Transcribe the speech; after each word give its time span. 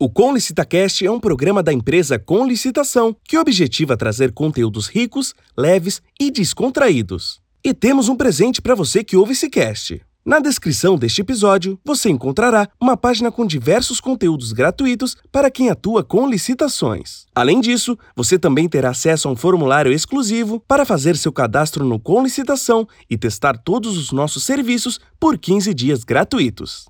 O 0.00 0.08
Com 0.08 0.32
Licitacast 0.32 1.04
é 1.04 1.10
um 1.10 1.18
programa 1.18 1.60
da 1.60 1.72
empresa 1.72 2.20
Com 2.20 2.46
Licitação 2.46 3.16
que 3.24 3.36
objetiva 3.36 3.96
trazer 3.96 4.30
conteúdos 4.30 4.86
ricos, 4.86 5.34
leves 5.56 6.00
e 6.20 6.30
descontraídos. 6.30 7.40
E 7.64 7.74
temos 7.74 8.08
um 8.08 8.14
presente 8.14 8.62
para 8.62 8.76
você 8.76 9.02
que 9.02 9.16
ouve 9.16 9.32
esse 9.32 9.50
cast. 9.50 10.00
Na 10.24 10.38
descrição 10.38 10.96
deste 10.96 11.22
episódio, 11.22 11.80
você 11.84 12.10
encontrará 12.10 12.68
uma 12.80 12.96
página 12.96 13.32
com 13.32 13.44
diversos 13.44 14.00
conteúdos 14.00 14.52
gratuitos 14.52 15.16
para 15.32 15.50
quem 15.50 15.68
atua 15.68 16.04
com 16.04 16.28
licitações. 16.28 17.26
Além 17.34 17.60
disso, 17.60 17.98
você 18.14 18.38
também 18.38 18.68
terá 18.68 18.90
acesso 18.90 19.26
a 19.26 19.32
um 19.32 19.36
formulário 19.36 19.92
exclusivo 19.92 20.60
para 20.60 20.84
fazer 20.84 21.16
seu 21.16 21.32
cadastro 21.32 21.84
no 21.84 21.98
Com 21.98 22.22
Licitação 22.22 22.86
e 23.10 23.18
testar 23.18 23.58
todos 23.58 23.98
os 23.98 24.12
nossos 24.12 24.44
serviços 24.44 25.00
por 25.18 25.36
15 25.36 25.74
dias 25.74 26.04
gratuitos. 26.04 26.86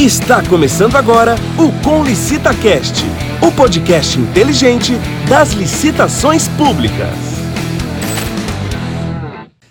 Está 0.00 0.42
começando 0.48 0.96
agora 0.96 1.34
o 1.58 1.70
Com 1.84 2.02
Licita 2.02 2.54
Cast, 2.54 3.04
o 3.46 3.52
podcast 3.52 4.18
inteligente 4.18 4.94
das 5.28 5.52
licitações 5.52 6.48
públicas. 6.48 7.14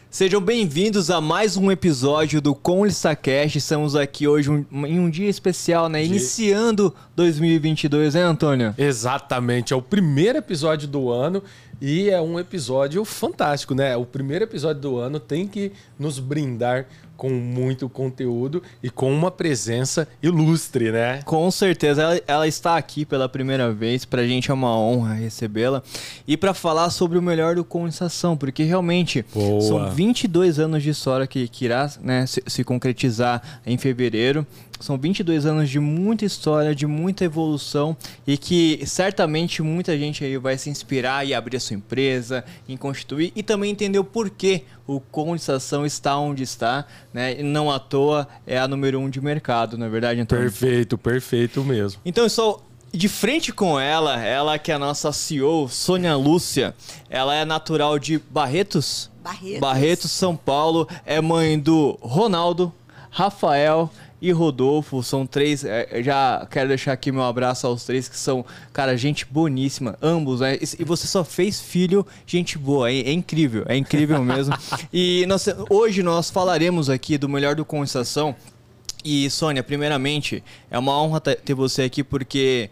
Sejam 0.07 0.39
bem-vindos 0.39 1.09
a 1.09 1.19
mais 1.19 1.57
um 1.57 1.71
episódio 1.71 2.39
do 2.39 2.53
Com 2.53 2.83
Cast. 3.19 3.57
Estamos 3.57 3.95
aqui 3.95 4.27
hoje 4.27 4.51
um, 4.51 4.85
em 4.85 4.99
um 4.99 5.09
dia 5.09 5.27
especial, 5.27 5.89
né? 5.89 6.05
Iniciando 6.05 6.93
2022, 7.15 8.13
né, 8.13 8.21
Antônio? 8.21 8.75
Exatamente, 8.77 9.73
é 9.73 9.75
o 9.75 9.81
primeiro 9.81 10.37
episódio 10.37 10.87
do 10.87 11.09
ano 11.09 11.41
e 11.81 12.07
é 12.07 12.21
um 12.21 12.39
episódio 12.39 13.03
fantástico, 13.03 13.73
né? 13.73 13.97
O 13.97 14.05
primeiro 14.05 14.43
episódio 14.43 14.79
do 14.79 14.97
ano 14.99 15.19
tem 15.19 15.47
que 15.47 15.71
nos 15.97 16.19
brindar 16.19 16.85
com 17.19 17.29
muito 17.29 17.89
conteúdo 17.89 18.63
e 18.81 18.89
com 18.89 19.11
uma 19.11 19.29
presença 19.29 20.07
ilustre, 20.23 20.89
né? 20.89 21.21
Com 21.23 21.51
certeza, 21.51 22.01
ela, 22.01 22.21
ela 22.25 22.47
está 22.47 22.77
aqui 22.77 23.03
pela 23.03 23.27
primeira 23.27 23.73
vez, 23.73 24.05
pra 24.05 24.25
gente 24.25 24.49
é 24.49 24.53
uma 24.53 24.73
honra 24.79 25.15
recebê-la 25.15 25.83
e 26.25 26.37
para 26.37 26.53
falar 26.53 26.89
sobre 26.89 27.17
o 27.17 27.21
melhor 27.21 27.55
do 27.55 27.65
condensação, 27.65 28.37
porque 28.37 28.63
realmente 28.63 29.25
Boa. 29.33 29.59
são 29.59 29.91
22 29.91 30.59
anos 30.59 30.81
de 30.81 30.91
história 30.91 31.27
que, 31.27 31.49
que 31.49 31.65
irá 31.65 31.91
né, 32.01 32.25
se, 32.25 32.41
se 32.47 32.63
concretizar 32.63 33.59
em 33.67 33.77
fevereiro. 33.77 34.47
São 34.79 34.97
22 34.97 35.45
anos 35.45 35.69
de 35.69 35.77
muita 35.77 36.23
história, 36.23 36.73
de 36.73 36.87
muita 36.87 37.25
evolução 37.25 37.97
e 38.25 38.37
que 38.37 38.81
certamente 38.85 39.61
muita 39.61 39.97
gente 39.97 40.23
aí 40.23 40.37
vai 40.37 40.57
se 40.57 40.69
inspirar 40.69 41.27
e 41.27 41.33
abrir 41.33 41.57
a 41.57 41.59
sua 41.59 41.75
empresa, 41.75 42.45
em 42.67 42.77
constituir 42.77 43.33
e 43.35 43.43
também 43.43 43.71
entender 43.71 43.99
o 43.99 44.05
porquê 44.05 44.63
o 44.95 44.99
Condensação 44.99 45.85
está 45.85 46.17
onde 46.17 46.41
está, 46.41 46.85
né? 47.13 47.39
E 47.39 47.43
não 47.43 47.69
à 47.69 47.77
toa 47.77 48.27
é 48.47 48.57
a 48.57 48.67
número 48.67 48.99
um 48.99 49.07
de 49.07 49.21
mercado, 49.21 49.77
não 49.77 49.85
é 49.85 49.89
verdade, 49.89 50.19
Antônio? 50.19 50.45
Perfeito, 50.45 50.97
perfeito 50.97 51.63
mesmo. 51.63 52.01
Então 52.03 52.23
eu 52.23 52.29
sou 52.29 52.63
de 52.91 53.07
frente 53.07 53.51
com 53.51 53.79
ela, 53.79 54.19
ela 54.19 54.57
que 54.57 54.71
é 54.71 54.75
a 54.75 54.79
nossa 54.79 55.11
CEO, 55.11 55.69
Sônia 55.69 56.15
Lúcia. 56.15 56.73
Ela 57.07 57.35
é 57.35 57.45
natural 57.45 57.99
de 57.99 58.17
Barretos? 58.17 59.11
Barretos. 59.23 59.59
Barretos, 59.59 60.11
São 60.11 60.35
Paulo. 60.35 60.87
É 61.05 61.21
mãe 61.21 61.59
do 61.59 61.99
Ronaldo, 62.01 62.73
Rafael 63.11 63.91
e 64.21 64.31
Rodolfo. 64.31 65.01
São 65.03 65.25
três. 65.25 65.63
É, 65.63 66.01
já 66.03 66.47
quero 66.49 66.69
deixar 66.69 66.93
aqui 66.93 67.11
meu 67.11 67.23
abraço 67.23 67.65
aos 67.67 67.83
três, 67.85 68.07
que 68.07 68.17
são, 68.17 68.45
cara, 68.73 68.97
gente 68.97 69.25
boníssima. 69.25 69.97
Ambos, 70.01 70.41
né? 70.41 70.57
E 70.77 70.83
você 70.83 71.07
só 71.07 71.23
fez 71.23 71.59
filho, 71.59 72.05
gente 72.25 72.57
boa. 72.57 72.91
É, 72.91 72.99
é 72.99 73.11
incrível, 73.11 73.63
é 73.67 73.75
incrível 73.75 74.23
mesmo. 74.23 74.55
e 74.91 75.25
nós, 75.27 75.47
hoje 75.69 76.03
nós 76.03 76.29
falaremos 76.29 76.89
aqui 76.89 77.17
do 77.17 77.29
melhor 77.29 77.55
do 77.55 77.65
Conversação. 77.65 78.35
E, 79.03 79.29
Sônia, 79.29 79.63
primeiramente, 79.63 80.43
é 80.69 80.77
uma 80.77 81.01
honra 81.01 81.21
ter 81.21 81.53
você 81.53 81.83
aqui 81.83 82.03
porque. 82.03 82.69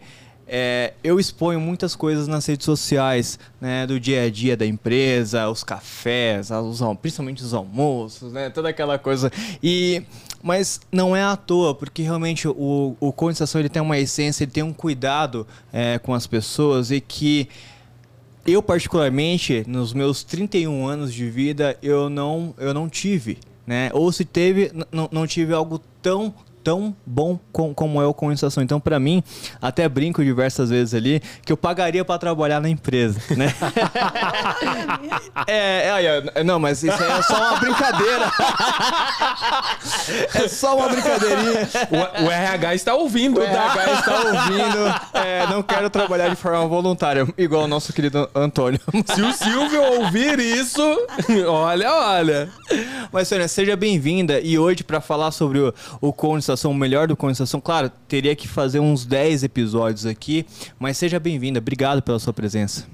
É, 0.50 0.94
eu 1.04 1.20
exponho 1.20 1.60
muitas 1.60 1.94
coisas 1.94 2.26
nas 2.26 2.46
redes 2.46 2.64
sociais, 2.64 3.38
né, 3.60 3.86
do 3.86 4.00
dia 4.00 4.22
a 4.22 4.30
dia 4.30 4.56
da 4.56 4.64
empresa, 4.64 5.46
os 5.50 5.62
cafés, 5.62 6.50
os, 6.50 6.80
principalmente 7.02 7.42
os 7.42 7.52
almoços, 7.52 8.32
né, 8.32 8.48
toda 8.48 8.70
aquela 8.70 8.98
coisa. 8.98 9.30
E 9.62 10.02
mas 10.42 10.80
não 10.90 11.14
é 11.14 11.22
à 11.22 11.36
toa, 11.36 11.74
porque 11.74 12.02
realmente 12.02 12.46
o, 12.48 12.96
o 13.00 13.12
condensação 13.12 13.60
ele 13.60 13.68
tem 13.68 13.82
uma 13.82 13.98
essência, 13.98 14.44
ele 14.44 14.50
tem 14.50 14.62
um 14.62 14.72
cuidado 14.72 15.46
é, 15.72 15.98
com 15.98 16.14
as 16.14 16.26
pessoas 16.26 16.90
e 16.90 17.00
que 17.00 17.48
eu 18.46 18.62
particularmente, 18.62 19.64
nos 19.66 19.92
meus 19.92 20.24
31 20.24 20.86
anos 20.86 21.12
de 21.12 21.28
vida, 21.28 21.76
eu 21.82 22.08
não, 22.08 22.54
eu 22.56 22.72
não 22.72 22.88
tive, 22.88 23.38
né? 23.66 23.90
Ou 23.92 24.10
se 24.10 24.24
teve, 24.24 24.72
não 25.12 25.26
tive 25.26 25.52
algo 25.52 25.80
tão 26.00 26.34
tão 26.68 26.94
bom 27.06 27.40
com, 27.50 27.72
como 27.72 28.02
é 28.02 28.06
o 28.06 28.12
condensação. 28.12 28.62
Então, 28.62 28.78
para 28.78 29.00
mim, 29.00 29.24
até 29.58 29.88
brinco 29.88 30.22
diversas 30.22 30.68
vezes 30.68 30.92
ali 30.92 31.22
que 31.42 31.50
eu 31.50 31.56
pagaria 31.56 32.04
para 32.04 32.18
trabalhar 32.18 32.60
na 32.60 32.68
empresa, 32.68 33.18
né? 33.34 33.54
é, 35.48 35.88
é, 35.88 36.22
é, 36.34 36.44
não, 36.44 36.58
mas 36.58 36.82
isso 36.82 37.02
é 37.02 37.22
só 37.22 37.38
uma 37.38 37.56
brincadeira. 37.56 38.30
é 40.34 40.46
só 40.46 40.76
uma 40.76 40.90
brincadeirinha. 40.90 41.68
O, 42.20 42.26
o, 42.26 42.30
RH 42.30 42.74
está 42.74 42.94
ouvindo. 42.94 43.40
O 43.40 43.42
RH 43.42 43.92
está 43.94 44.18
ouvindo. 44.18 45.00
É, 45.14 45.46
não 45.46 45.62
quero 45.62 45.88
trabalhar 45.88 46.28
de 46.28 46.36
forma 46.36 46.66
voluntária, 46.66 47.26
igual 47.38 47.62
o 47.62 47.68
nosso 47.68 47.94
querido 47.94 48.28
Antônio. 48.34 48.78
Se 49.14 49.22
o 49.22 49.32
Silvio 49.32 49.82
ouvir 50.02 50.38
isso, 50.38 50.82
olha, 51.48 51.90
olha. 51.90 52.50
Mas, 53.10 53.26
Sônia, 53.28 53.48
seja 53.48 53.74
bem-vinda. 53.74 54.38
E 54.38 54.58
hoje, 54.58 54.84
para 54.84 55.00
falar 55.00 55.30
sobre 55.30 55.60
o, 55.60 55.74
o 56.02 56.12
condensação, 56.12 56.57
o 56.66 56.74
melhor 56.74 57.06
do 57.06 57.16
condensação, 57.16 57.60
claro, 57.60 57.90
teria 58.08 58.34
que 58.34 58.48
fazer 58.48 58.80
uns 58.80 59.04
10 59.04 59.44
episódios 59.44 60.06
aqui. 60.06 60.46
Mas 60.78 60.96
seja 60.96 61.20
bem-vinda. 61.20 61.58
Obrigado 61.58 62.02
pela 62.02 62.18
sua 62.18 62.32
presença. 62.32 62.86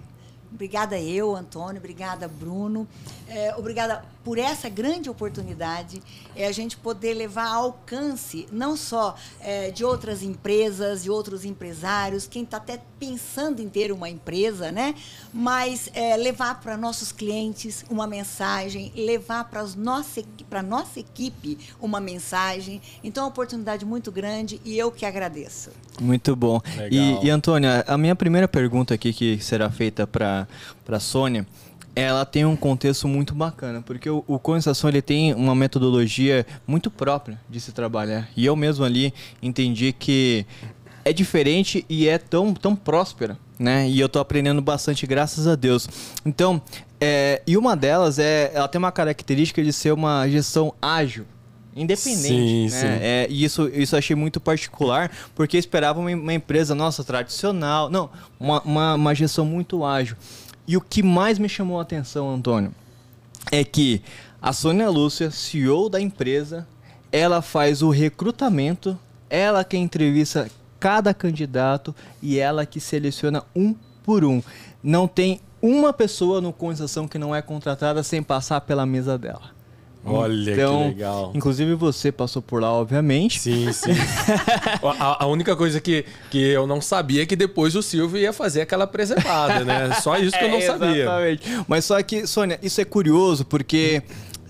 Obrigada 0.53 0.99
eu, 0.99 1.35
Antônio. 1.35 1.79
Obrigada, 1.79 2.29
Bruno. 2.29 2.87
É, 3.29 3.55
obrigada 3.57 4.05
por 4.25 4.39
essa 4.39 4.71
grande 4.71 5.11
oportunidade, 5.11 6.03
é 6.35 6.47
a 6.47 6.53
gente 6.53 6.79
poder 6.79 7.13
levar 7.13 7.47
alcance 7.47 8.47
não 8.51 8.75
só 8.75 9.15
é, 9.39 9.71
de 9.71 9.85
outras 9.85 10.23
empresas, 10.23 11.03
de 11.03 11.11
outros 11.11 11.45
empresários, 11.45 12.27
quem 12.27 12.43
está 12.43 12.57
até 12.57 12.81
pensando 12.99 13.61
em 13.61 13.69
ter 13.69 13.93
uma 13.93 14.09
empresa, 14.09 14.73
né? 14.73 14.95
Mas 15.33 15.91
é, 15.93 16.17
levar 16.17 16.61
para 16.61 16.77
nossos 16.77 17.13
clientes 17.13 17.85
uma 17.91 18.07
mensagem, 18.07 18.91
levar 18.97 19.45
para 19.45 19.63
nossa 19.77 20.23
para 20.49 20.63
nossa 20.63 21.01
equipe 21.01 21.59
uma 21.81 22.01
mensagem. 22.01 22.81
Então, 23.03 23.23
é 23.23 23.27
uma 23.27 23.31
oportunidade 23.31 23.85
muito 23.85 24.11
grande 24.11 24.61
e 24.65 24.79
eu 24.79 24.91
que 24.91 25.05
agradeço. 25.05 25.71
Muito 26.01 26.35
bom. 26.35 26.61
E, 26.91 27.27
e 27.27 27.31
Antônia, 27.31 27.85
a 27.87 27.99
minha 27.99 28.17
primeira 28.17 28.49
pergunta 28.49 28.95
aqui 28.95 29.13
que 29.13 29.39
será 29.39 29.71
feita 29.71 30.07
para 30.07 30.49
para 30.85 31.01
Sônia 31.01 31.47
ela 31.97 32.25
tem 32.25 32.45
um 32.45 32.57
contexto 32.57 33.07
muito 33.07 33.35
bacana, 33.35 33.81
porque 33.81 34.11
o, 34.11 34.25
o 34.27 34.41
ele 34.89 35.03
tem 35.03 35.33
uma 35.35 35.55
metodologia 35.55 36.45
muito 36.67 36.91
própria 36.91 37.41
de 37.49 37.61
se 37.61 37.73
trabalhar. 37.73 38.29
E 38.37 38.45
eu 38.45 38.57
mesmo 38.57 38.85
ali 38.85 39.15
entendi 39.43 39.93
que 39.93 40.45
é 41.05 41.13
diferente 41.13 41.85
e 41.89 42.09
é 42.09 42.19
tão, 42.19 42.53
tão 42.55 42.75
próspera, 42.75 43.39
né? 43.59 43.89
E 43.89 44.01
eu 44.01 44.09
tô 44.09 44.19
aprendendo 44.19 44.61
bastante, 44.61 45.07
graças 45.07 45.47
a 45.47 45.55
Deus. 45.55 45.89
Então, 46.25 46.61
é, 47.01 47.43
e 47.47 47.57
uma 47.57 47.77
delas 47.77 48.19
é, 48.19 48.51
ela 48.55 48.67
tem 48.67 48.79
uma 48.79 48.93
característica 48.93 49.63
de 49.63 49.73
ser 49.73 49.93
uma 49.93 50.27
gestão 50.29 50.75
ágil 50.81 51.27
independente. 51.77 52.29
Sim, 52.29 52.63
né? 52.65 52.69
sim. 52.69 52.87
É, 52.87 53.27
e 53.29 53.45
isso, 53.45 53.69
isso 53.69 53.97
achei 53.97 54.15
muito 54.15 54.41
particular, 54.41 55.11
porque 55.35 55.57
esperava 55.59 55.99
uma, 55.99 56.11
uma 56.11 56.33
empresa, 56.33 56.75
nossa, 56.75 57.03
tradicional. 57.03 57.91
Não, 57.91 58.11
uma, 58.39 58.63
uma, 58.63 58.95
uma, 58.95 59.15
gestão 59.15 59.45
muito 59.45 59.85
ágil. 59.85 60.17
E 60.67 60.77
o 60.77 60.81
que 60.81 61.03
mais 61.03 61.39
me 61.39 61.49
chamou 61.49 61.79
a 61.79 61.83
atenção, 61.83 62.31
Antônio, 62.31 62.75
é 63.53 63.63
que 63.65 64.03
a 64.41 64.53
Sônia 64.53 64.89
Lúcia, 64.89 65.31
CEO 65.31 65.89
da 65.89 66.01
empresa, 66.01 66.67
ela 67.11 67.41
faz 67.41 67.83
o 67.83 67.91
recrutamento, 67.91 68.99
ela 69.29 69.63
que 69.65 69.77
entrevista 69.77 70.51
cada 70.81 71.15
candidato 71.15 71.95
e 72.21 72.39
ela 72.39 72.67
que 72.67 72.81
seleciona 72.81 73.43
um 73.55 73.75
por 74.03 74.25
um. 74.25 74.43
Não 74.83 75.09
tem 75.09 75.41
uma 75.63 75.95
pessoa 75.95 76.41
no 76.41 76.53
conversação 76.53 77.09
que 77.09 77.19
não 77.19 77.35
é 77.35 77.41
contratada 77.41 78.03
sem 78.03 78.23
passar 78.23 78.61
pela 78.61 78.85
mesa 78.85 79.17
dela. 79.17 79.54
Olha 80.05 80.53
então, 80.53 80.83
que 80.83 80.89
legal. 80.89 81.33
Inclusive 81.35 81.75
você 81.75 82.13
passou 82.13 82.43
por 82.43 82.61
lá, 82.61 82.71
obviamente. 82.73 83.41
Sim, 83.41 83.73
sim. 83.73 83.93
a, 85.01 85.25
a, 85.25 85.27
única 85.27 85.57
coisa 85.57 85.81
que, 85.81 86.05
que 86.31 86.39
eu 86.39 86.67
não 86.67 86.81
sabia 86.81 87.23
é 87.23 87.27
que 87.27 87.35
depois 87.35 87.75
o 87.75 87.83
Silvio 87.83 88.19
ia 88.19 88.33
fazer 88.33 88.61
aquela 88.61 88.87
presepada, 88.87 89.65
né? 89.65 89.93
Só 90.03 90.17
isso 90.19 90.37
que 90.37 90.45
eu 90.45 90.51
não 90.51 90.59
é, 90.59 90.61
sabia. 90.61 91.03
Exatamente. 91.03 91.43
Mas 91.67 91.85
só 91.85 92.03
que, 92.03 92.27
Sônia, 92.27 92.59
isso 92.63 92.81
é 92.81 92.85
curioso 92.85 93.45
porque 93.45 94.03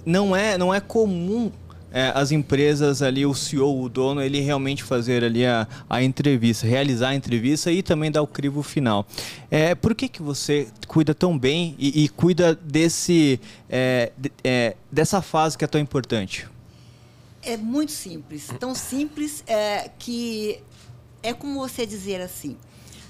não 0.04 0.34
é, 0.34 0.58
não 0.58 0.74
é 0.74 0.80
comum 0.80 1.52
é, 1.94 2.10
as 2.12 2.32
empresas 2.32 3.02
ali, 3.02 3.24
o 3.24 3.32
CEO, 3.32 3.80
o 3.80 3.88
dono, 3.88 4.20
ele 4.20 4.40
realmente 4.40 4.82
fazer 4.82 5.22
ali 5.22 5.46
a, 5.46 5.68
a 5.88 6.02
entrevista, 6.02 6.66
realizar 6.66 7.10
a 7.10 7.14
entrevista 7.14 7.70
e 7.70 7.84
também 7.84 8.10
dar 8.10 8.20
o 8.20 8.26
crivo 8.26 8.64
final. 8.64 9.06
É, 9.48 9.76
por 9.76 9.94
que, 9.94 10.08
que 10.08 10.20
você 10.20 10.66
cuida 10.88 11.14
tão 11.14 11.38
bem 11.38 11.76
e, 11.78 12.02
e 12.02 12.08
cuida 12.08 12.52
desse, 12.52 13.40
é, 13.70 14.10
é, 14.42 14.74
dessa 14.90 15.22
fase 15.22 15.56
que 15.56 15.64
é 15.64 15.68
tão 15.68 15.80
importante? 15.80 16.48
É 17.40 17.56
muito 17.56 17.92
simples. 17.92 18.48
Tão 18.58 18.74
simples 18.74 19.44
é, 19.46 19.88
que 19.96 20.58
é 21.22 21.32
como 21.32 21.60
você 21.60 21.86
dizer 21.86 22.20
assim. 22.20 22.56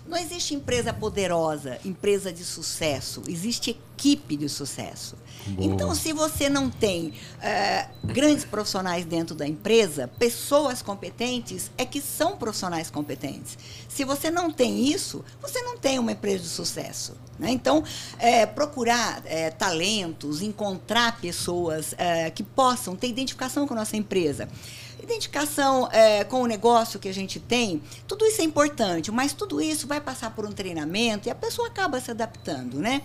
Não 0.07 0.19
existe 0.19 0.55
empresa 0.55 0.93
poderosa, 0.93 1.79
empresa 1.85 2.31
de 2.33 2.45
sucesso. 2.45 3.23
Existe 3.27 3.71
equipe 3.71 4.37
de 4.37 4.49
sucesso. 4.49 5.17
Boa. 5.47 5.67
Então, 5.67 5.95
se 5.95 6.13
você 6.13 6.49
não 6.49 6.69
tem 6.69 7.15
é, 7.41 7.89
grandes 8.05 8.45
profissionais 8.45 9.07
dentro 9.07 9.35
da 9.35 9.47
empresa, 9.47 10.09
pessoas 10.19 10.83
competentes 10.83 11.71
é 11.79 11.87
que 11.87 12.01
são 12.03 12.37
profissionais 12.37 12.91
competentes. 12.91 13.57
Se 13.89 14.05
você 14.05 14.31
não 14.31 14.51
tem 14.51 14.87
isso, 14.89 15.25
você 15.41 15.63
não 15.63 15.79
tem 15.79 15.99
uma 15.99 16.13
empresa 16.13 16.43
de 16.43 16.49
sucesso. 16.51 17.17
Né? 17.39 17.51
Então, 17.51 17.83
é, 18.19 18.45
procurar 18.45 19.23
é, 19.25 19.51
talentos, 19.51 20.43
encontrar 20.43 21.19
pessoas 21.21 21.95
é, 21.97 22.31
que 22.31 22.43
possam 22.43 22.95
ter 22.95 23.09
identificação 23.09 23.67
com 23.67 23.75
a 23.75 23.79
nossa 23.79 23.97
empresa. 23.97 24.49
Identificação 25.05 25.87
é, 25.93 26.25
com 26.25 26.41
o 26.41 26.47
negócio 26.47 26.99
que 26.99 27.11
a 27.11 27.13
gente 27.13 27.39
tem, 27.39 27.83
tudo 28.09 28.25
isso 28.25 28.41
é 28.41 28.45
importante, 28.45 29.13
mas 29.13 29.35
tudo 29.35 29.61
isso 29.61 29.87
vai 29.87 30.01
passar 30.01 30.31
por 30.31 30.47
um 30.47 30.51
treinamento 30.51 31.29
e 31.29 31.31
a 31.31 31.35
pessoa 31.35 31.69
acaba 31.69 32.01
se 32.01 32.11
adaptando, 32.11 32.79
né? 32.79 33.03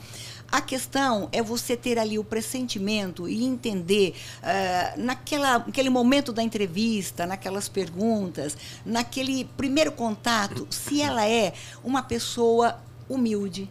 A 0.49 0.61
questão 0.61 1.27
é 1.33 1.43
você 1.43 1.75
ter 1.75 1.99
ali 1.99 2.17
o 2.17 2.23
pressentimento 2.23 3.27
e 3.27 3.43
entender 3.43 4.15
uh, 4.37 5.01
naquela, 5.01 5.59
naquele 5.59 5.89
momento 5.89 6.31
da 6.31 6.41
entrevista, 6.41 7.25
naquelas 7.25 7.67
perguntas, 7.67 8.55
naquele 8.85 9.43
primeiro 9.57 9.91
contato, 9.91 10.65
se 10.69 11.01
ela 11.01 11.27
é 11.27 11.51
uma 11.83 12.01
pessoa 12.01 12.79
humilde, 13.09 13.69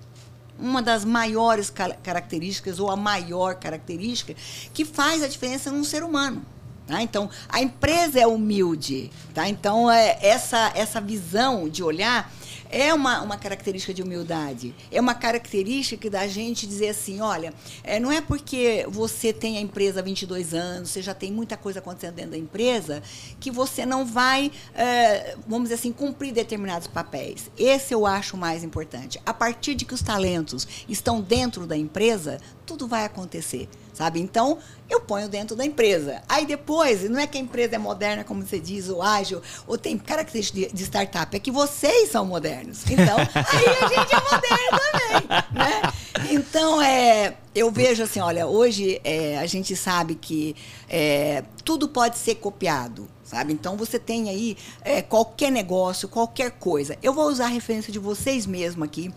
uma 0.58 0.82
das 0.82 1.02
maiores 1.02 1.70
características 1.70 2.78
ou 2.78 2.90
a 2.90 2.96
maior 2.96 3.54
característica 3.54 4.34
que 4.74 4.84
faz 4.84 5.22
a 5.22 5.28
diferença 5.28 5.70
num 5.70 5.82
ser 5.82 6.02
humano. 6.02 6.44
Tá? 6.88 7.02
Então, 7.02 7.28
a 7.50 7.60
empresa 7.60 8.18
é 8.18 8.26
humilde. 8.26 9.10
Tá? 9.34 9.46
Então, 9.46 9.90
é, 9.90 10.18
essa, 10.22 10.72
essa 10.74 11.02
visão 11.02 11.68
de 11.68 11.82
olhar 11.82 12.32
é 12.70 12.92
uma, 12.94 13.20
uma 13.20 13.36
característica 13.36 13.92
de 13.92 14.02
humildade. 14.02 14.74
É 14.90 14.98
uma 14.98 15.14
característica 15.14 16.08
da 16.08 16.26
gente 16.26 16.66
dizer 16.66 16.88
assim, 16.88 17.20
olha, 17.20 17.52
é, 17.84 18.00
não 18.00 18.10
é 18.10 18.22
porque 18.22 18.86
você 18.88 19.34
tem 19.34 19.58
a 19.58 19.60
empresa 19.60 20.00
há 20.00 20.02
22 20.02 20.54
anos, 20.54 20.88
você 20.88 21.02
já 21.02 21.12
tem 21.12 21.30
muita 21.30 21.58
coisa 21.58 21.78
acontecendo 21.78 22.14
dentro 22.14 22.30
da 22.32 22.38
empresa, 22.38 23.02
que 23.38 23.50
você 23.50 23.84
não 23.84 24.06
vai, 24.06 24.50
é, 24.74 25.36
vamos 25.46 25.64
dizer 25.64 25.74
assim, 25.74 25.92
cumprir 25.92 26.32
determinados 26.32 26.86
papéis. 26.88 27.50
Esse 27.58 27.94
eu 27.94 28.06
acho 28.06 28.34
mais 28.36 28.64
importante. 28.64 29.20
A 29.26 29.34
partir 29.34 29.74
de 29.74 29.84
que 29.84 29.94
os 29.94 30.02
talentos 30.02 30.66
estão 30.88 31.20
dentro 31.20 31.66
da 31.66 31.76
empresa, 31.76 32.40
tudo 32.64 32.88
vai 32.88 33.04
acontecer 33.04 33.68
sabe? 33.98 34.20
Então, 34.20 34.58
eu 34.88 35.00
ponho 35.00 35.28
dentro 35.28 35.56
da 35.56 35.64
empresa. 35.64 36.22
Aí 36.28 36.46
depois, 36.46 37.02
não 37.10 37.18
é 37.18 37.26
que 37.26 37.36
a 37.36 37.40
empresa 37.40 37.74
é 37.74 37.78
moderna, 37.78 38.22
como 38.22 38.46
você 38.46 38.60
diz, 38.60 38.88
ou 38.88 39.02
ágil, 39.02 39.42
ou 39.66 39.76
tem 39.76 39.98
características 39.98 40.70
de, 40.70 40.72
de 40.72 40.84
startup, 40.84 41.36
é 41.36 41.40
que 41.40 41.50
vocês 41.50 42.08
são 42.10 42.24
modernos. 42.24 42.84
Então, 42.88 43.18
aí 43.34 43.66
a 43.82 43.88
gente 43.88 44.14
é 44.14 44.20
moderno 44.30 44.80
também, 44.92 45.28
né? 45.52 45.92
Então, 46.30 46.80
é, 46.80 47.34
eu 47.58 47.70
vejo 47.70 48.02
assim, 48.02 48.20
olha, 48.20 48.46
hoje 48.46 49.00
é, 49.04 49.38
a 49.38 49.46
gente 49.46 49.74
sabe 49.76 50.14
que 50.14 50.54
é, 50.88 51.42
tudo 51.64 51.88
pode 51.88 52.18
ser 52.18 52.36
copiado 52.36 53.08
sabe? 53.28 53.52
Então 53.52 53.76
você 53.76 53.98
tem 53.98 54.30
aí 54.30 54.56
é, 54.82 55.02
qualquer 55.02 55.52
negócio, 55.52 56.08
qualquer 56.08 56.52
coisa. 56.52 56.96
Eu 57.02 57.12
vou 57.12 57.26
usar 57.26 57.44
a 57.44 57.48
referência 57.48 57.92
de 57.92 57.98
vocês 57.98 58.46
mesmo 58.46 58.82
aqui. 58.82 59.12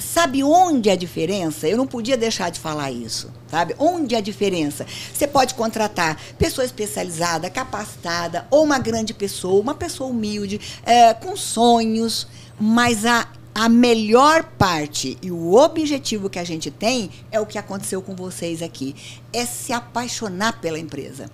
Sabe 0.00 0.42
onde 0.42 0.88
é 0.88 0.92
a 0.92 0.96
diferença? 0.96 1.68
Eu 1.68 1.76
não 1.76 1.86
podia 1.86 2.16
deixar 2.16 2.50
de 2.50 2.58
falar 2.58 2.90
isso, 2.90 3.30
sabe? 3.48 3.76
Onde 3.78 4.16
é 4.16 4.18
a 4.18 4.20
diferença? 4.20 4.84
Você 5.14 5.28
pode 5.28 5.54
contratar 5.54 6.20
pessoa 6.36 6.64
especializada, 6.64 7.48
capacitada, 7.48 8.48
ou 8.50 8.64
uma 8.64 8.80
grande 8.80 9.14
pessoa, 9.14 9.60
uma 9.60 9.74
pessoa 9.74 10.10
humilde, 10.10 10.60
é, 10.84 11.14
com 11.14 11.36
sonhos, 11.36 12.26
mas 12.58 13.06
a 13.06 13.28
a 13.54 13.68
melhor 13.68 14.44
parte 14.44 15.18
e 15.20 15.30
o 15.30 15.54
objetivo 15.54 16.30
que 16.30 16.38
a 16.38 16.44
gente 16.44 16.70
tem 16.70 17.10
é 17.30 17.38
o 17.38 17.46
que 17.46 17.58
aconteceu 17.58 18.00
com 18.00 18.14
vocês 18.14 18.62
aqui, 18.62 18.94
é 19.32 19.44
se 19.44 19.72
apaixonar 19.72 20.60
pela 20.60 20.78
empresa. 20.78 21.30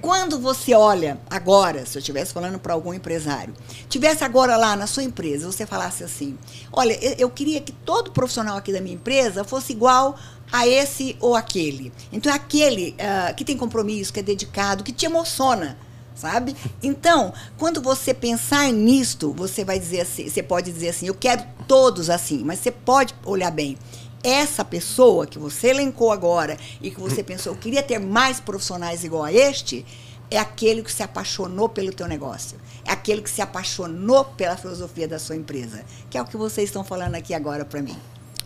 Quando 0.00 0.40
você 0.40 0.74
olha 0.74 1.20
agora, 1.30 1.86
se 1.86 1.96
eu 1.96 2.00
estivesse 2.00 2.32
falando 2.32 2.58
para 2.58 2.72
algum 2.72 2.92
empresário, 2.92 3.54
tivesse 3.88 4.24
agora 4.24 4.56
lá 4.56 4.74
na 4.74 4.88
sua 4.88 5.04
empresa, 5.04 5.46
você 5.46 5.64
falasse 5.64 6.02
assim: 6.02 6.36
olha, 6.72 6.98
eu 7.16 7.30
queria 7.30 7.60
que 7.60 7.70
todo 7.70 8.10
profissional 8.10 8.56
aqui 8.56 8.72
da 8.72 8.80
minha 8.80 8.96
empresa 8.96 9.44
fosse 9.44 9.72
igual 9.72 10.16
a 10.50 10.66
esse 10.66 11.16
ou 11.20 11.36
aquele. 11.36 11.92
Então 12.12 12.32
é 12.32 12.34
aquele 12.34 12.96
uh, 12.98 13.34
que 13.36 13.44
tem 13.44 13.56
compromisso, 13.56 14.12
que 14.12 14.18
é 14.18 14.22
dedicado, 14.24 14.82
que 14.82 14.92
te 14.92 15.06
emociona 15.06 15.78
sabe? 16.14 16.56
Então, 16.82 17.32
quando 17.56 17.80
você 17.80 18.12
pensar 18.12 18.70
nisto, 18.72 19.32
você 19.32 19.64
vai 19.64 19.78
dizer 19.78 20.02
assim, 20.02 20.28
você 20.28 20.42
pode 20.42 20.70
dizer 20.70 20.90
assim, 20.90 21.06
eu 21.06 21.14
quero 21.14 21.44
todos 21.66 22.10
assim, 22.10 22.42
mas 22.44 22.58
você 22.58 22.70
pode 22.70 23.14
olhar 23.24 23.50
bem 23.50 23.76
essa 24.22 24.64
pessoa 24.64 25.26
que 25.26 25.38
você 25.38 25.68
elencou 25.68 26.12
agora 26.12 26.56
e 26.80 26.90
que 26.90 27.00
você 27.00 27.22
pensou, 27.22 27.52
eu 27.52 27.58
queria 27.58 27.82
ter 27.82 27.98
mais 27.98 28.38
profissionais 28.38 29.02
igual 29.02 29.24
a 29.24 29.32
este, 29.32 29.84
é 30.30 30.38
aquele 30.38 30.82
que 30.82 30.92
se 30.92 31.02
apaixonou 31.02 31.68
pelo 31.68 31.92
teu 31.92 32.06
negócio. 32.06 32.58
É 32.86 32.92
aquele 32.92 33.20
que 33.20 33.30
se 33.30 33.42
apaixonou 33.42 34.24
pela 34.24 34.56
filosofia 34.56 35.06
da 35.06 35.18
sua 35.18 35.36
empresa. 35.36 35.84
Que 36.08 36.16
é 36.16 36.22
o 36.22 36.24
que 36.24 36.38
vocês 36.38 36.68
estão 36.68 36.82
falando 36.82 37.16
aqui 37.16 37.34
agora 37.34 37.64
para 37.64 37.82
mim. 37.82 37.96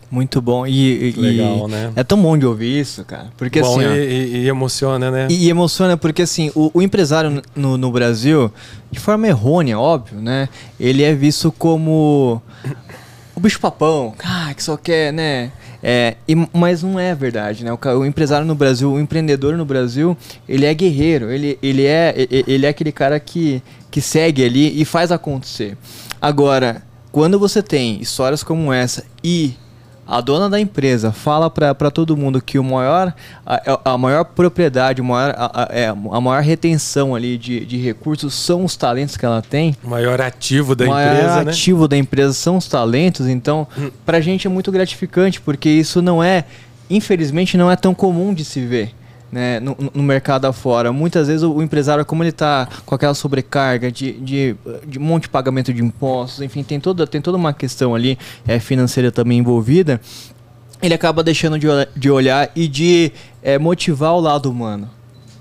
Muito 0.09 0.41
bom. 0.41 0.65
E, 0.65 1.13
Legal, 1.17 1.67
e 1.67 1.71
né? 1.71 1.91
É 1.95 2.03
tão 2.03 2.21
bom 2.21 2.37
de 2.37 2.45
ouvir 2.45 2.79
isso, 2.79 3.03
cara. 3.03 3.27
Porque 3.35 3.61
bom, 3.61 3.79
assim. 3.79 3.85
Ó, 3.85 3.93
e, 3.93 4.37
e, 4.43 4.47
emociona, 4.47 5.11
né? 5.11 5.27
E, 5.29 5.45
e, 5.45 5.49
emociona 5.49 5.97
porque 5.97 6.21
assim, 6.21 6.51
o, 6.55 6.71
o 6.73 6.81
empresário 6.81 7.41
no, 7.55 7.77
no, 7.77 7.91
Brasil, 7.91 8.51
de 8.89 8.99
forma 8.99 9.27
errônea, 9.27 9.77
óbvio, 9.77 10.19
né? 10.19 10.47
Ele 10.79 11.03
é 11.03 11.13
visto 11.13 11.51
como 11.51 12.41
o 13.35 13.39
bicho 13.39 13.59
papão, 13.59 14.15
ah, 14.23 14.53
que 14.55 14.63
só 14.63 14.77
quer, 14.77 15.11
né? 15.11 15.51
É, 15.83 16.15
e, 16.27 16.35
mas 16.53 16.81
não 16.81 16.99
é 16.99 17.13
verdade, 17.13 17.63
né? 17.63 17.71
O, 17.71 17.99
o, 17.99 18.05
empresário 18.05 18.47
no 18.47 18.55
Brasil, 18.55 18.91
o 18.91 18.99
empreendedor 18.99 19.57
no 19.57 19.65
Brasil, 19.65 20.17
ele 20.47 20.65
é 20.65 20.73
guerreiro, 20.73 21.29
ele, 21.29 21.59
ele, 21.61 21.85
é, 21.85 22.15
ele 22.47 22.65
é 22.65 22.69
aquele 22.69 22.91
cara 22.91 23.19
que, 23.19 23.61
que 23.91 24.01
segue 24.01 24.43
ali 24.43 24.81
e 24.81 24.85
faz 24.85 25.11
acontecer. 25.11 25.77
Agora, 26.21 26.81
quando 27.11 27.37
você 27.37 27.61
tem 27.61 28.01
histórias 28.01 28.41
como 28.41 28.71
essa 28.71 29.03
e 29.23 29.53
a 30.07 30.21
dona 30.21 30.49
da 30.49 30.59
empresa 30.59 31.11
fala 31.11 31.49
para 31.49 31.91
todo 31.91 32.15
mundo 32.15 32.41
que 32.41 32.57
o 32.57 32.63
maior, 32.63 33.13
a, 33.45 33.93
a 33.93 33.97
maior 33.97 34.23
propriedade, 34.23 35.01
o 35.01 35.05
maior, 35.05 35.35
a, 35.37 35.63
a, 35.63 35.67
é, 35.69 35.87
a, 35.87 36.21
maior 36.21 36.41
retenção 36.41 37.13
ali 37.13 37.37
de, 37.37 37.65
de 37.65 37.77
recursos 37.77 38.33
são 38.33 38.63
os 38.63 38.77
talentos 38.77 39.17
que 39.17 39.25
ela 39.25 39.41
tem. 39.41 39.75
O 39.83 39.89
maior 39.89 40.21
ativo 40.21 40.75
da 40.75 40.85
maior 40.85 41.11
empresa. 41.11 41.27
O 41.27 41.35
maior 41.35 41.49
ativo 41.49 41.81
né? 41.81 41.87
da 41.89 41.97
empresa 41.97 42.33
são 42.33 42.55
os 42.55 42.67
talentos. 42.67 43.27
Então, 43.27 43.67
hum. 43.77 43.91
para 44.05 44.17
a 44.17 44.21
gente 44.21 44.47
é 44.47 44.49
muito 44.49 44.71
gratificante, 44.71 45.41
porque 45.41 45.67
isso 45.67 46.01
não 46.01 46.23
é, 46.23 46.45
infelizmente, 46.89 47.57
não 47.57 47.69
é 47.69 47.75
tão 47.75 47.93
comum 47.93 48.33
de 48.33 48.45
se 48.45 48.65
ver 48.65 48.93
né, 49.31 49.59
no, 49.59 49.75
no, 49.93 50.03
mercado 50.03 50.45
afora. 50.45 50.91
Muitas 50.91 51.27
vezes 51.27 51.43
o, 51.43 51.53
o 51.53 51.61
empresário, 51.61 52.05
como 52.05 52.23
ele 52.23 52.29
está 52.29 52.67
com 52.85 52.95
aquela 52.95 53.13
sobrecarga 53.13 53.91
de, 53.91 54.13
de, 54.13 54.55
de, 54.85 54.99
um 54.99 55.03
monte 55.03 55.23
de 55.23 55.29
pagamento 55.29 55.73
de 55.73 55.83
impostos, 55.83 56.41
enfim, 56.41 56.63
tem 56.63 56.79
toda, 56.79 57.05
tem 57.05 57.21
toda 57.21 57.37
uma 57.37 57.53
questão 57.53 57.93
ali 57.93 58.17
é, 58.47 58.59
financeira 58.59 59.11
também 59.11 59.39
envolvida, 59.39 59.99
ele 60.81 60.93
acaba 60.93 61.23
deixando 61.23 61.57
de, 61.57 61.67
de 61.95 62.09
olhar 62.09 62.49
e 62.55 62.67
de 62.67 63.11
é, 63.41 63.57
motivar 63.57 64.13
o 64.13 64.19
lado 64.19 64.49
humano. 64.49 64.89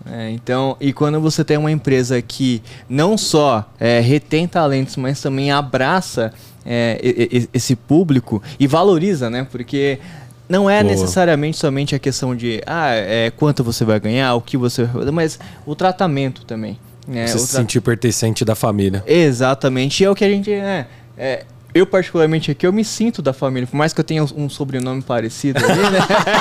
É, 0.09 0.31
então, 0.31 0.77
e 0.81 0.93
quando 0.93 1.21
você 1.21 1.45
tem 1.45 1.57
uma 1.57 1.71
empresa 1.71 2.23
que 2.23 2.63
não 2.89 3.19
só 3.19 3.69
é, 3.79 3.99
retém 3.99 4.47
talentos, 4.47 4.97
mas 4.97 5.21
também 5.21 5.51
abraça 5.51 6.33
é, 6.65 6.99
esse 7.53 7.75
público 7.75 8.41
e 8.59 8.67
valoriza, 8.67 9.29
né? 9.29 9.47
Porque 9.51 9.99
não 10.49 10.71
é 10.71 10.83
Boa. 10.83 10.95
necessariamente 10.95 11.57
somente 11.57 11.95
a 11.95 11.99
questão 11.99 12.35
de 12.35 12.63
ah, 12.67 12.91
é, 12.95 13.31
quanto 13.37 13.65
você 13.65 13.85
vai 13.85 13.99
ganhar, 13.99 14.35
o 14.35 14.41
que 14.41 14.57
você 14.57 14.85
vai 14.85 14.93
fazer, 14.93 15.11
mas 15.11 15.39
o 15.65 15.75
tratamento 15.75 16.45
também. 16.45 16.79
Né? 17.07 17.27
Você 17.27 17.39
se 17.39 17.51
tra... 17.51 17.61
sentir 17.61 17.81
pertencente 17.81 18.45
da 18.45 18.55
família. 18.55 19.03
Exatamente. 19.07 20.03
E 20.03 20.07
é 20.07 20.11
o 20.11 20.15
que 20.15 20.25
a 20.25 20.29
gente. 20.29 20.53
É, 20.53 20.87
é, 21.17 21.45
eu, 21.77 21.87
particularmente 21.87 22.51
aqui, 22.51 22.67
eu 22.67 22.73
me 22.73 22.83
sinto 22.83 23.21
da 23.21 23.35
família. 23.35 23.67
Por 23.67 23.77
mais 23.77 23.93
que 23.93 24.01
eu 24.01 24.05
tenha 24.05 24.25
um 24.25 24.49
sobrenome 24.49 25.03
parecido 25.03 25.63
ali, 25.63 25.83
né? 25.91 25.99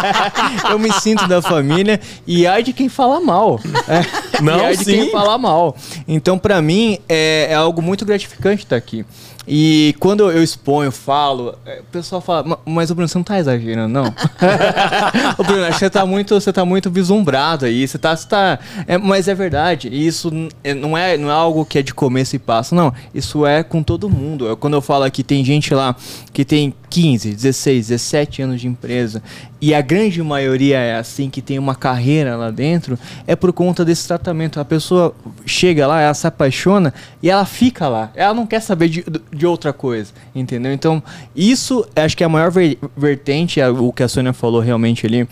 eu 0.72 0.80
me 0.80 0.90
sinto 0.94 1.28
da 1.28 1.42
família. 1.42 2.00
E 2.26 2.48
ai 2.48 2.64
de 2.64 2.72
quem 2.72 2.88
fala 2.88 3.20
mal. 3.20 3.60
É, 3.86 4.42
Não, 4.42 4.58
e 4.58 4.64
ai 4.64 4.78
sim. 4.78 4.86
de 4.86 4.92
quem 4.94 5.12
fala 5.12 5.38
mal. 5.38 5.76
Então, 6.08 6.40
para 6.40 6.62
mim, 6.62 7.00
é, 7.10 7.48
é, 7.50 7.54
algo 7.54 7.82
muito 7.82 8.06
gratificante 8.06 8.64
estar 8.64 8.78
aqui. 8.78 9.06
E 9.48 9.96
quando 10.00 10.32
eu 10.32 10.42
exponho, 10.42 10.92
falo, 10.92 11.56
é, 11.66 11.80
o 11.82 11.84
pessoal 11.92 12.22
fala, 12.22 12.60
mas 12.66 12.90
o 12.90 12.96
Bruno, 12.96 13.08
você 13.08 13.18
não 13.18 13.24
tá 13.24 13.38
exagerando, 13.38 13.94
não? 13.94 14.06
o 15.38 15.44
Bruno, 15.44 15.68
que 15.68 15.74
você 15.74 15.90
tá 15.90 16.06
muito, 16.06 16.34
você 16.34 16.52
tá 16.52 16.66
muito 16.66 16.90
vislumbrado 16.90 17.66
aí, 17.66 17.88
você 17.88 17.98
tá, 17.98 18.16
você 18.16 18.28
tá 18.28 18.60
é, 18.88 18.98
mas 18.98 19.28
é 19.28 19.36
verdade, 19.36 19.88
isso 19.88 20.32
é, 20.64 20.74
não 20.74 20.98
é, 20.98 21.18
não 21.18 21.30
é 21.30 21.34
algo 21.34 21.66
que 21.66 21.78
é 21.78 21.84
de 21.84 21.94
começo 21.94 22.36
e 22.36 22.40
passa, 22.40 22.76
não, 22.76 22.94
isso 23.14 23.46
é 23.46 23.64
com 23.64 23.84
todo 23.84 24.10
mundo. 24.10 24.58
Quando 24.58 24.74
eu 24.74 24.82
falo 24.82 25.04
aqui, 25.04 25.24
tem 25.24 25.46
gente 25.46 25.74
lá 25.74 25.96
que 26.34 26.44
tem 26.44 26.74
15, 26.90 27.34
16, 27.34 27.88
17 27.90 28.42
anos 28.42 28.62
de 28.62 28.68
empresa 28.68 29.22
e 29.62 29.74
a 29.74 29.82
grande 29.82 30.22
maioria 30.22 30.78
é 30.78 30.96
assim, 30.96 31.28
que 31.28 31.42
tem 31.42 31.58
uma 31.58 31.74
carreira 31.74 32.36
lá 32.36 32.52
dentro, 32.52 33.00
é 33.26 33.36
por 33.36 33.52
conta 33.52 33.84
desse 33.84 34.08
tratamento. 34.08 34.60
A 34.60 34.66
pessoa 34.66 35.16
chega 35.44 35.88
lá, 35.88 36.02
ela 36.02 36.14
se 36.14 36.28
apaixona 36.28 36.94
e 37.24 37.32
ela 37.32 37.46
fica 37.46 37.88
lá. 37.88 38.12
Ela 38.14 38.34
não 38.34 38.46
quer 38.46 38.60
saber 38.60 38.90
de, 38.90 39.04
de 39.36 39.46
outra 39.46 39.74
coisa, 39.74 40.14
entendeu? 40.34 40.72
Então, 40.72 41.04
isso 41.36 41.86
acho 41.96 42.16
que 42.16 42.24
é 42.24 42.26
a 42.26 42.30
maior 42.30 42.52
vertente, 42.96 43.60
é 43.60 43.70
o 43.70 43.92
que 43.92 44.02
a 44.02 44.08
Sônia 44.08 44.34
falou 44.34 44.62
realmente 44.62 45.06
ali, 45.06 45.28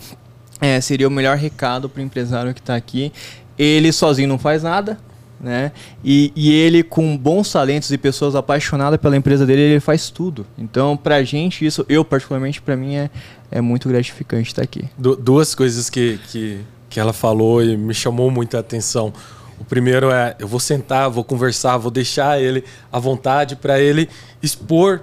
é, 0.60 0.80
seria 0.80 1.08
o 1.08 1.10
melhor 1.10 1.36
recado 1.36 1.88
para 1.88 2.00
o 2.00 2.04
empresário 2.04 2.54
que 2.54 2.60
está 2.60 2.76
aqui. 2.76 3.12
Ele 3.58 3.92
sozinho 3.92 4.28
não 4.28 4.38
faz 4.38 4.62
nada, 4.62 4.98
né? 5.40 5.72
E, 6.02 6.32
e, 6.34 6.52
ele 6.52 6.82
com 6.82 7.16
bons 7.16 7.52
talentos 7.52 7.90
e 7.90 7.98
pessoas 7.98 8.34
apaixonadas 8.34 8.98
pela 9.00 9.16
empresa 9.16 9.44
dele, 9.44 9.60
ele 9.60 9.80
faz 9.80 10.10
tudo. 10.10 10.46
Então, 10.56 10.96
pra 10.96 11.22
gente 11.22 11.64
isso, 11.64 11.84
eu 11.88 12.04
particularmente 12.04 12.62
para 12.62 12.76
mim 12.76 12.94
é, 12.94 13.10
é 13.50 13.60
muito 13.60 13.88
gratificante 13.88 14.48
estar 14.48 14.62
aqui. 14.62 14.84
Du 14.96 15.14
duas 15.16 15.54
coisas 15.54 15.90
que, 15.90 16.18
que, 16.28 16.60
que 16.88 16.98
ela 16.98 17.12
falou 17.12 17.62
e 17.62 17.76
me 17.76 17.94
chamou 17.94 18.30
muita 18.30 18.58
atenção. 18.58 19.12
O 19.58 19.64
primeiro 19.64 20.10
é, 20.10 20.34
eu 20.38 20.48
vou 20.48 20.60
sentar, 20.60 21.08
vou 21.08 21.24
conversar, 21.24 21.76
vou 21.76 21.90
deixar 21.90 22.40
ele 22.40 22.64
à 22.92 22.98
vontade 22.98 23.56
para 23.56 23.80
ele 23.80 24.08
expor, 24.42 25.02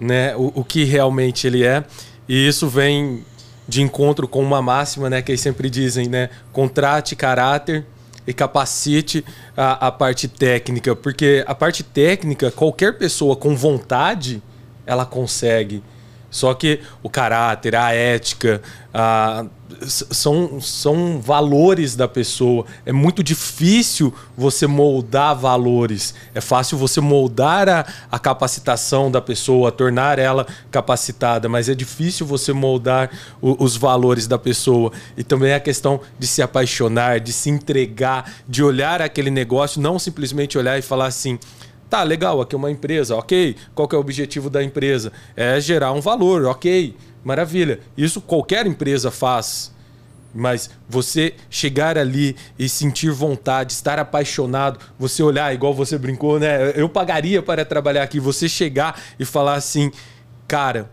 né, 0.00 0.34
o, 0.36 0.52
o 0.56 0.64
que 0.64 0.84
realmente 0.84 1.46
ele 1.46 1.64
é. 1.64 1.84
E 2.28 2.48
isso 2.48 2.68
vem 2.68 3.24
de 3.68 3.82
encontro 3.82 4.26
com 4.26 4.42
uma 4.42 4.60
máxima, 4.60 5.08
né, 5.08 5.22
que 5.22 5.30
eles 5.30 5.40
sempre 5.40 5.70
dizem, 5.70 6.08
né, 6.08 6.30
contrate 6.52 7.14
caráter 7.14 7.86
e 8.26 8.32
capacite 8.32 9.24
a, 9.56 9.88
a 9.88 9.92
parte 9.92 10.28
técnica, 10.28 10.94
porque 10.94 11.44
a 11.46 11.54
parte 11.54 11.82
técnica, 11.82 12.50
qualquer 12.50 12.96
pessoa 12.98 13.36
com 13.36 13.54
vontade, 13.56 14.42
ela 14.86 15.04
consegue. 15.04 15.82
Só 16.32 16.54
que 16.54 16.80
o 17.02 17.10
caráter, 17.10 17.76
a 17.76 17.92
ética, 17.92 18.62
a, 18.92 19.44
são, 19.86 20.60
são 20.60 21.20
valores 21.20 21.94
da 21.94 22.08
pessoa. 22.08 22.64
É 22.86 22.92
muito 22.92 23.22
difícil 23.22 24.12
você 24.36 24.66
moldar 24.66 25.36
valores. 25.36 26.14
É 26.34 26.40
fácil 26.40 26.78
você 26.78 27.02
moldar 27.02 27.68
a, 27.68 27.86
a 28.10 28.18
capacitação 28.18 29.10
da 29.10 29.20
pessoa, 29.20 29.70
tornar 29.70 30.18
ela 30.18 30.46
capacitada, 30.70 31.50
mas 31.50 31.68
é 31.68 31.74
difícil 31.74 32.26
você 32.26 32.52
moldar 32.52 33.10
o, 33.40 33.62
os 33.62 33.76
valores 33.76 34.26
da 34.26 34.38
pessoa. 34.38 34.90
E 35.18 35.22
também 35.22 35.52
a 35.52 35.60
questão 35.60 36.00
de 36.18 36.26
se 36.26 36.40
apaixonar, 36.40 37.20
de 37.20 37.32
se 37.32 37.50
entregar, 37.50 38.32
de 38.48 38.64
olhar 38.64 39.02
aquele 39.02 39.30
negócio, 39.30 39.82
não 39.82 39.98
simplesmente 39.98 40.56
olhar 40.56 40.78
e 40.78 40.82
falar 40.82 41.06
assim 41.06 41.38
Tá, 41.92 42.02
legal, 42.02 42.40
aqui 42.40 42.54
é 42.54 42.58
uma 42.58 42.70
empresa, 42.70 43.14
ok. 43.14 43.54
Qual 43.74 43.86
é 43.92 43.96
o 43.96 44.00
objetivo 44.00 44.48
da 44.48 44.64
empresa? 44.64 45.12
É 45.36 45.60
gerar 45.60 45.92
um 45.92 46.00
valor, 46.00 46.46
ok. 46.46 46.96
Maravilha. 47.22 47.80
Isso 47.94 48.18
qualquer 48.18 48.66
empresa 48.66 49.10
faz. 49.10 49.70
Mas 50.34 50.70
você 50.88 51.34
chegar 51.50 51.98
ali 51.98 52.34
e 52.58 52.66
sentir 52.66 53.10
vontade, 53.10 53.74
estar 53.74 53.98
apaixonado, 53.98 54.80
você 54.98 55.22
olhar, 55.22 55.52
igual 55.52 55.74
você 55.74 55.98
brincou, 55.98 56.40
né? 56.40 56.72
Eu 56.74 56.88
pagaria 56.88 57.42
para 57.42 57.62
trabalhar 57.62 58.04
aqui. 58.04 58.18
Você 58.18 58.48
chegar 58.48 58.98
e 59.18 59.26
falar 59.26 59.56
assim, 59.56 59.92
cara, 60.48 60.90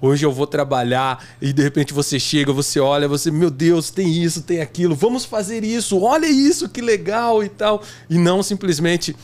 hoje 0.00 0.26
eu 0.26 0.32
vou 0.32 0.48
trabalhar 0.48 1.24
e 1.40 1.52
de 1.52 1.62
repente 1.62 1.94
você 1.94 2.18
chega, 2.18 2.52
você 2.52 2.80
olha, 2.80 3.06
você, 3.06 3.30
meu 3.30 3.48
Deus, 3.48 3.92
tem 3.92 4.12
isso, 4.12 4.42
tem 4.42 4.60
aquilo, 4.60 4.96
vamos 4.96 5.24
fazer 5.24 5.62
isso, 5.62 6.02
olha 6.02 6.26
isso, 6.26 6.68
que 6.68 6.80
legal 6.80 7.44
e 7.44 7.48
tal. 7.48 7.80
E 8.10 8.18
não 8.18 8.42
simplesmente, 8.42 9.14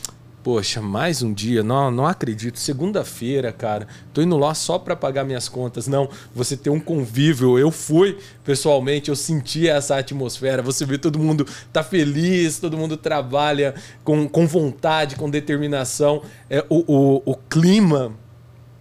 Poxa, 0.42 0.80
mais 0.80 1.20
um 1.20 1.32
dia, 1.32 1.64
não, 1.64 1.90
não 1.90 2.06
acredito. 2.06 2.58
Segunda-feira, 2.58 3.52
cara, 3.52 3.88
tô 4.14 4.22
indo 4.22 4.36
lá 4.36 4.54
só 4.54 4.78
para 4.78 4.94
pagar 4.94 5.24
minhas 5.24 5.48
contas. 5.48 5.88
Não, 5.88 6.08
você 6.32 6.56
tem 6.56 6.72
um 6.72 6.78
convívio. 6.78 7.58
Eu 7.58 7.72
fui 7.72 8.16
pessoalmente, 8.44 9.08
eu 9.08 9.16
senti 9.16 9.68
essa 9.68 9.98
atmosfera. 9.98 10.62
Você 10.62 10.86
vê 10.86 10.96
todo 10.96 11.18
mundo 11.18 11.44
tá 11.72 11.82
feliz, 11.82 12.58
todo 12.58 12.76
mundo 12.76 12.96
trabalha 12.96 13.74
com, 14.04 14.28
com 14.28 14.46
vontade, 14.46 15.16
com 15.16 15.28
determinação. 15.28 16.22
É, 16.48 16.64
o, 16.68 16.84
o, 16.86 17.22
o 17.32 17.34
clima 17.34 18.14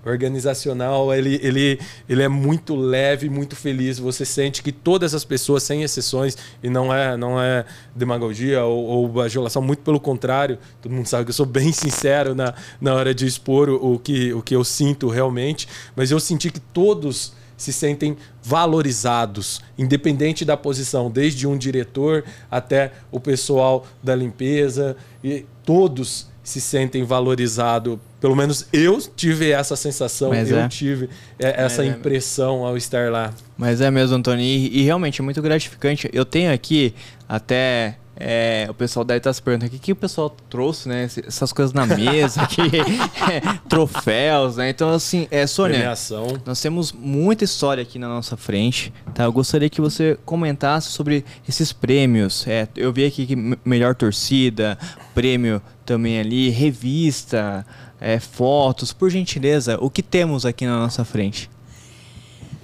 organizacional, 0.05 1.13
ele, 1.13 1.39
ele, 1.43 1.79
ele 2.07 2.23
é 2.23 2.27
muito 2.27 2.75
leve, 2.75 3.29
muito 3.29 3.55
feliz. 3.55 3.99
Você 3.99 4.25
sente 4.25 4.63
que 4.63 4.71
todas 4.71 5.13
as 5.13 5.25
pessoas, 5.25 5.63
sem 5.63 5.83
exceções, 5.83 6.37
e 6.63 6.69
não 6.69 6.93
é, 6.93 7.17
não 7.17 7.39
é 7.39 7.65
demagogia 7.95 8.63
ou, 8.63 8.85
ou 8.85 9.07
bajulação, 9.07 9.61
muito 9.61 9.79
pelo 9.79 9.99
contrário, 9.99 10.57
todo 10.81 10.91
mundo 10.91 11.07
sabe 11.07 11.25
que 11.25 11.29
eu 11.29 11.35
sou 11.35 11.45
bem 11.45 11.71
sincero 11.73 12.33
na, 12.33 12.53
na 12.79 12.93
hora 12.93 13.13
de 13.13 13.25
expor 13.25 13.69
o, 13.69 13.93
o, 13.93 13.99
que, 13.99 14.33
o 14.33 14.41
que 14.41 14.55
eu 14.55 14.63
sinto 14.63 15.09
realmente, 15.09 15.67
mas 15.95 16.11
eu 16.11 16.19
senti 16.19 16.49
que 16.49 16.59
todos 16.59 17.33
se 17.57 17.73
sentem 17.73 18.15
valorizados, 18.43 19.59
independente 19.77 20.45
da 20.45 20.55
posição, 20.55 21.09
desde 21.09 21.47
um 21.47 21.57
diretor 21.57 22.23
até 22.51 22.93
o 23.11 23.19
pessoal 23.19 23.85
da 24.01 24.15
limpeza, 24.15 24.95
e 25.23 25.43
todos 25.65 26.27
se 26.43 26.61
sentem 26.61 27.03
valorizados. 27.03 27.97
Pelo 28.19 28.35
menos 28.35 28.67
eu 28.73 28.99
tive 29.15 29.51
essa 29.51 29.75
sensação, 29.75 30.29
Mas 30.29 30.49
eu 30.49 30.57
é. 30.57 30.67
tive 30.67 31.09
é, 31.37 31.63
essa 31.63 31.83
é 31.83 31.87
impressão 31.87 32.65
ao 32.65 32.75
estar 32.75 33.11
lá. 33.11 33.33
Mas 33.57 33.79
é 33.79 33.91
mesmo, 33.91 34.15
Antônio, 34.15 34.43
e, 34.43 34.79
e 34.79 34.81
realmente 34.83 35.21
é 35.21 35.23
muito 35.23 35.41
gratificante. 35.41 36.09
Eu 36.11 36.25
tenho 36.25 36.51
aqui 36.51 36.95
até 37.29 37.97
é, 38.19 38.65
o 38.67 38.73
pessoal 38.73 39.05
deve 39.05 39.19
estar 39.19 39.31
se 39.31 39.41
perguntando 39.41 39.69
o 39.69 39.71
que, 39.71 39.79
que 39.79 39.91
o 39.91 39.95
pessoal 39.95 40.35
trouxe, 40.49 40.89
né? 40.89 41.03
Essas 41.03 41.53
coisas 41.53 41.71
na 41.71 41.85
mesa, 41.85 42.41
aqui, 42.41 42.61
é, 43.31 43.59
troféus, 43.69 44.57
né? 44.57 44.69
Então, 44.69 44.89
assim, 44.89 45.27
é, 45.29 45.45
Sônia, 45.45 45.75
Premiação. 45.75 46.27
nós 46.43 46.59
temos 46.59 46.91
muita 46.91 47.43
história 47.43 47.83
aqui 47.83 47.99
na 47.99 48.07
nossa 48.07 48.35
frente, 48.35 48.91
tá? 49.13 49.25
Eu 49.25 49.31
gostaria 49.31 49.69
que 49.69 49.79
você 49.79 50.17
comentasse 50.25 50.89
sobre 50.89 51.23
esses 51.47 51.71
prêmios. 51.71 52.47
É, 52.47 52.67
eu 52.75 52.91
vi 52.91 53.05
aqui 53.05 53.27
que 53.27 53.35
melhor 53.63 53.93
torcida, 53.93 54.79
prêmio 55.13 55.61
também 55.85 56.19
ali, 56.19 56.49
revista, 56.49 57.65
é, 57.99 58.19
fotos, 58.19 58.93
por 58.93 59.09
gentileza, 59.09 59.77
o 59.81 59.89
que 59.89 60.03
temos 60.03 60.45
aqui 60.45 60.65
na 60.65 60.77
nossa 60.77 61.03
frente? 61.03 61.49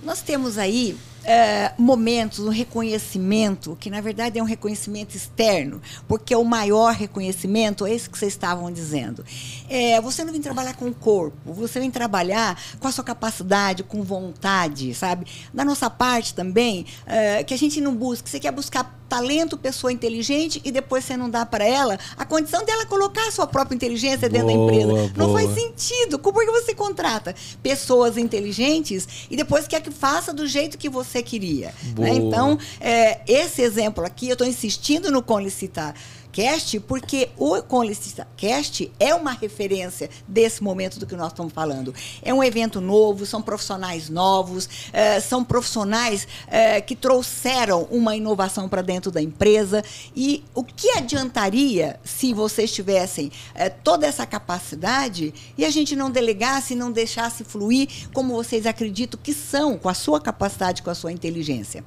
Nós 0.04 0.22
temos 0.22 0.58
aí 0.58 0.98
é, 1.24 1.72
momentos, 1.77 2.39
um 2.39 2.50
reconhecimento, 2.50 3.77
que 3.80 3.89
na 3.89 4.01
verdade 4.01 4.39
é 4.39 4.44
um 4.44 4.46
reconhecimento 4.46 5.15
externo, 5.15 5.82
porque 6.08 6.36
o 6.36 6.44
maior 6.44 6.94
reconhecimento 6.94 7.86
é 7.86 7.94
esse 7.94 8.10
que 8.10 8.18
vocês 8.18 8.34
estavam 8.34 8.72
dizendo. 8.72 9.24
É, 9.70 10.00
você 10.01 10.24
não 10.24 10.32
vem 10.32 10.42
trabalhar 10.42 10.75
com 10.75 10.86
o 10.86 10.94
corpo, 10.94 11.53
você 11.53 11.80
vem 11.80 11.89
trabalhar 11.89 12.62
com 12.80 12.88
a 12.88 12.92
sua 12.92 13.03
capacidade, 13.03 13.84
com 13.84 14.03
vontade, 14.03 14.94
sabe? 14.94 15.25
Da 15.53 15.63
nossa 15.63 15.89
parte 15.89 16.34
também, 16.34 16.86
é, 17.06 17.44
que 17.44 17.53
a 17.53 17.58
gente 17.58 17.80
não 17.80 17.96
busca, 17.96 18.30
você 18.30 18.39
quer 18.39 18.51
buscar 18.51 19.00
talento, 19.13 19.56
pessoa 19.56 19.94
inteligente 19.94 20.60
e 20.65 20.72
depois 20.72 21.06
você 21.06 21.15
não 21.15 21.30
dá 21.30 21.46
para 21.46 21.63
ela 21.63 22.00
a 22.18 22.25
condição 22.25 22.65
dela 22.65 22.84
colocar 22.88 23.27
a 23.27 23.32
sua 23.32 23.46
própria 23.46 23.75
inteligência 23.75 24.27
dentro 24.27 24.48
boa, 24.48 24.58
da 24.58 24.74
empresa. 24.74 24.92
Boa. 24.92 25.12
Não 25.15 25.34
faz 25.34 25.53
sentido. 25.53 26.18
Por 26.18 26.34
que 26.44 26.51
você 26.51 26.74
contrata 26.74 27.36
pessoas 27.62 28.18
inteligentes 28.18 29.27
e 29.30 29.36
depois 29.36 29.68
quer 29.68 29.82
que 29.82 29.92
faça 29.92 30.34
do 30.34 30.48
jeito 30.48 30.80
que 30.80 30.89
você 30.89 31.12
queria? 31.22 31.74
Né? 31.98 32.15
Então, 32.15 32.58
é, 32.79 33.22
esse 33.27 33.62
exemplo 33.62 34.05
aqui, 34.05 34.29
eu 34.29 34.34
estou 34.34 34.48
insistindo 34.48 35.12
no 35.12 35.22
Conlicitar 35.22 35.93
Cast, 36.34 36.80
porque 36.80 37.30
o 37.38 37.62
Conlicista 37.62 38.28
Cast 38.36 38.92
é 39.00 39.13
uma 39.13 39.34
referência 39.34 40.10
desse 40.28 40.63
momento 40.63 41.00
do 41.00 41.06
que 41.06 41.16
nós 41.16 41.28
estamos 41.28 41.54
falando. 41.54 41.94
É 42.24 42.34
um 42.34 42.44
evento 42.44 42.82
novo, 42.82 43.24
são 43.24 43.40
profissionais 43.40 44.10
novos, 44.10 44.68
é, 44.92 45.20
são 45.20 45.44
profissionais 45.44 46.28
é, 46.48 46.82
que 46.82 46.96
trouxeram 46.96 47.84
uma 47.92 48.16
inovação 48.16 48.68
para 48.68 48.82
dentro 48.82 49.12
da 49.12 49.22
empresa. 49.22 49.84
E 50.16 50.44
o 50.56 50.63
que 50.63 50.90
adiantaria 50.98 52.00
se 52.04 52.34
vocês 52.34 52.72
tivessem 52.72 53.32
é, 53.54 53.70
toda 53.70 54.08
essa 54.08 54.25
capacidade 54.25 55.32
e 55.56 55.63
a 55.63 55.70
gente 55.70 55.96
não 55.96 56.10
delegasse, 56.10 56.74
não 56.74 56.92
deixasse 56.92 57.44
fluir 57.44 57.88
como 58.12 58.34
vocês 58.34 58.66
acreditam 58.66 59.20
que 59.22 59.36
são, 59.36 59.78
com 59.78 59.88
a 59.88 59.94
sua 59.94 60.20
capacidade, 60.20 60.82
com 60.82 60.90
a 60.90 60.96
sua 60.96 61.12
inteligência? 61.12 61.84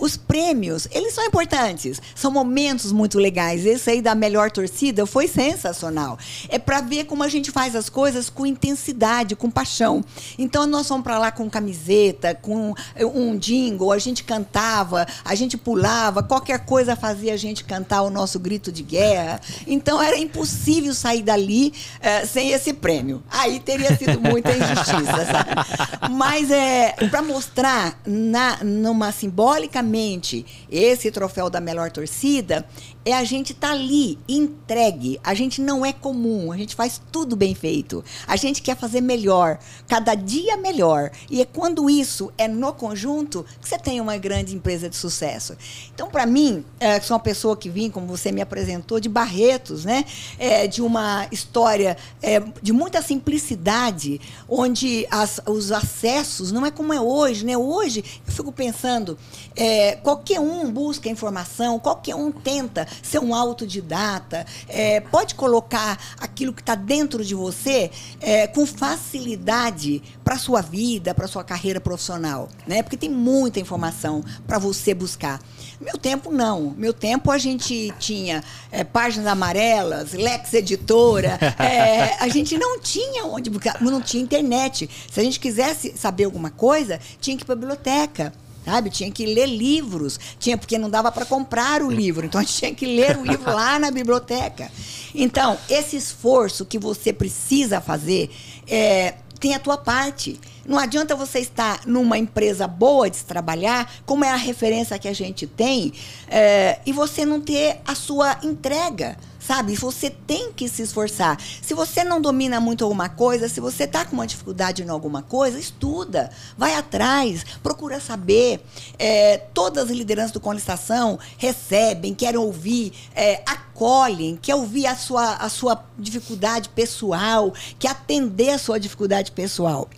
os 0.00 0.16
prêmios, 0.16 0.88
eles 0.90 1.12
são 1.12 1.22
importantes, 1.26 2.00
são 2.14 2.30
momentos 2.30 2.90
muito 2.90 3.18
legais 3.18 3.41
legais. 3.42 3.66
Esse 3.66 3.90
aí 3.90 4.02
da 4.02 4.14
melhor 4.14 4.50
torcida 4.50 5.04
foi 5.06 5.26
sensacional. 5.26 6.18
É 6.48 6.58
para 6.58 6.80
ver 6.80 7.04
como 7.04 7.22
a 7.22 7.28
gente 7.28 7.50
faz 7.50 7.74
as 7.74 7.88
coisas 7.88 8.30
com 8.30 8.46
intensidade, 8.46 9.34
com 9.34 9.50
paixão. 9.50 10.04
Então 10.38 10.66
nós 10.66 10.86
fomos 10.86 11.02
para 11.02 11.18
lá 11.18 11.32
com 11.32 11.48
camiseta, 11.50 12.34
com 12.34 12.74
um 13.00 13.36
jingle, 13.36 13.92
a 13.92 13.98
gente 13.98 14.24
cantava, 14.24 15.06
a 15.24 15.34
gente 15.34 15.56
pulava, 15.58 16.22
qualquer 16.22 16.64
coisa 16.64 16.94
fazia 16.94 17.34
a 17.34 17.36
gente 17.36 17.64
cantar 17.64 18.02
o 18.02 18.10
nosso 18.10 18.38
grito 18.38 18.70
de 18.70 18.82
guerra. 18.82 19.40
Então 19.66 20.00
era 20.02 20.16
impossível 20.18 20.94
sair 20.94 21.22
dali 21.22 21.72
é, 22.00 22.24
sem 22.24 22.52
esse 22.52 22.72
prêmio. 22.72 23.22
Aí 23.30 23.60
teria 23.60 23.96
sido 23.96 24.20
muita 24.20 24.50
injustiça, 24.52 25.26
sabe? 25.26 26.10
Mas 26.10 26.50
é 26.50 26.92
para 27.10 27.22
mostrar 27.22 27.98
na, 28.06 28.62
numa 28.62 29.10
simbolicamente 29.12 30.44
esse 30.70 31.10
troféu 31.10 31.50
da 31.50 31.60
melhor 31.60 31.90
torcida, 31.90 32.64
é 33.04 33.12
a 33.12 33.24
gente 33.24 33.52
tá 33.52 33.72
ali, 33.72 34.18
entregue. 34.28 35.20
A 35.24 35.34
gente 35.34 35.60
não 35.60 35.84
é 35.84 35.92
comum, 35.92 36.52
a 36.52 36.56
gente 36.56 36.74
faz 36.74 37.00
tudo 37.10 37.34
bem 37.34 37.54
feito. 37.54 38.04
A 38.26 38.36
gente 38.36 38.62
quer 38.62 38.76
fazer 38.76 39.00
melhor, 39.00 39.58
cada 39.88 40.14
dia 40.14 40.56
melhor. 40.56 41.10
E 41.30 41.40
é 41.40 41.44
quando 41.44 41.90
isso 41.90 42.32
é 42.38 42.46
no 42.46 42.72
conjunto 42.72 43.44
que 43.60 43.68
você 43.68 43.78
tem 43.78 44.00
uma 44.00 44.16
grande 44.16 44.54
empresa 44.54 44.88
de 44.88 44.96
sucesso. 44.96 45.56
Então, 45.94 46.08
para 46.08 46.26
mim, 46.26 46.64
é, 46.78 47.00
sou 47.00 47.16
uma 47.16 47.22
pessoa 47.22 47.56
que 47.56 47.68
vim, 47.68 47.90
como 47.90 48.06
você 48.06 48.30
me 48.30 48.40
apresentou, 48.40 49.00
de 49.00 49.08
Barretos, 49.08 49.84
né? 49.84 50.04
É, 50.38 50.66
de 50.66 50.80
uma 50.80 51.26
história 51.30 51.96
é, 52.22 52.40
de 52.62 52.72
muita 52.72 53.02
simplicidade, 53.02 54.20
onde 54.48 55.06
as, 55.10 55.40
os 55.46 55.72
acessos 55.72 56.52
não 56.52 56.64
é 56.64 56.70
como 56.70 56.92
é 56.92 57.00
hoje, 57.00 57.44
né? 57.44 57.56
Hoje, 57.56 58.04
eu 58.26 58.32
fico 58.32 58.52
pensando, 58.52 59.18
é, 59.56 59.96
qualquer 59.96 60.40
um 60.40 60.70
busca 60.70 61.08
informação, 61.08 61.78
qualquer 61.78 62.14
um 62.14 62.30
tenta 62.30 62.86
ser 63.02 63.18
um 63.18 63.34
autodidata, 63.34 64.46
é, 64.68 65.00
pode 65.00 65.34
colocar 65.34 65.98
aquilo 66.18 66.52
que 66.52 66.62
está 66.62 66.74
dentro 66.74 67.24
de 67.24 67.34
você 67.34 67.90
é, 68.20 68.46
com 68.46 68.66
facilidade 68.66 70.02
para 70.24 70.34
a 70.34 70.38
sua 70.38 70.60
vida, 70.60 71.14
para 71.14 71.24
a 71.24 71.28
sua 71.28 71.44
carreira 71.44 71.80
profissional, 71.80 72.48
né? 72.66 72.82
Porque 72.82 72.96
tem 72.96 73.10
muita 73.10 73.60
informação 73.60 74.24
para 74.46 74.58
você 74.58 74.94
buscar. 74.94 75.40
Meu 75.80 75.98
tempo 75.98 76.30
não. 76.30 76.74
Meu 76.76 76.92
tempo 76.92 77.30
a 77.30 77.38
gente 77.38 77.92
tinha 77.98 78.42
é, 78.70 78.84
páginas 78.84 79.26
amarelas, 79.26 80.12
Lex 80.12 80.54
Editora. 80.54 81.38
É, 81.62 82.16
a 82.18 82.28
gente 82.28 82.58
não 82.58 82.80
tinha 82.80 83.24
onde 83.24 83.48
buscar, 83.48 83.80
não 83.80 84.00
tinha 84.00 84.22
internet. 84.22 84.88
Se 85.10 85.20
a 85.20 85.22
gente 85.22 85.38
quisesse 85.38 85.96
saber 85.96 86.24
alguma 86.24 86.50
coisa, 86.50 86.98
tinha 87.20 87.36
que 87.36 87.42
ir 87.42 87.46
para 87.46 87.54
a 87.54 87.56
biblioteca 87.56 88.32
sabe? 88.64 88.90
Tinha 88.90 89.10
que 89.10 89.26
ler 89.26 89.46
livros, 89.46 90.18
tinha 90.38 90.56
porque 90.56 90.78
não 90.78 90.90
dava 90.90 91.10
para 91.10 91.24
comprar 91.24 91.82
o 91.82 91.90
livro, 91.90 92.26
então 92.26 92.40
a 92.40 92.44
gente 92.44 92.56
tinha 92.56 92.74
que 92.74 92.86
ler 92.86 93.16
o 93.16 93.24
livro 93.24 93.52
lá 93.52 93.78
na 93.78 93.90
biblioteca. 93.90 94.70
Então, 95.14 95.58
esse 95.68 95.96
esforço 95.96 96.64
que 96.64 96.78
você 96.78 97.12
precisa 97.12 97.80
fazer 97.80 98.30
é, 98.66 99.14
tem 99.38 99.54
a 99.54 99.58
tua 99.58 99.76
parte. 99.76 100.40
Não 100.64 100.78
adianta 100.78 101.16
você 101.16 101.40
estar 101.40 101.80
numa 101.84 102.16
empresa 102.16 102.68
boa 102.68 103.10
de 103.10 103.24
trabalhar, 103.24 103.92
como 104.06 104.24
é 104.24 104.30
a 104.30 104.36
referência 104.36 104.98
que 104.98 105.08
a 105.08 105.12
gente 105.12 105.46
tem, 105.46 105.92
é, 106.28 106.78
e 106.86 106.92
você 106.92 107.26
não 107.26 107.40
ter 107.40 107.80
a 107.84 107.96
sua 107.96 108.38
entrega 108.44 109.16
sabe? 109.46 109.74
Você 109.76 110.10
tem 110.10 110.52
que 110.52 110.68
se 110.68 110.82
esforçar. 110.82 111.38
Se 111.60 111.74
você 111.74 112.04
não 112.04 112.20
domina 112.20 112.60
muito 112.60 112.84
alguma 112.84 113.08
coisa, 113.08 113.48
se 113.48 113.60
você 113.60 113.84
está 113.84 114.04
com 114.04 114.14
uma 114.14 114.26
dificuldade 114.26 114.82
em 114.82 114.88
alguma 114.88 115.22
coisa, 115.22 115.58
estuda, 115.58 116.30
vai 116.56 116.74
atrás, 116.74 117.44
procura 117.62 118.00
saber. 118.00 118.60
É, 118.98 119.38
todas 119.52 119.90
as 119.90 119.96
lideranças 119.96 120.32
do 120.32 120.40
Conestação 120.40 121.18
recebem, 121.36 122.14
querem 122.14 122.38
ouvir, 122.38 122.92
é, 123.14 123.42
acolhem, 123.46 124.38
quer 124.40 124.54
ouvir 124.54 124.86
a 124.86 124.96
sua, 124.96 125.34
a 125.34 125.48
sua 125.48 125.84
dificuldade 125.98 126.68
pessoal, 126.68 127.52
quer 127.78 127.88
atender 127.88 128.50
a 128.50 128.58
sua 128.58 128.78
dificuldade 128.78 129.32
pessoal. 129.32 129.88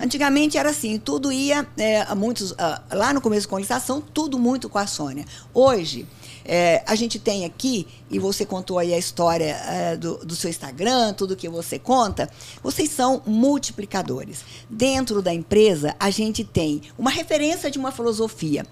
Antigamente 0.00 0.56
era 0.56 0.70
assim, 0.70 0.98
tudo 0.98 1.30
ia, 1.30 1.66
é, 1.76 2.14
muitos, 2.14 2.52
uh, 2.52 2.56
lá 2.92 3.12
no 3.12 3.20
começo 3.20 3.46
da 3.46 3.50
conversação, 3.50 4.00
tudo 4.00 4.38
muito 4.38 4.68
com 4.68 4.78
a 4.78 4.86
Sônia. 4.86 5.24
Hoje, 5.52 6.06
é, 6.48 6.82
a 6.86 6.94
gente 6.94 7.18
tem 7.18 7.44
aqui, 7.44 7.86
e 8.10 8.18
você 8.18 8.46
contou 8.46 8.78
aí 8.78 8.94
a 8.94 8.98
história 8.98 9.54
é, 9.66 9.96
do, 9.98 10.16
do 10.24 10.34
seu 10.34 10.48
Instagram, 10.48 11.12
tudo 11.12 11.36
que 11.36 11.48
você 11.48 11.78
conta, 11.78 12.28
vocês 12.62 12.90
são 12.90 13.22
multiplicadores. 13.26 14.42
Dentro 14.70 15.20
da 15.20 15.32
empresa, 15.32 15.94
a 16.00 16.08
gente 16.08 16.42
tem 16.42 16.80
uma 16.96 17.10
referência 17.10 17.70
de 17.70 17.78
uma 17.78 17.92
filosofia 17.92 18.64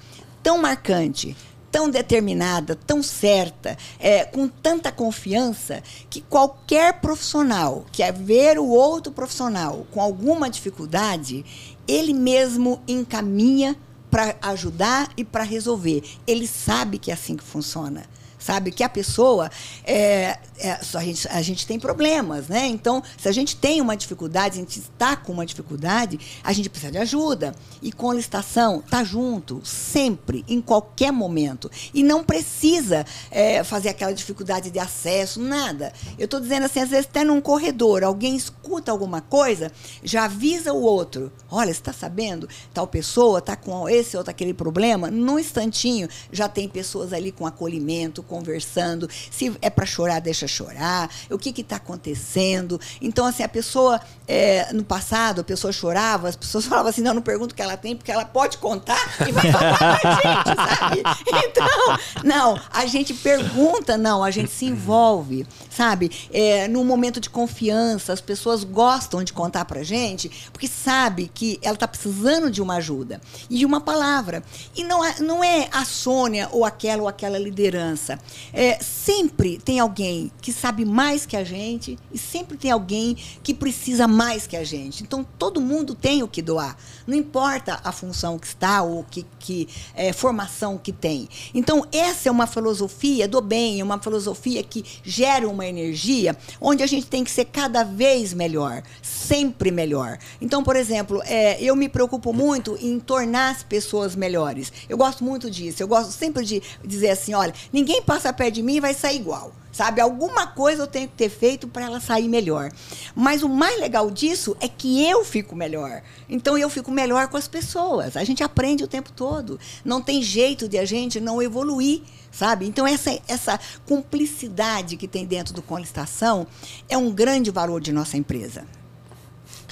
tão 0.42 0.56
marcante, 0.56 1.36
tão 1.70 1.90
determinada, 1.90 2.74
tão 2.74 3.02
certa, 3.02 3.76
é, 3.98 4.24
com 4.24 4.48
tanta 4.48 4.90
confiança, 4.90 5.82
que 6.08 6.22
qualquer 6.22 7.00
profissional 7.02 7.84
que 7.92 8.02
é 8.02 8.10
ver 8.10 8.58
o 8.58 8.68
outro 8.68 9.12
profissional 9.12 9.86
com 9.92 10.00
alguma 10.00 10.48
dificuldade, 10.48 11.44
ele 11.86 12.14
mesmo 12.14 12.80
encaminha 12.88 13.76
para 14.16 14.34
ajudar 14.40 15.10
e 15.14 15.22
para 15.22 15.44
resolver. 15.44 16.02
Ele 16.26 16.46
sabe 16.46 16.96
que 16.96 17.10
é 17.10 17.14
assim 17.14 17.36
que 17.36 17.44
funciona 17.44 18.06
sabe? 18.38 18.70
Que 18.70 18.82
a 18.82 18.88
pessoa, 18.88 19.50
é, 19.84 20.38
é, 20.58 20.78
a, 20.94 21.02
gente, 21.02 21.28
a 21.28 21.42
gente 21.42 21.66
tem 21.66 21.78
problemas, 21.78 22.48
né? 22.48 22.66
Então, 22.66 23.02
se 23.18 23.28
a 23.28 23.32
gente 23.32 23.56
tem 23.56 23.80
uma 23.80 23.96
dificuldade, 23.96 24.56
a 24.56 24.60
gente 24.60 24.78
está 24.78 25.16
com 25.16 25.32
uma 25.32 25.46
dificuldade, 25.46 26.18
a 26.42 26.52
gente 26.52 26.68
precisa 26.68 26.92
de 26.92 26.98
ajuda. 26.98 27.54
E 27.82 27.92
com 27.92 28.10
a 28.10 28.14
licitação, 28.14 28.82
tá 28.88 29.04
junto, 29.04 29.60
sempre, 29.64 30.44
em 30.48 30.60
qualquer 30.60 31.12
momento. 31.12 31.70
E 31.92 32.02
não 32.02 32.24
precisa 32.24 33.04
é, 33.30 33.62
fazer 33.64 33.90
aquela 33.90 34.12
dificuldade 34.12 34.70
de 34.70 34.78
acesso, 34.78 35.40
nada. 35.40 35.92
Eu 36.18 36.24
estou 36.24 36.40
dizendo 36.40 36.66
assim, 36.66 36.80
às 36.80 36.88
vezes 36.88 37.06
até 37.06 37.24
num 37.24 37.40
corredor, 37.40 38.02
alguém 38.02 38.36
escuta 38.36 38.90
alguma 38.90 39.20
coisa, 39.20 39.70
já 40.02 40.24
avisa 40.24 40.72
o 40.72 40.82
outro. 40.82 41.32
Olha, 41.50 41.72
você 41.72 41.80
está 41.80 41.92
sabendo? 41.92 42.48
Tal 42.72 42.86
pessoa 42.86 43.38
está 43.38 43.56
com 43.56 43.88
esse 43.88 44.16
ou 44.16 44.24
aquele 44.26 44.54
problema. 44.54 45.10
Num 45.10 45.38
instantinho, 45.38 46.08
já 46.32 46.48
tem 46.48 46.68
pessoas 46.68 47.12
ali 47.12 47.30
com 47.30 47.46
acolhimento, 47.46 48.22
conversando. 48.26 49.08
Se 49.30 49.56
é 49.62 49.70
para 49.70 49.86
chorar, 49.86 50.20
deixa 50.20 50.46
chorar. 50.46 51.10
O 51.30 51.38
que 51.38 51.60
está 51.60 51.76
acontecendo? 51.76 52.80
Então, 53.00 53.26
assim, 53.26 53.42
a 53.42 53.48
pessoa, 53.48 54.00
é, 54.26 54.72
no 54.72 54.84
passado, 54.84 55.40
a 55.40 55.44
pessoa 55.44 55.72
chorava, 55.72 56.28
as 56.28 56.36
pessoas 56.36 56.64
falavam 56.66 56.90
assim: 56.90 57.02
não, 57.02 57.14
não 57.14 57.22
pergunto 57.22 57.52
o 57.52 57.56
que 57.56 57.62
ela 57.62 57.76
tem, 57.76 57.96
porque 57.96 58.10
ela 58.10 58.24
pode 58.24 58.58
contar 58.58 58.98
e 59.26 59.32
vai 59.32 59.50
falar 59.50 59.98
pra 59.98 60.10
gente, 60.22 60.56
sabe? 60.56 61.02
Então, 61.48 61.98
não, 62.24 62.60
a 62.72 62.86
gente 62.86 63.14
pergunta, 63.14 63.96
não, 63.96 64.22
a 64.22 64.30
gente 64.30 64.50
se 64.50 64.66
envolve, 64.66 65.46
sabe? 65.70 66.10
É, 66.32 66.68
num 66.68 66.84
momento 66.84 67.20
de 67.20 67.30
confiança, 67.30 68.12
as 68.12 68.20
pessoas 68.20 68.64
gostam 68.64 69.22
de 69.22 69.32
contar 69.32 69.64
pra 69.64 69.82
gente, 69.82 70.30
porque 70.52 70.68
sabe 70.68 71.30
que 71.32 71.58
ela 71.62 71.74
está 71.74 71.86
precisando 71.86 72.50
de 72.50 72.60
uma 72.62 72.76
ajuda 72.76 73.20
e 73.48 73.58
de 73.58 73.66
uma 73.66 73.80
palavra. 73.80 74.42
E 74.74 74.84
não 74.84 75.04
é, 75.04 75.20
não 75.20 75.44
é 75.44 75.68
a 75.72 75.84
Sônia 75.84 76.48
ou 76.52 76.64
aquela 76.64 77.02
ou 77.02 77.08
aquela 77.08 77.38
liderança. 77.38 78.15
É, 78.52 78.78
sempre 78.82 79.58
tem 79.58 79.80
alguém 79.80 80.30
que 80.40 80.52
sabe 80.52 80.84
mais 80.84 81.26
que 81.26 81.36
a 81.36 81.44
gente 81.44 81.98
e 82.12 82.18
sempre 82.18 82.56
tem 82.56 82.70
alguém 82.70 83.16
que 83.42 83.54
precisa 83.54 84.08
mais 84.08 84.46
que 84.46 84.56
a 84.56 84.64
gente. 84.64 85.02
Então, 85.02 85.26
todo 85.38 85.60
mundo 85.60 85.94
tem 85.94 86.22
o 86.22 86.28
que 86.28 86.42
doar. 86.42 86.76
Não 87.06 87.16
importa 87.16 87.80
a 87.84 87.92
função 87.92 88.38
que 88.38 88.46
está 88.46 88.82
ou 88.82 89.04
que, 89.04 89.24
que 89.38 89.68
é, 89.94 90.12
formação 90.12 90.78
que 90.78 90.92
tem. 90.92 91.28
Então, 91.54 91.86
essa 91.92 92.28
é 92.28 92.32
uma 92.32 92.46
filosofia 92.46 93.28
do 93.28 93.40
bem, 93.40 93.80
é 93.80 93.84
uma 93.84 93.98
filosofia 94.00 94.62
que 94.62 94.84
gera 95.02 95.48
uma 95.48 95.66
energia 95.66 96.36
onde 96.60 96.82
a 96.82 96.86
gente 96.86 97.06
tem 97.06 97.24
que 97.24 97.30
ser 97.30 97.46
cada 97.46 97.84
vez 97.84 98.32
melhor, 98.32 98.82
sempre 99.02 99.70
melhor. 99.70 100.18
Então, 100.40 100.62
por 100.62 100.76
exemplo, 100.76 101.22
é, 101.24 101.60
eu 101.62 101.74
me 101.76 101.88
preocupo 101.88 102.32
muito 102.32 102.76
em 102.80 102.98
tornar 102.98 103.50
as 103.50 103.62
pessoas 103.62 104.14
melhores. 104.14 104.72
Eu 104.88 104.96
gosto 104.96 105.24
muito 105.24 105.50
disso. 105.50 105.82
Eu 105.82 105.88
gosto 105.88 106.12
sempre 106.12 106.44
de 106.44 106.62
dizer 106.84 107.10
assim: 107.10 107.34
olha, 107.34 107.54
ninguém 107.72 108.02
passa 108.06 108.32
perto 108.32 108.54
de 108.54 108.62
mim 108.62 108.80
vai 108.80 108.94
sair 108.94 109.16
igual. 109.16 109.52
Sabe? 109.72 110.00
Alguma 110.00 110.46
coisa 110.46 110.84
eu 110.84 110.86
tenho 110.86 111.06
que 111.06 111.16
ter 111.16 111.28
feito 111.28 111.68
para 111.68 111.84
ela 111.84 112.00
sair 112.00 112.28
melhor. 112.28 112.72
Mas 113.14 113.42
o 113.42 113.48
mais 113.48 113.78
legal 113.78 114.10
disso 114.10 114.56
é 114.58 114.68
que 114.68 115.04
eu 115.06 115.22
fico 115.22 115.54
melhor. 115.54 116.00
Então 116.30 116.56
eu 116.56 116.70
fico 116.70 116.90
melhor 116.90 117.28
com 117.28 117.36
as 117.36 117.46
pessoas. 117.46 118.16
A 118.16 118.24
gente 118.24 118.42
aprende 118.42 118.84
o 118.84 118.88
tempo 118.88 119.12
todo. 119.12 119.60
Não 119.84 120.00
tem 120.00 120.22
jeito 120.22 120.66
de 120.66 120.78
a 120.78 120.86
gente 120.86 121.20
não 121.20 121.42
evoluir 121.42 122.00
sabe? 122.32 122.66
Então 122.66 122.86
essa 122.86 123.18
essa 123.26 123.58
cumplicidade 123.86 124.96
que 124.96 125.08
tem 125.08 125.24
dentro 125.24 125.54
do 125.54 125.62
Conlistação 125.62 126.46
é 126.86 126.96
um 126.96 127.10
grande 127.10 127.50
valor 127.50 127.80
de 127.80 127.92
nossa 127.92 128.16
empresa. 128.16 128.66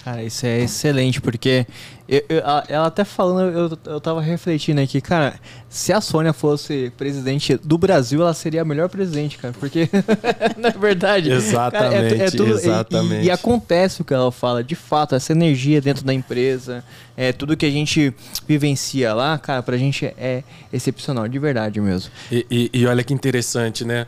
Cara, 0.04 0.22
isso 0.22 0.44
é 0.44 0.60
excelente, 0.60 1.18
porque 1.18 1.66
eu, 2.06 2.22
eu, 2.28 2.42
ela 2.68 2.88
até 2.88 3.04
falando, 3.04 3.50
eu, 3.56 3.78
eu 3.86 4.00
tava 4.00 4.20
refletindo 4.20 4.78
aqui, 4.80 5.00
cara, 5.00 5.40
se 5.66 5.94
a 5.94 6.00
Sônia 6.02 6.34
fosse 6.34 6.92
presidente 6.94 7.56
do 7.56 7.78
Brasil, 7.78 8.20
ela 8.20 8.34
seria 8.34 8.60
a 8.60 8.64
melhor 8.66 8.90
presidente, 8.90 9.38
cara, 9.38 9.54
porque, 9.58 9.88
na 10.58 10.68
verdade, 10.68 11.30
exatamente, 11.30 12.14
cara, 12.14 12.22
é, 12.24 12.26
é 12.26 12.30
tudo, 12.30 12.52
exatamente. 12.52 13.22
E, 13.22 13.28
e, 13.28 13.30
acontece 13.30 14.02
o 14.02 14.04
que 14.04 14.12
ela 14.12 14.30
fala, 14.30 14.62
de 14.62 14.74
fato, 14.74 15.14
essa 15.14 15.32
energia 15.32 15.80
dentro 15.80 16.04
da 16.04 16.12
empresa, 16.12 16.84
é 17.16 17.32
tudo 17.32 17.56
que 17.56 17.64
a 17.64 17.70
gente 17.70 18.14
vivencia 18.46 19.14
lá, 19.14 19.38
cara, 19.38 19.62
pra 19.62 19.78
gente 19.78 20.04
é 20.04 20.44
excepcional, 20.70 21.26
de 21.26 21.38
verdade 21.38 21.80
mesmo. 21.80 22.10
E, 22.30 22.46
e, 22.50 22.70
e 22.74 22.86
olha 22.86 23.02
que 23.02 23.14
interessante, 23.14 23.86
né? 23.86 24.06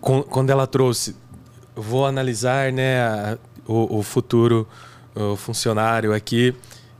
quando 0.00 0.50
ela 0.50 0.66
trouxe, 0.66 1.16
vou 1.74 2.06
analisar 2.06 2.72
né, 2.72 3.36
o, 3.66 3.98
o 3.98 4.02
futuro 4.02 4.66
o 5.14 5.36
funcionário 5.36 6.12
aqui 6.12 6.54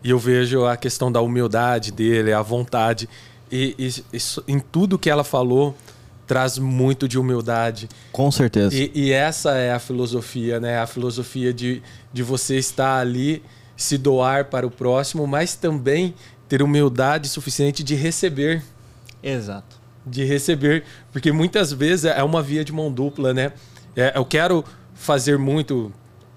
e 0.05 0.11
eu 0.11 0.19
vejo 0.19 0.67
a 0.67 0.77
questão 0.77 1.11
da 1.11 1.23
humildade 1.23 1.91
dele, 1.91 2.33
a 2.33 2.43
vontade. 2.43 3.09
E, 3.51 3.75
e, 3.79 4.17
e 4.17 4.53
em 4.53 4.61
tudo 4.61 4.99
que 4.99 5.09
ela 5.09 5.25
falou, 5.25 5.75
traz 6.27 6.59
muito 6.59 7.09
de 7.09 7.19
humildade. 7.19 7.89
Com 8.13 8.31
certeza. 8.31 8.77
E, 8.77 8.91
e, 8.95 9.13
essa 9.13 9.53
é 9.55 9.73
a 9.73 9.79
filosofia, 9.79 10.61
né? 10.61 10.79
A 10.79 10.87
filosofia 10.87 11.55
de, 11.55 11.83
de 12.13 12.23
você 12.23 12.59
estar 12.59 12.99
ali, 12.99 13.43
se 13.79 13.97
doar 13.97 14.45
para 14.47 14.67
o 14.67 14.71
próximo, 14.71 15.27
mas 15.27 15.57
também 15.57 16.15
ter 16.51 16.63
humildade 16.63 17.27
suficiente 17.29 17.83
de 17.83 17.95
receber. 17.95 18.63
Exato. 19.23 19.81
De 20.07 20.23
receber, 20.23 20.85
porque 21.11 21.33
muitas 21.33 21.73
vezes 21.73 22.05
é 22.05 22.23
uma 22.23 22.43
via 22.43 22.63
de 22.63 22.75
mão 22.75 22.93
dupla, 22.93 23.33
né? 23.33 23.53
É, 23.97 24.13
eu 24.15 24.25
quero 24.27 24.63
fazer 24.95 25.39
muito 25.39 25.91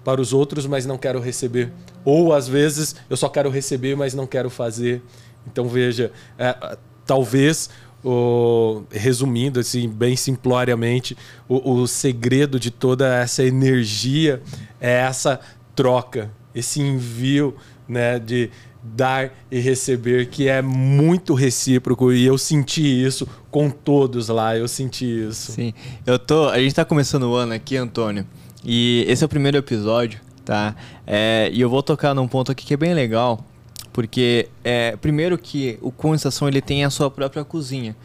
para 0.08 0.22
os 0.22 0.32
outros, 0.32 0.64
mas 0.64 0.86
não 0.86 0.96
quero 0.96 1.20
receber. 1.20 1.70
Ou 2.02 2.32
às 2.32 2.48
vezes 2.48 2.96
eu 3.10 3.16
só 3.16 3.28
quero 3.28 3.50
receber, 3.50 3.94
mas 3.94 4.14
não 4.14 4.26
quero 4.26 4.48
fazer. 4.48 5.02
Então 5.46 5.68
veja, 5.68 6.10
é, 6.38 6.78
talvez 7.04 7.68
o, 8.02 8.84
resumindo 8.90 9.60
assim 9.60 9.86
bem 9.86 10.16
simploriamente, 10.16 11.14
o, 11.46 11.72
o 11.72 11.86
segredo 11.86 12.58
de 12.58 12.70
toda 12.70 13.16
essa 13.16 13.44
energia 13.44 14.40
é 14.80 14.92
essa 14.92 15.40
troca, 15.76 16.30
esse 16.54 16.80
envio, 16.80 17.54
né, 17.86 18.18
de 18.18 18.48
dar 18.82 19.30
e 19.50 19.58
receber 19.58 20.28
que 20.30 20.48
é 20.48 20.62
muito 20.62 21.34
recíproco 21.34 22.14
e 22.14 22.24
eu 22.24 22.38
senti 22.38 22.82
isso 22.82 23.28
com 23.50 23.68
todos 23.68 24.28
lá, 24.28 24.56
eu 24.56 24.68
senti 24.68 25.04
isso. 25.28 25.52
Sim. 25.52 25.74
Eu 26.06 26.18
tô, 26.18 26.48
a 26.48 26.58
gente 26.58 26.74
tá 26.74 26.84
começando 26.86 27.24
o 27.24 27.34
ano 27.34 27.52
aqui, 27.52 27.76
Antônio. 27.76 28.26
E 28.64 29.04
esse 29.08 29.22
é 29.22 29.26
o 29.26 29.28
primeiro 29.28 29.56
episódio, 29.56 30.20
tá? 30.44 30.74
É, 31.06 31.50
e 31.52 31.60
eu 31.60 31.70
vou 31.70 31.82
tocar 31.82 32.14
num 32.14 32.26
ponto 32.26 32.52
aqui 32.52 32.66
que 32.66 32.74
é 32.74 32.76
bem 32.76 32.94
legal, 32.94 33.44
porque 33.92 34.48
é, 34.64 34.96
primeiro 34.96 35.36
que 35.38 35.78
o 35.80 35.92
estação 36.14 36.48
ele 36.48 36.60
tem 36.60 36.84
a 36.84 36.90
sua 36.90 37.10
própria 37.10 37.44
cozinha. 37.44 37.96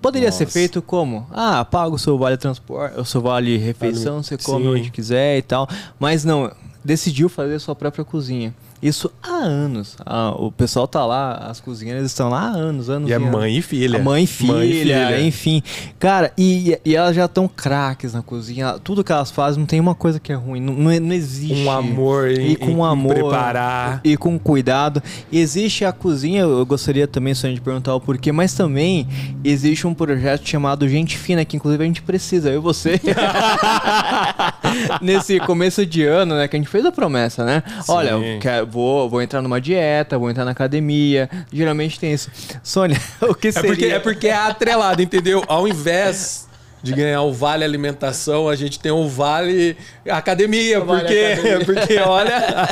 Poderia 0.00 0.28
Nossa. 0.28 0.38
ser 0.38 0.46
feito 0.46 0.82
como? 0.82 1.26
Ah, 1.30 1.64
paga 1.64 1.94
o 1.94 1.98
seu 1.98 2.18
vale 2.18 2.36
transporte, 2.36 2.98
o 2.98 3.04
seu 3.04 3.20
vale 3.20 3.56
refeição, 3.56 4.20
você 4.20 4.36
come 4.36 4.64
Sim. 4.64 4.70
onde 4.70 4.90
quiser 4.90 5.38
e 5.38 5.42
tal. 5.42 5.68
Mas 5.98 6.24
não, 6.24 6.52
decidiu 6.84 7.28
fazer 7.28 7.54
a 7.54 7.60
sua 7.60 7.76
própria 7.76 8.04
cozinha. 8.04 8.52
Isso 8.82 9.12
há 9.22 9.30
anos. 9.30 9.96
Ah, 10.04 10.34
o 10.36 10.50
pessoal 10.50 10.88
tá 10.88 11.06
lá, 11.06 11.34
as 11.34 11.60
cozinheiras 11.60 12.04
estão 12.04 12.28
lá 12.28 12.40
há 12.40 12.50
anos, 12.50 12.90
anos. 12.90 13.08
E 13.08 13.12
é 13.12 13.18
mãe 13.18 13.58
e 13.58 13.62
filha. 13.62 14.00
A 14.00 14.02
mãe 14.02 14.24
e 14.24 14.26
filha, 14.26 14.52
mãe 14.52 14.68
e 14.68 14.72
filha. 14.82 15.20
enfim. 15.20 15.62
Cara, 16.00 16.32
e, 16.36 16.76
e 16.84 16.96
elas 16.96 17.14
já 17.14 17.26
estão 17.26 17.46
craques 17.46 18.12
na 18.12 18.22
cozinha. 18.22 18.80
Tudo 18.82 19.04
que 19.04 19.12
elas 19.12 19.30
fazem 19.30 19.60
não 19.60 19.66
tem 19.66 19.78
uma 19.78 19.94
coisa 19.94 20.18
que 20.18 20.32
é 20.32 20.34
ruim. 20.34 20.60
Não, 20.60 20.74
não, 20.74 21.00
não 21.00 21.14
existe. 21.14 21.62
Um 21.62 21.70
amor 21.70 22.28
e 22.28 22.56
com 22.56 22.72
um 22.72 22.84
amor. 22.84 23.14
preparar. 23.14 24.00
E, 24.02 24.12
e, 24.12 24.16
com 24.16 24.36
cuidado. 24.36 25.00
E 25.30 25.38
existe 25.38 25.84
a 25.84 25.92
cozinha, 25.92 26.40
eu 26.40 26.66
gostaria 26.66 27.06
também 27.06 27.34
só 27.34 27.46
de 27.46 27.60
perguntar 27.60 27.94
o 27.94 28.00
porquê, 28.00 28.32
mas 28.32 28.52
também 28.52 29.06
existe 29.44 29.86
um 29.86 29.94
projeto 29.94 30.48
chamado 30.48 30.88
Gente 30.88 31.16
Fina, 31.16 31.44
que 31.44 31.56
inclusive 31.56 31.84
a 31.84 31.86
gente 31.86 32.02
precisa, 32.02 32.50
eu 32.50 32.56
e 32.56 32.62
você. 32.62 33.00
Nesse 35.00 35.38
começo 35.40 35.84
de 35.84 36.04
ano, 36.04 36.36
né? 36.36 36.48
Que 36.48 36.56
a 36.56 36.58
gente 36.58 36.68
fez 36.68 36.84
a 36.84 36.92
promessa, 36.92 37.44
né? 37.44 37.62
Sim. 37.84 37.92
Olha, 37.92 38.10
eu 38.10 38.40
quero 38.40 38.66
vou, 38.66 39.08
vou 39.08 39.22
entrar 39.22 39.42
numa 39.42 39.60
dieta, 39.60 40.18
vou 40.18 40.30
entrar 40.30 40.44
na 40.44 40.50
academia. 40.50 41.28
Geralmente 41.52 41.98
tem 41.98 42.12
isso. 42.12 42.30
Sônia, 42.62 43.00
o 43.22 43.34
que 43.34 43.52
seria? 43.52 43.70
É 43.70 43.74
porque 43.74 43.86
é, 43.86 43.98
porque 43.98 44.28
é 44.28 44.34
atrelado, 44.34 45.02
entendeu? 45.02 45.42
Ao 45.46 45.66
invés 45.66 46.48
de 46.82 46.92
ganhar 46.92 47.22
o 47.22 47.32
vale 47.32 47.64
alimentação, 47.64 48.48
a 48.48 48.56
gente 48.56 48.80
tem 48.80 48.90
o 48.90 49.08
vale 49.08 49.76
academia, 50.08 50.80
vale 50.80 51.00
porque, 51.00 51.18
academia. 51.18 51.64
porque 51.64 51.98
olha. 51.98 52.68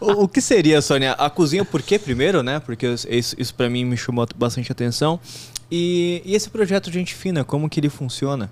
o, 0.00 0.24
o, 0.24 0.28
que 0.28 0.40
seria, 0.40 0.82
Sônia? 0.82 1.12
A 1.12 1.30
cozinha, 1.30 1.64
por 1.64 1.80
que 1.80 1.98
primeiro, 1.98 2.42
né? 2.42 2.60
Porque 2.60 2.86
isso, 2.86 3.36
isso 3.38 3.54
para 3.54 3.70
mim 3.70 3.84
me 3.84 3.96
chamou 3.96 4.26
bastante 4.36 4.72
atenção. 4.72 5.20
E, 5.70 6.20
e 6.24 6.34
esse 6.34 6.50
projeto 6.50 6.90
Gente 6.90 7.14
Fina, 7.14 7.44
como 7.44 7.68
que 7.68 7.80
ele 7.80 7.88
funciona? 7.88 8.50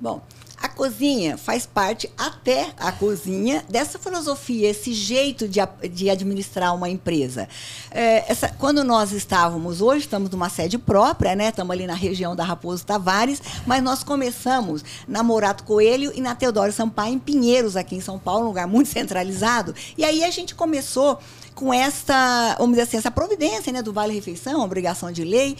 Bom, 0.00 0.22
a 0.62 0.68
cozinha 0.68 1.36
faz 1.36 1.66
parte 1.66 2.08
até 2.16 2.72
a 2.78 2.92
cozinha 2.92 3.64
dessa 3.68 3.98
filosofia, 3.98 4.70
esse 4.70 4.92
jeito 4.92 5.48
de, 5.48 5.58
de 5.90 6.08
administrar 6.08 6.72
uma 6.72 6.88
empresa. 6.88 7.48
É, 7.90 8.30
essa, 8.30 8.48
quando 8.48 8.84
nós 8.84 9.10
estávamos, 9.10 9.80
hoje 9.80 10.04
estamos 10.04 10.30
numa 10.30 10.48
sede 10.48 10.78
própria, 10.78 11.34
né? 11.34 11.48
Estamos 11.48 11.72
ali 11.72 11.84
na 11.84 11.94
região 11.94 12.36
da 12.36 12.44
Raposo 12.44 12.86
Tavares, 12.86 13.42
mas 13.66 13.82
nós 13.82 14.04
começamos 14.04 14.84
na 15.08 15.24
Morato 15.24 15.64
Coelho 15.64 16.12
e 16.14 16.20
na 16.20 16.36
Teodoro 16.36 16.70
Sampaio, 16.70 17.14
em 17.14 17.18
Pinheiros, 17.18 17.76
aqui 17.76 17.96
em 17.96 18.00
São 18.00 18.16
Paulo, 18.16 18.44
um 18.44 18.48
lugar 18.48 18.68
muito 18.68 18.86
centralizado. 18.90 19.74
E 19.98 20.04
aí 20.04 20.22
a 20.22 20.30
gente 20.30 20.54
começou 20.54 21.18
com 21.56 21.74
esta, 21.74 22.54
vamos 22.56 22.72
dizer 22.72 22.82
assim, 22.82 22.96
essa 22.98 23.10
providência 23.10 23.72
né, 23.72 23.82
do 23.82 23.92
Vale 23.92 24.14
Refeição, 24.14 24.60
obrigação 24.60 25.10
de 25.10 25.24
lei. 25.24 25.56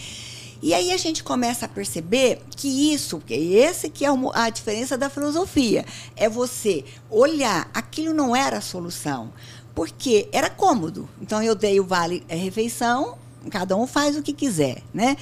E 0.63 0.73
aí 0.73 0.93
a 0.93 0.97
gente 0.97 1.25
começa 1.25 1.67
a 1.67 1.69
perceber 1.69 2.41
que 2.57 2.93
isso, 2.95 3.19
que 3.19 3.35
esse 3.35 3.91
que 3.91 4.05
é 4.05 4.09
a 4.33 4.49
diferença 4.49 4.97
da 4.97 5.11
filosofia, 5.11 5.85
é 6.17 6.29
você 6.29 6.85
olhar, 7.11 7.69
aquilo 7.75 8.15
não 8.15 8.35
era 8.35 8.59
a 8.59 8.61
solução, 8.61 9.33
porque 9.75 10.29
era 10.31 10.49
cômodo. 10.49 11.09
Então 11.21 11.43
eu 11.43 11.57
dei 11.57 11.81
o 11.81 11.85
vale 11.85 12.25
refeição, 12.29 13.19
cada 13.51 13.77
um 13.77 13.89
faz 13.89 14.17
o 14.17 14.23
que 14.23 14.33
quiser, 14.33 14.83
né? 14.95 15.17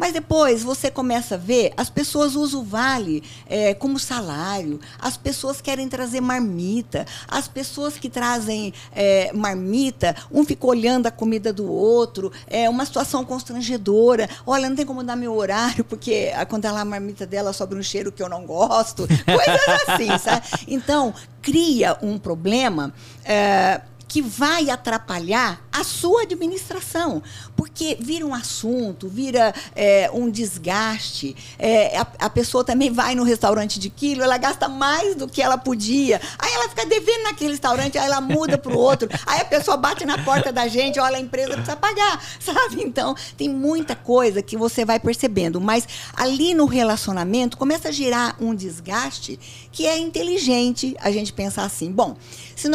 Mas 0.00 0.14
depois 0.14 0.62
você 0.62 0.90
começa 0.90 1.34
a 1.34 1.38
ver, 1.38 1.74
as 1.76 1.90
pessoas 1.90 2.34
usam 2.34 2.62
o 2.62 2.64
vale 2.64 3.22
é, 3.46 3.74
como 3.74 3.98
salário, 3.98 4.80
as 4.98 5.18
pessoas 5.18 5.60
querem 5.60 5.90
trazer 5.90 6.22
marmita, 6.22 7.06
as 7.28 7.46
pessoas 7.46 7.98
que 7.98 8.08
trazem 8.08 8.72
é, 8.92 9.30
marmita, 9.34 10.16
um 10.32 10.42
fica 10.42 10.66
olhando 10.66 11.06
a 11.06 11.10
comida 11.10 11.52
do 11.52 11.70
outro, 11.70 12.32
é 12.46 12.66
uma 12.66 12.86
situação 12.86 13.26
constrangedora. 13.26 14.26
Olha, 14.46 14.70
não 14.70 14.74
tem 14.74 14.86
como 14.86 15.04
dar 15.04 15.16
meu 15.16 15.36
horário, 15.36 15.84
porque 15.84 16.30
quando 16.48 16.64
ela 16.64 16.80
a 16.80 16.84
marmita 16.84 17.26
dela 17.26 17.52
sobe 17.52 17.74
um 17.74 17.82
cheiro 17.82 18.10
que 18.10 18.22
eu 18.22 18.28
não 18.30 18.46
gosto. 18.46 19.06
Coisas 19.26 19.86
assim, 19.86 20.16
sabe? 20.18 20.46
Então, 20.66 21.12
cria 21.42 21.98
um 22.00 22.18
problema. 22.18 22.94
É, 23.22 23.82
que 24.10 24.20
vai 24.20 24.68
atrapalhar 24.68 25.62
a 25.72 25.84
sua 25.84 26.22
administração, 26.22 27.22
porque 27.54 27.96
vira 28.00 28.26
um 28.26 28.34
assunto, 28.34 29.08
vira 29.08 29.54
é, 29.76 30.10
um 30.12 30.28
desgaste. 30.28 31.36
É, 31.56 31.96
a, 31.96 32.06
a, 32.18 32.28
pessoa 32.28 32.64
também 32.64 32.90
vai 32.90 33.14
no 33.14 33.22
restaurante 33.22 33.78
de 33.78 33.88
quilo, 33.88 34.24
ela 34.24 34.36
gasta 34.36 34.68
mais 34.68 35.14
do 35.14 35.28
que 35.28 35.40
ela 35.40 35.56
podia. 35.56 36.20
Aí 36.40 36.52
ela 36.52 36.68
fica 36.68 36.84
devendo 36.86 37.22
naquele 37.22 37.52
restaurante, 37.52 37.96
aí 37.98 38.04
ela 38.04 38.20
muda 38.20 38.58
para 38.58 38.72
o 38.72 38.76
outro. 38.76 39.08
Aí 39.24 39.42
a 39.42 39.44
pessoa 39.44 39.76
bate 39.76 40.04
na 40.04 40.18
porta 40.24 40.52
da 40.52 40.66
gente, 40.66 40.98
olha, 40.98 41.16
a 41.16 41.20
empresa 41.20 41.52
precisa 41.52 41.76
pagar, 41.76 42.20
sabe? 42.40 42.82
Então, 42.82 43.14
tem 43.36 43.48
muita 43.48 43.94
coisa 43.94 44.42
que 44.42 44.56
você 44.56 44.84
vai 44.84 44.98
percebendo. 44.98 45.60
Mas 45.60 45.86
ali 46.16 46.52
no 46.52 46.66
relacionamento 46.66 47.56
começa 47.56 47.90
a 47.90 47.92
gerar 47.92 48.34
um 48.40 48.56
desgaste 48.56 49.38
que 49.70 49.86
é 49.86 49.96
inteligente 49.96 50.96
a 50.98 51.12
gente 51.12 51.32
pensar 51.32 51.62
assim. 51.62 51.92
Bom, 51.92 52.16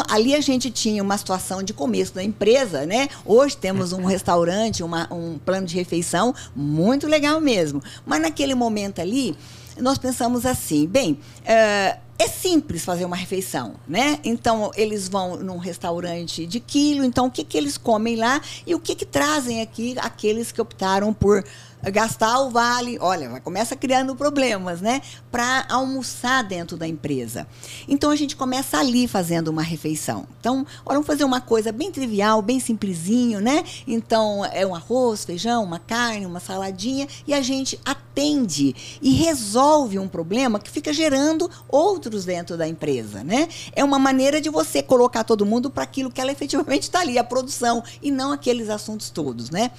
ali 0.10 0.36
a 0.36 0.41
gente 0.41 0.69
tinha 0.71 1.02
uma 1.02 1.17
situação 1.17 1.62
de 1.62 1.74
começo 1.74 2.13
da 2.13 2.24
empresa, 2.24 2.86
né? 2.86 3.08
Hoje 3.26 3.58
temos 3.58 3.93
um 3.93 4.04
restaurante, 4.04 4.84
uma, 4.84 5.12
um 5.13 5.38
plano 5.38 5.67
de 5.67 5.76
refeição 5.76 6.34
muito 6.56 7.08
legal 7.08 7.39
mesmo. 7.41 7.82
Mas 8.06 8.21
naquele 8.21 8.56
momento 8.56 9.00
ali, 9.00 9.36
nós 9.80 9.98
pensamos 9.98 10.45
assim, 10.45 10.88
bem, 10.88 11.19
é, 11.43 11.98
é 12.17 12.28
simples 12.28 12.86
fazer 12.86 13.04
uma 13.04 13.15
refeição, 13.15 13.76
né? 13.88 14.19
Então, 14.24 14.71
eles 14.76 15.10
vão 15.10 15.36
num 15.38 15.58
restaurante 15.58 16.45
de 16.45 16.60
quilo, 16.62 17.04
então 17.04 17.28
o 17.28 17.32
que, 17.32 17.43
que 17.43 17.58
eles 17.58 17.78
comem 17.78 18.15
lá 18.15 18.41
e 18.65 18.74
o 18.74 18.80
que, 18.80 18.95
que 18.95 19.06
trazem 19.06 19.62
aqui 19.62 19.95
aqueles 20.00 20.52
que 20.52 20.62
optaram 20.62 21.13
por 21.13 21.43
gastar 21.83 22.39
o 22.39 22.49
vale, 22.49 22.97
olha, 22.99 23.39
começa 23.41 23.75
criando 23.75 24.15
problemas, 24.15 24.81
né? 24.81 25.01
Para 25.31 25.65
almoçar 25.69 26.43
dentro 26.43 26.77
da 26.77 26.88
empresa. 26.88 27.47
Então 27.88 28.09
a 28.09 28.15
gente 28.15 28.35
começa 28.35 28.77
ali 28.79 29.07
fazendo 29.07 29.49
uma 29.49 29.61
refeição. 29.61 30.27
Então, 30.39 30.65
olha, 30.85 30.95
vamos 30.95 31.07
fazer 31.07 31.23
uma 31.23 31.41
coisa 31.41 31.71
bem 31.71 31.91
trivial, 31.91 32.41
bem 32.41 32.59
simplesinho, 32.59 33.39
né? 33.39 33.63
Então 33.88 34.43
é 34.45 34.65
um 34.65 34.73
arroz, 34.73 35.25
feijão, 35.25 35.63
uma 35.63 35.79
carne, 35.79 36.25
uma 36.25 36.39
saladinha 36.39 37.07
e 37.27 37.33
a 37.33 37.41
gente 37.41 37.79
atende 37.85 38.75
e 39.01 39.11
resolve 39.11 39.99
um 39.99 40.07
problema 40.07 40.59
que 40.59 40.69
fica 40.69 40.91
gerando 40.93 41.49
outros 41.67 42.25
dentro 42.25 42.57
da 42.57 42.67
empresa, 42.67 43.23
né? 43.23 43.47
É 43.73 43.83
uma 43.83 43.99
maneira 43.99 44.41
de 44.41 44.49
você 44.49 44.81
colocar 44.81 45.23
todo 45.23 45.45
mundo 45.45 45.69
para 45.69 45.83
aquilo 45.83 46.11
que 46.11 46.21
ela 46.21 46.31
efetivamente 46.31 46.83
está 46.83 47.01
ali, 47.01 47.17
a 47.17 47.23
produção 47.23 47.83
e 48.01 48.11
não 48.11 48.31
aqueles 48.31 48.69
assuntos 48.69 49.09
todos, 49.09 49.49
né? 49.49 49.71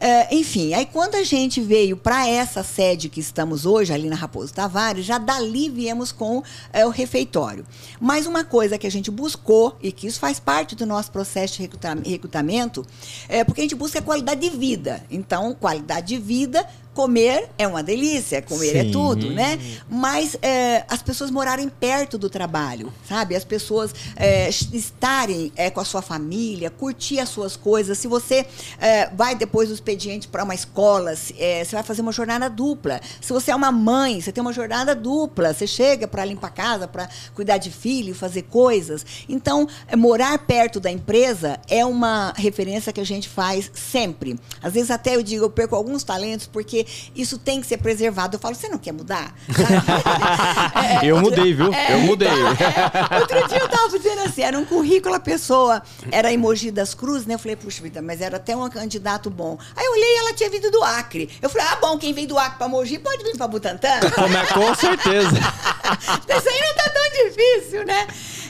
É, 0.00 0.34
enfim, 0.34 0.74
aí 0.74 0.86
quando 0.86 1.16
a 1.16 1.24
gente 1.24 1.60
veio 1.60 1.96
para 1.96 2.28
essa 2.28 2.62
sede 2.62 3.08
que 3.08 3.20
estamos 3.20 3.66
hoje, 3.66 3.92
ali 3.92 4.08
na 4.08 4.14
Raposo 4.16 4.54
Tavares, 4.54 5.04
já 5.04 5.18
dali 5.18 5.68
viemos 5.68 6.12
com 6.12 6.42
é, 6.72 6.86
o 6.86 6.90
refeitório. 6.90 7.66
Mas 8.00 8.26
uma 8.26 8.44
coisa 8.44 8.78
que 8.78 8.86
a 8.86 8.90
gente 8.90 9.10
buscou, 9.10 9.76
e 9.82 9.90
que 9.90 10.06
isso 10.06 10.20
faz 10.20 10.38
parte 10.38 10.76
do 10.76 10.86
nosso 10.86 11.10
processo 11.10 11.60
de 11.60 11.68
recrutamento, 12.10 12.86
é 13.28 13.42
porque 13.42 13.60
a 13.60 13.64
gente 13.64 13.74
busca 13.74 14.00
qualidade 14.00 14.40
de 14.40 14.56
vida. 14.56 15.04
Então, 15.10 15.54
qualidade 15.54 16.08
de 16.08 16.18
vida 16.18 16.66
comer 16.98 17.48
é 17.56 17.64
uma 17.64 17.80
delícia, 17.80 18.42
comer 18.42 18.76
é 18.76 18.82
Sim. 18.82 18.88
é 18.88 18.92
tudo, 18.92 19.30
né? 19.30 19.56
Mas 19.88 20.36
é, 20.42 20.84
as 20.88 21.00
pessoas 21.00 21.30
morarem 21.30 21.68
perto 21.68 22.18
do 22.18 22.28
trabalho, 22.28 22.92
sabe? 23.08 23.36
As 23.36 23.44
pessoas 23.44 23.94
é, 24.16 24.48
estarem 24.48 25.52
é, 25.54 25.70
com 25.70 25.78
a 25.78 25.84
sua 25.84 26.02
família, 26.02 26.70
curtir 26.70 27.20
as 27.20 27.28
suas 27.28 27.54
coisas. 27.54 27.98
Se 27.98 28.08
você 28.08 28.44
é, 28.80 29.08
vai 29.10 29.36
depois 29.36 29.68
do 29.68 29.74
expediente 29.74 30.26
para 30.26 30.42
uma 30.42 30.56
escola, 30.56 31.14
é, 31.38 31.64
você 31.64 31.76
vai 31.76 31.84
fazer 31.84 32.02
uma 32.02 32.10
jornada 32.10 32.50
dupla. 32.50 33.00
Se 33.20 33.32
você 33.32 33.52
é 33.52 33.54
uma 33.54 33.70
mãe, 33.70 34.20
você 34.20 34.32
tem 34.32 34.40
uma 34.40 34.52
jornada 34.52 34.92
dupla. 34.92 35.54
Você 35.54 35.68
chega 35.68 36.08
para 36.08 36.24
limpar 36.24 36.48
a 36.48 36.50
casa, 36.50 36.88
para 36.88 37.08
cuidar 37.32 37.58
de 37.58 37.70
filho, 37.70 38.12
fazer 38.12 38.42
coisas. 38.42 39.06
Então, 39.28 39.68
morar 39.96 40.36
perto 40.40 40.80
da 40.80 40.90
empresa 40.90 41.60
é 41.68 41.84
uma 41.84 42.32
referência 42.36 42.92
que 42.92 43.00
a 43.00 43.06
gente 43.06 43.28
faz 43.28 43.70
sempre. 43.72 44.36
Às 44.60 44.72
vezes 44.72 44.90
até 44.90 45.14
eu 45.14 45.22
digo, 45.22 45.44
eu 45.44 45.50
perco 45.50 45.76
alguns 45.76 46.02
talentos 46.02 46.48
porque 46.48 46.87
isso 47.14 47.38
tem 47.38 47.60
que 47.60 47.66
ser 47.66 47.78
preservado. 47.78 48.36
Eu 48.36 48.40
falo, 48.40 48.54
você 48.54 48.68
não 48.68 48.78
quer 48.78 48.92
mudar? 48.92 49.34
é, 51.02 51.06
eu 51.06 51.20
mudei, 51.20 51.52
viu? 51.54 51.72
É, 51.72 51.94
eu 51.94 52.00
mudei. 52.00 52.28
Então, 52.28 53.16
é, 53.16 53.20
outro 53.20 53.48
dia 53.48 53.58
eu 53.58 53.66
estava 53.66 53.88
dizendo 53.98 54.20
assim, 54.22 54.42
era 54.42 54.58
um 54.58 54.64
currículo, 54.64 55.14
a 55.14 55.20
pessoa 55.20 55.82
era 56.10 56.32
emoji 56.32 56.70
das 56.70 56.94
Cruzes, 56.94 57.26
né? 57.26 57.34
Eu 57.34 57.38
falei, 57.38 57.56
puxa 57.56 57.82
vida, 57.82 58.00
mas 58.02 58.20
era 58.20 58.36
até 58.36 58.56
um 58.56 58.68
candidato 58.68 59.30
bom. 59.30 59.58
Aí 59.76 59.84
eu 59.84 59.92
olhei 59.92 60.14
e 60.14 60.18
ela 60.18 60.32
tinha 60.32 60.50
vindo 60.50 60.70
do 60.70 60.82
Acre. 60.82 61.30
Eu 61.40 61.48
falei, 61.48 61.66
ah, 61.70 61.76
bom, 61.80 61.98
quem 61.98 62.12
vem 62.12 62.26
do 62.26 62.38
Acre 62.38 62.58
para 62.58 62.68
Mogi 62.68 62.98
pode 62.98 63.22
vir 63.24 63.36
para 63.36 63.48
Butantã? 63.48 64.00
Como 64.14 64.36
é, 64.36 64.46
com 64.46 64.74
certeza. 64.74 65.36
Isso 66.28 66.48
aí 66.48 66.60
não 66.60 66.74
tá 66.74 66.90
tão 66.90 67.24
difícil, 67.24 67.84
né? 67.84 68.06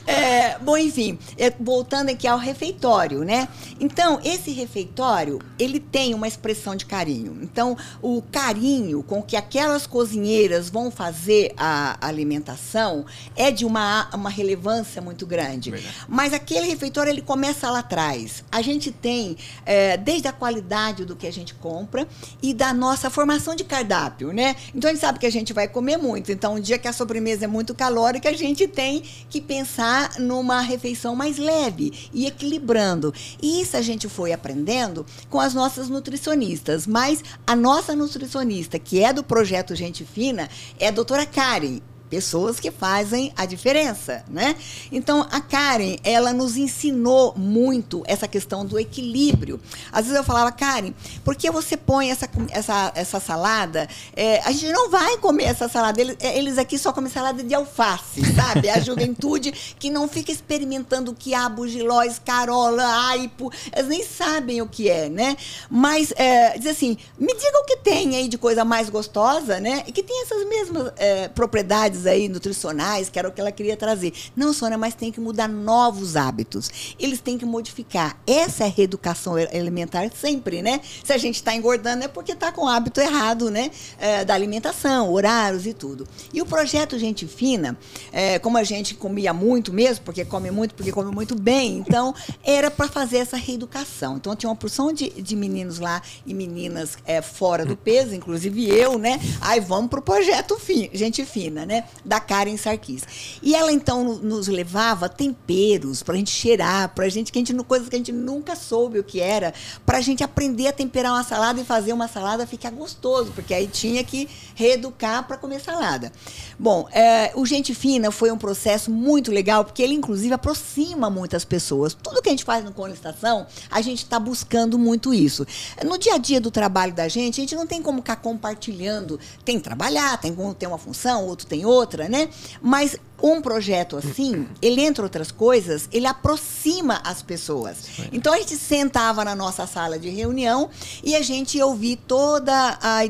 É, 0.09 0.59
bom, 0.59 0.79
enfim, 0.79 1.18
é, 1.37 1.53
voltando 1.61 2.09
aqui 2.09 2.27
ao 2.27 2.38
refeitório, 2.38 3.25
né? 3.25 3.47
Então, 3.79 4.18
esse 4.25 4.51
refeitório, 4.53 5.38
ele 5.59 5.79
tem 5.79 6.14
uma 6.14 6.27
expressão 6.27 6.75
de 6.75 6.87
carinho. 6.87 7.38
Então, 7.42 7.77
o 8.01 8.23
carinho 8.23 9.03
com 9.03 9.23
que 9.23 9.37
aquelas 9.37 9.87
cozinheiras 9.87 10.71
vão 10.71 10.90
fazer 10.90 11.53
a 11.59 11.99
alimentação 12.01 13.05
é 13.37 13.51
de 13.51 13.66
uma, 13.66 14.09
uma 14.14 14.31
relevância 14.31 15.03
muito 15.03 15.27
grande. 15.27 15.73
Verdade. 15.73 15.94
Mas 16.09 16.33
aquele 16.33 16.66
refeitório, 16.66 17.11
ele 17.11 17.21
começa 17.21 17.71
lá 17.71 17.81
atrás. 17.81 18.42
A 18.51 18.62
gente 18.62 18.90
tem, 18.90 19.37
é, 19.66 19.99
desde 19.99 20.27
a 20.27 20.33
qualidade 20.33 21.05
do 21.05 21.16
que 21.16 21.27
a 21.27 21.33
gente 21.33 21.53
compra 21.53 22.09
e 22.42 22.55
da 22.55 22.73
nossa 22.73 23.11
formação 23.11 23.55
de 23.55 23.62
cardápio, 23.64 24.33
né? 24.33 24.57
Então, 24.75 24.88
a 24.88 24.94
gente 24.94 25.03
sabe 25.03 25.18
que 25.18 25.27
a 25.27 25.33
gente 25.33 25.53
vai 25.53 25.68
comer 25.68 25.99
muito. 25.99 26.33
Então, 26.33 26.55
um 26.55 26.61
dia 26.61 26.79
que 26.79 26.88
a 26.88 26.94
sobremesa 26.94 27.44
é 27.44 27.49
muito 27.49 27.75
calórica, 27.75 28.31
a 28.31 28.33
gente 28.33 28.66
tem 28.66 29.03
que 29.29 29.38
pensar 29.38 29.98
numa 30.19 30.61
refeição 30.61 31.15
mais 31.15 31.39
leve 31.39 32.09
e 32.13 32.27
equilibrando. 32.27 33.13
E 33.41 33.61
isso 33.61 33.77
a 33.77 33.83
gente 33.83 34.09
foi 34.09 34.33
aprendendo 34.33 35.05
com 35.29 35.41
as 35.41 35.55
nossas 35.55 35.89
nutricionistas. 35.89 36.87
Mas 36.87 37.23
a 37.47 37.57
nossa 37.57 37.95
nutricionista, 37.95 38.79
que 38.79 39.03
é 39.03 39.13
do 39.13 39.25
projeto 39.25 39.75
Gente 39.75 40.05
Fina, 40.05 40.49
é 40.79 40.89
a 40.89 40.93
doutora 40.93 41.27
Karen 41.27 41.81
pessoas 42.09 42.59
que 42.59 42.71
fazem 42.71 43.33
a 43.37 43.47
diferença, 43.47 44.25
né? 44.29 44.57
Então 44.90 45.27
a 45.31 45.40
Karen, 45.40 45.97
ela 46.03 46.33
nos 46.33 46.57
ensinou 46.57 47.35
muito 47.37 48.03
essa 48.07 48.27
questão 48.27 48.64
do 48.64 48.79
equilíbrio. 48.79 49.61
Às 49.92 50.05
vezes 50.07 50.16
eu 50.16 50.25
falava, 50.25 50.51
Karen, 50.53 50.92
por 51.25 51.37
que 51.37 51.51
você 51.51 51.77
põe 51.77 52.11
essa, 52.11 52.29
essa, 52.51 52.92
essa 52.94 53.21
salada? 53.21 53.88
É, 54.16 54.40
a 54.40 54.53
gente 54.53 54.73
não 54.73 54.90
vai 54.90 55.16
comer 55.18 55.44
essa 55.44 55.68
salada. 55.68 56.01
Eles, 56.01 56.16
é, 56.21 56.38
eles 56.38 56.59
aqui 56.59 56.79
só 56.79 56.92
comem 56.92 57.11
salada 57.11 57.42
de 57.42 57.55
alface, 57.55 58.23
sabe? 58.35 58.68
A 58.68 58.81
juventude 58.81 59.53
que 59.79 59.90
não 59.90 60.09
fica 60.09 60.33
experimentando 60.33 61.14
quiabo, 61.14 61.68
giló, 61.68 62.03
escarola, 62.03 62.85
aipo, 63.11 63.53
eles 63.75 63.88
nem 63.88 64.05
sabem 64.05 64.62
o 64.62 64.66
que 64.66 64.88
é, 64.88 65.09
né? 65.09 65.37
Mas 65.71 66.12
é, 66.16 66.59
diz 66.59 66.68
assim, 66.68 66.97
me 67.18 67.35
diga 67.35 67.59
o 67.61 67.64
que 67.64 67.77
tem 67.79 68.16
aí 68.16 68.29
de 68.29 68.38
coisa 68.38 68.64
mais 68.64 68.88
gostosa, 68.88 69.61
né? 69.61 69.85
E 69.87 69.92
que 69.92 70.03
tem 70.03 70.23
essas 70.23 70.47
mesmas 70.49 70.92
é, 70.97 71.29
propriedades 71.29 71.98
aí 72.07 72.29
nutricionais, 72.29 73.09
que 73.09 73.19
era 73.19 73.29
o 73.29 73.33
que 73.33 73.41
ela 73.41 73.53
queria 73.53 73.77
trazer. 73.77 74.13
Não, 74.37 74.53
Sônia, 74.53 74.79
mas 74.79 74.95
tem 74.95 75.11
que 75.11 75.21
mudar 75.21 75.49
novos 75.49 76.17
hábitos. 76.17 76.95
Eles 76.99 77.21
têm 77.21 77.39
que 77.39 77.45
modificar. 77.45 78.19
Essa 78.27 78.65
é 78.65 78.67
a 78.67 78.71
reeducação 78.71 79.35
alimentar 79.37 80.11
sempre, 80.15 80.63
né? 80.63 80.81
Se 81.05 81.13
a 81.13 81.19
gente 81.19 81.37
está 81.37 81.55
engordando 81.55 82.05
é 82.05 82.09
porque 82.09 82.33
está 82.33 82.53
com 82.53 82.65
o 82.65 82.69
hábito 82.69 83.01
errado, 83.01 83.51
né? 83.51 83.71
É, 83.99 84.25
da 84.25 84.35
alimentação, 84.35 85.13
horários 85.13 85.67
e 85.67 85.73
tudo. 85.73 86.07
E 86.33 86.41
o 86.41 86.47
projeto 86.47 86.99
Gente 86.99 87.27
Fina, 87.27 87.77
é, 88.13 88.39
como 88.39 88.59
a 88.59 88.65
gente 88.65 88.95
comia 88.95 89.33
muito 89.33 89.73
mesmo, 89.73 90.05
porque 90.05 90.25
come 90.25 90.51
muito, 90.51 90.75
porque 90.75 90.93
come 90.93 91.15
muito 91.15 91.35
bem, 91.35 91.79
então 91.79 92.15
era 92.45 92.71
para 92.71 92.89
fazer 92.89 93.19
essa 93.19 93.37
reeducação. 93.37 94.17
Então 94.17 94.35
tinha 94.37 94.51
uma 94.51 94.57
porção 94.57 94.93
de, 94.93 95.11
de 95.11 95.37
meninos 95.37 95.79
lá 95.79 96.03
e 96.27 96.35
meninas 96.35 96.97
é, 97.05 97.23
fora 97.23 97.65
do 97.65 97.77
peso, 97.77 98.15
inclusive 98.15 98.69
eu, 98.69 98.99
né? 98.99 99.21
Aí 99.41 99.61
vamos 99.61 99.91
pro 99.91 100.03
projeto 100.03 100.59
Gente 100.93 101.25
Fina, 101.25 101.65
né? 101.65 101.85
Da 102.05 102.20
Karen 102.20 102.57
Sarkis. 102.57 103.38
E 103.42 103.55
ela 103.55 103.72
então 103.72 104.03
nos 104.18 104.48
levava 104.48 105.09
temperos 105.09 106.03
para 106.03 106.14
a 106.14 106.16
gente 106.16 106.31
cheirar, 106.31 106.94
para 106.94 107.09
gente 107.09 107.31
a 107.33 107.38
gente 107.38 107.55
coisas 107.64 107.88
que 107.88 107.96
a 107.96 107.98
gente 107.98 108.12
nunca 108.12 108.57
soube 108.57 108.98
o 108.98 109.05
que 109.05 109.20
era, 109.20 109.53
para 109.85 109.98
a 109.98 110.01
gente 110.01 110.24
aprender 110.24 110.68
a 110.68 110.72
temperar 110.72 111.12
uma 111.12 111.24
salada 111.24 111.61
e 111.61 111.64
fazer 111.64 111.92
uma 111.92 112.09
salada 112.09 112.46
ficar 112.46 112.70
gostoso, 112.70 113.33
porque 113.33 113.53
aí 113.53 113.66
tinha 113.66 114.03
que 114.03 114.29
reeducar 114.55 115.27
para 115.27 115.37
comer 115.37 115.61
salada. 115.61 116.12
Bom, 116.59 116.88
é, 116.92 117.33
o 117.35 117.46
Gente 117.46 117.74
Fina 117.74 118.11
foi 118.11 118.31
um 118.31 118.38
processo 118.38 118.90
muito 118.90 119.31
legal, 119.31 119.64
porque 119.64 119.83
ele 119.83 119.94
inclusive 119.94 120.35
aproxima 120.35 121.09
muitas 121.09 121.44
pessoas. 121.44 121.94
Tudo 121.94 122.20
que 122.22 122.29
a 122.29 122.33
gente 122.33 122.44
faz 122.44 122.64
no 122.64 122.72
Conestação, 122.72 123.46
a 123.70 123.81
gente 123.81 124.03
está 124.03 124.18
buscando 124.18 124.79
muito 124.79 125.14
isso. 125.14 125.46
No 125.85 125.98
dia 125.98 126.14
a 126.14 126.18
dia 126.18 126.40
do 126.40 126.51
trabalho 126.51 126.92
da 126.92 127.07
gente, 127.09 127.40
a 127.40 127.42
gente 127.42 127.55
não 127.55 127.66
tem 127.66 127.83
como 127.83 127.98
ficar 127.98 128.16
compartilhando. 128.16 129.20
Tem 129.44 129.59
que 129.59 129.64
trabalhar, 129.64 130.18
tem 130.20 130.35
como 130.35 130.55
ter 130.55 130.66
uma 130.66 130.79
função, 130.79 131.24
outro 131.24 131.46
tem 131.46 131.64
outra 131.64 131.78
outra, 131.79 132.09
né? 132.09 132.29
Mas 132.61 132.97
um 133.21 133.43
projeto 133.43 133.97
assim, 133.97 134.47
ele, 134.62 134.81
entre 134.81 135.03
outras 135.03 135.31
coisas, 135.33 135.88
ele 135.93 136.07
aproxima 136.07 137.01
as 137.05 137.21
pessoas. 137.21 137.77
Então 138.12 138.33
a 138.33 138.38
gente 138.38 138.57
sentava 138.57 139.25
na 139.25 139.35
nossa 139.35 139.67
sala 139.67 139.99
de 139.99 140.09
reunião 140.09 140.71
e 141.03 141.17
a 141.17 141.23
gente 141.23 141.61
ouvia 141.61 141.99
toda 142.07 142.79
a, 142.81 143.01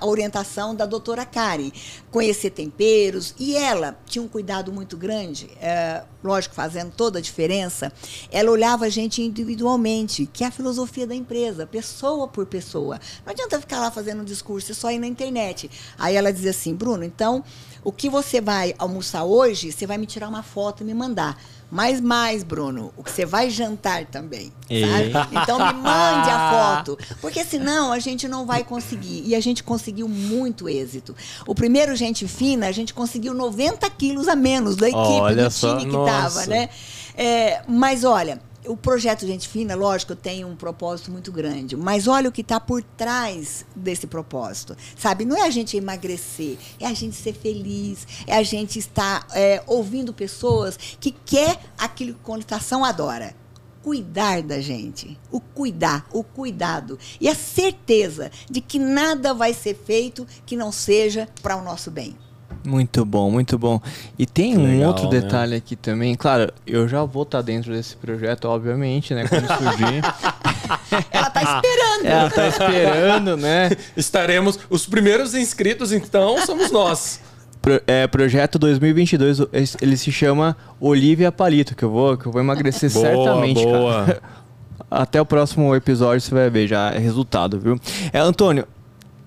a 0.00 0.06
orientação 0.06 0.74
da 0.74 0.86
doutora 0.86 1.26
Kari, 1.26 1.72
conhecer 2.10 2.50
temperos, 2.50 3.34
e 3.38 3.56
ela 3.56 3.98
tinha 4.06 4.22
um 4.22 4.28
cuidado 4.28 4.72
muito 4.72 4.96
grande, 4.96 5.50
é, 5.60 6.02
lógico, 6.22 6.54
fazendo 6.54 6.92
toda 6.92 7.18
a 7.18 7.22
diferença. 7.22 7.92
Ela 8.30 8.50
olhava 8.50 8.86
a 8.86 8.88
gente 8.88 9.22
individualmente, 9.22 10.26
que 10.32 10.44
é 10.44 10.46
a 10.46 10.50
filosofia 10.50 11.06
da 11.06 11.14
empresa, 11.14 11.66
pessoa 11.66 12.28
por 12.28 12.46
pessoa. 12.46 13.00
Não 13.26 13.32
adianta 13.32 13.60
ficar 13.60 13.80
lá 13.80 13.90
fazendo 13.90 14.22
um 14.22 14.24
discurso, 14.24 14.74
só 14.74 14.90
ir 14.90 14.98
na 14.98 15.06
internet. 15.06 15.70
Aí 15.98 16.16
ela 16.16 16.32
dizia 16.32 16.50
assim, 16.50 16.74
Bruno, 16.74 17.04
então 17.04 17.44
o 17.84 17.92
que 17.92 18.08
você 18.08 18.40
vai 18.40 18.74
almoçar 18.78 19.24
hoje, 19.24 19.72
você 19.72 19.86
vai 19.86 19.98
me 19.98 20.06
tirar 20.06 20.28
uma 20.28 20.42
foto 20.42 20.82
e 20.82 20.86
me 20.86 20.94
mandar. 20.94 21.38
Mas 21.70 22.00
mais, 22.00 22.42
Bruno, 22.42 22.92
o 22.96 23.04
que 23.04 23.10
você 23.10 23.26
vai 23.26 23.50
jantar 23.50 24.06
também, 24.06 24.50
sabe? 24.62 25.38
Então 25.42 25.58
me 25.58 25.74
mande 25.74 26.30
a 26.30 26.76
foto, 26.82 26.98
porque 27.20 27.44
senão 27.44 27.92
a 27.92 27.98
gente 27.98 28.26
não 28.26 28.46
vai 28.46 28.64
conseguir. 28.64 29.22
E 29.26 29.34
a 29.34 29.40
gente 29.40 29.62
conseguiu 29.62 30.08
muito 30.08 30.66
êxito. 30.66 31.14
O 31.46 31.54
primeiro 31.54 31.94
Gente 31.94 32.26
Fina, 32.26 32.68
a 32.68 32.72
gente 32.72 32.94
conseguiu 32.94 33.34
90 33.34 33.88
quilos 33.90 34.28
a 34.28 34.34
menos 34.34 34.76
da 34.76 34.88
equipe, 34.88 35.04
olha 35.04 35.48
do 35.48 35.54
time 35.54 35.86
que 35.86 35.96
estava, 35.96 36.46
né? 36.46 36.70
É, 37.14 37.62
mas 37.68 38.02
olha, 38.04 38.40
o 38.66 38.76
projeto 38.76 39.26
Gente 39.26 39.48
Fina, 39.48 39.74
lógico, 39.74 40.16
tem 40.16 40.44
um 40.44 40.56
propósito 40.56 41.10
muito 41.10 41.30
grande, 41.30 41.76
mas 41.76 42.06
olha 42.06 42.28
o 42.28 42.32
que 42.32 42.40
está 42.40 42.58
por 42.58 42.82
trás 42.82 43.64
desse 43.74 44.06
propósito, 44.06 44.76
sabe? 44.96 45.24
Não 45.24 45.36
é 45.36 45.42
a 45.42 45.50
gente 45.50 45.76
emagrecer, 45.76 46.58
é 46.80 46.86
a 46.86 46.94
gente 46.94 47.16
ser 47.16 47.34
feliz, 47.34 48.06
é 48.26 48.36
a 48.36 48.42
gente 48.42 48.78
estar 48.78 49.26
é, 49.32 49.62
ouvindo 49.66 50.12
pessoas 50.12 50.76
que 50.98 51.12
quer 51.12 51.58
aquilo 51.76 52.14
que 52.14 52.20
a 52.20 52.24
constação 52.24 52.84
adora. 52.84 53.34
Cuidar 53.82 54.42
da 54.42 54.60
gente, 54.60 55.18
o 55.30 55.40
cuidar, 55.40 56.06
o 56.12 56.22
cuidado 56.22 56.98
e 57.20 57.28
a 57.28 57.34
certeza 57.34 58.30
de 58.50 58.60
que 58.60 58.78
nada 58.78 59.32
vai 59.32 59.54
ser 59.54 59.74
feito 59.74 60.26
que 60.44 60.56
não 60.56 60.72
seja 60.72 61.28
para 61.40 61.56
o 61.56 61.62
nosso 61.62 61.90
bem. 61.90 62.16
Muito 62.64 63.04
bom, 63.04 63.30
muito 63.30 63.58
bom. 63.58 63.80
E 64.18 64.26
tem 64.26 64.52
que 64.52 64.58
um 64.58 64.66
legal, 64.66 64.88
outro 64.88 65.04
né? 65.04 65.20
detalhe 65.20 65.54
aqui 65.54 65.76
também. 65.76 66.14
Claro, 66.14 66.52
eu 66.66 66.88
já 66.88 67.04
vou 67.04 67.22
estar 67.22 67.38
tá 67.38 67.42
dentro 67.42 67.72
desse 67.72 67.96
projeto, 67.96 68.46
obviamente, 68.46 69.14
né? 69.14 69.26
Quando 69.28 69.46
surgir. 69.46 70.02
Ela 71.10 71.30
tá 71.30 71.42
esperando. 71.42 72.06
Ela 72.06 72.30
tá 72.30 72.48
esperando, 72.48 73.36
né? 73.36 73.70
Estaremos. 73.96 74.58
Os 74.68 74.86
primeiros 74.86 75.34
inscritos, 75.34 75.92
então, 75.92 76.44
somos 76.44 76.70
nós. 76.70 77.20
Pro, 77.62 77.80
é, 77.86 78.06
projeto 78.06 78.58
2022, 78.58 79.40
ele 79.80 79.96
se 79.96 80.12
chama 80.12 80.56
Olivia 80.80 81.32
Palito, 81.32 81.74
que 81.74 81.84
eu 81.84 81.90
vou, 81.90 82.16
que 82.16 82.26
eu 82.26 82.32
vou 82.32 82.40
emagrecer 82.40 82.90
boa, 82.92 83.06
certamente. 83.06 83.64
Boa. 83.64 84.20
até 84.90 85.20
o 85.20 85.26
próximo 85.26 85.74
episódio 85.74 86.20
você 86.20 86.34
vai 86.34 86.48
ver 86.48 86.66
já 86.66 86.90
é 86.90 86.98
resultado, 86.98 87.58
viu? 87.58 87.78
É, 88.12 88.18
Antônio, 88.18 88.66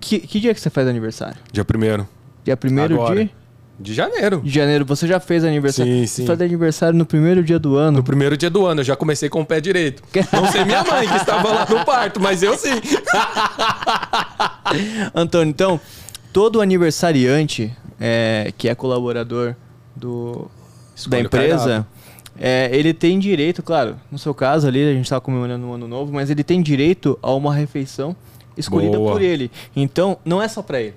que, 0.00 0.20
que 0.20 0.40
dia 0.40 0.54
que 0.54 0.60
você 0.60 0.70
faz 0.70 0.88
aniversário? 0.88 1.36
Dia 1.52 1.64
primeiro. 1.64 2.06
Dia 2.44 2.56
primeiro 2.56 2.94
Agora. 2.94 3.24
de, 3.24 3.30
De 3.78 3.94
janeiro. 3.94 4.40
de 4.40 4.50
janeiro. 4.50 4.84
Você 4.86 5.06
já 5.06 5.20
fez 5.20 5.44
aniversário? 5.44 5.92
Sim, 5.92 6.06
Você 6.06 6.22
sim. 6.22 6.26
faz 6.26 6.40
aniversário 6.40 6.98
no 6.98 7.06
primeiro 7.06 7.42
dia 7.42 7.58
do 7.58 7.76
ano. 7.76 7.98
No 7.98 8.04
primeiro 8.04 8.36
dia 8.36 8.50
do 8.50 8.66
ano, 8.66 8.80
eu 8.80 8.84
já 8.84 8.96
comecei 8.96 9.28
com 9.28 9.40
o 9.40 9.46
pé 9.46 9.60
direito. 9.60 10.02
Não 10.32 10.50
sei 10.50 10.64
minha 10.64 10.82
mãe 10.84 11.08
que 11.08 11.16
estava 11.16 11.48
lá 11.52 11.66
no 11.68 11.84
parto, 11.84 12.20
mas 12.20 12.42
eu 12.42 12.56
sim. 12.56 12.70
Antônio, 15.14 15.50
então, 15.50 15.80
todo 16.32 16.60
aniversariante 16.60 17.72
é, 18.00 18.52
que 18.56 18.68
é 18.68 18.74
colaborador 18.74 19.54
do, 19.94 20.50
da 21.08 21.20
empresa, 21.20 21.86
é, 22.38 22.70
ele 22.72 22.92
tem 22.92 23.18
direito, 23.18 23.62
claro, 23.62 23.96
no 24.10 24.18
seu 24.18 24.34
caso 24.34 24.66
ali, 24.66 24.82
a 24.82 24.92
gente 24.92 25.04
está 25.04 25.20
comemorando 25.20 25.66
um 25.66 25.74
ano 25.74 25.86
novo, 25.86 26.12
mas 26.12 26.30
ele 26.30 26.42
tem 26.42 26.62
direito 26.62 27.18
a 27.22 27.32
uma 27.32 27.54
refeição 27.54 28.16
escolhida 28.56 28.98
Boa. 28.98 29.12
por 29.12 29.22
ele. 29.22 29.50
Então, 29.76 30.18
não 30.24 30.42
é 30.42 30.48
só 30.48 30.62
para 30.62 30.80
ele. 30.80 30.94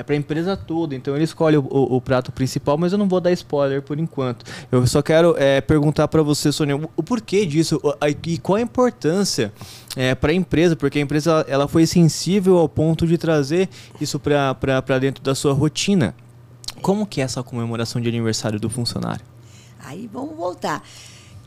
É 0.00 0.02
para 0.02 0.14
a 0.14 0.18
empresa 0.18 0.56
toda, 0.56 0.94
então 0.94 1.14
ele 1.14 1.24
escolhe 1.24 1.58
o, 1.58 1.60
o- 1.62 1.96
o 1.96 2.00
prato 2.00 2.32
principal, 2.32 2.78
mas 2.78 2.90
eu 2.92 2.98
não 2.98 3.06
vou 3.06 3.20
dar 3.20 3.30
spoiler 3.32 3.82
por 3.82 3.98
enquanto. 3.98 4.44
Eu 4.72 4.86
só 4.86 5.02
quero 5.02 5.34
é, 5.38 5.60
perguntar 5.60 6.08
para 6.08 6.22
você, 6.22 6.50
Sônia, 6.50 6.74
o, 6.96 7.02
porquê 7.02 7.44
disso 7.44 7.78
e 8.26 8.38
qual 8.38 8.56
a 8.56 8.60
importância 8.62 9.52
para 10.20 10.32
a 10.32 10.34
empresa, 10.34 10.74
porque 10.74 10.98
a 10.98 11.02
empresa 11.02 11.44
ela 11.48 11.68
foi 11.68 11.84
sensível 11.86 12.56
ao 12.56 12.68
ponto 12.68 13.06
de 13.06 13.18
trazer 13.18 13.68
isso 14.00 14.18
para 14.18 14.98
dentro 14.98 15.22
da 15.22 15.34
sua 15.34 15.52
rotina. 15.52 16.14
Como 16.80 17.04
que 17.06 17.20
é 17.20 17.24
essa 17.24 17.42
comemoração 17.42 18.00
de 18.00 18.08
aniversário 18.08 18.58
do 18.58 18.70
funcionário? 18.70 19.24
Aí 19.84 20.08
vamos 20.10 20.34
voltar. 20.36 20.82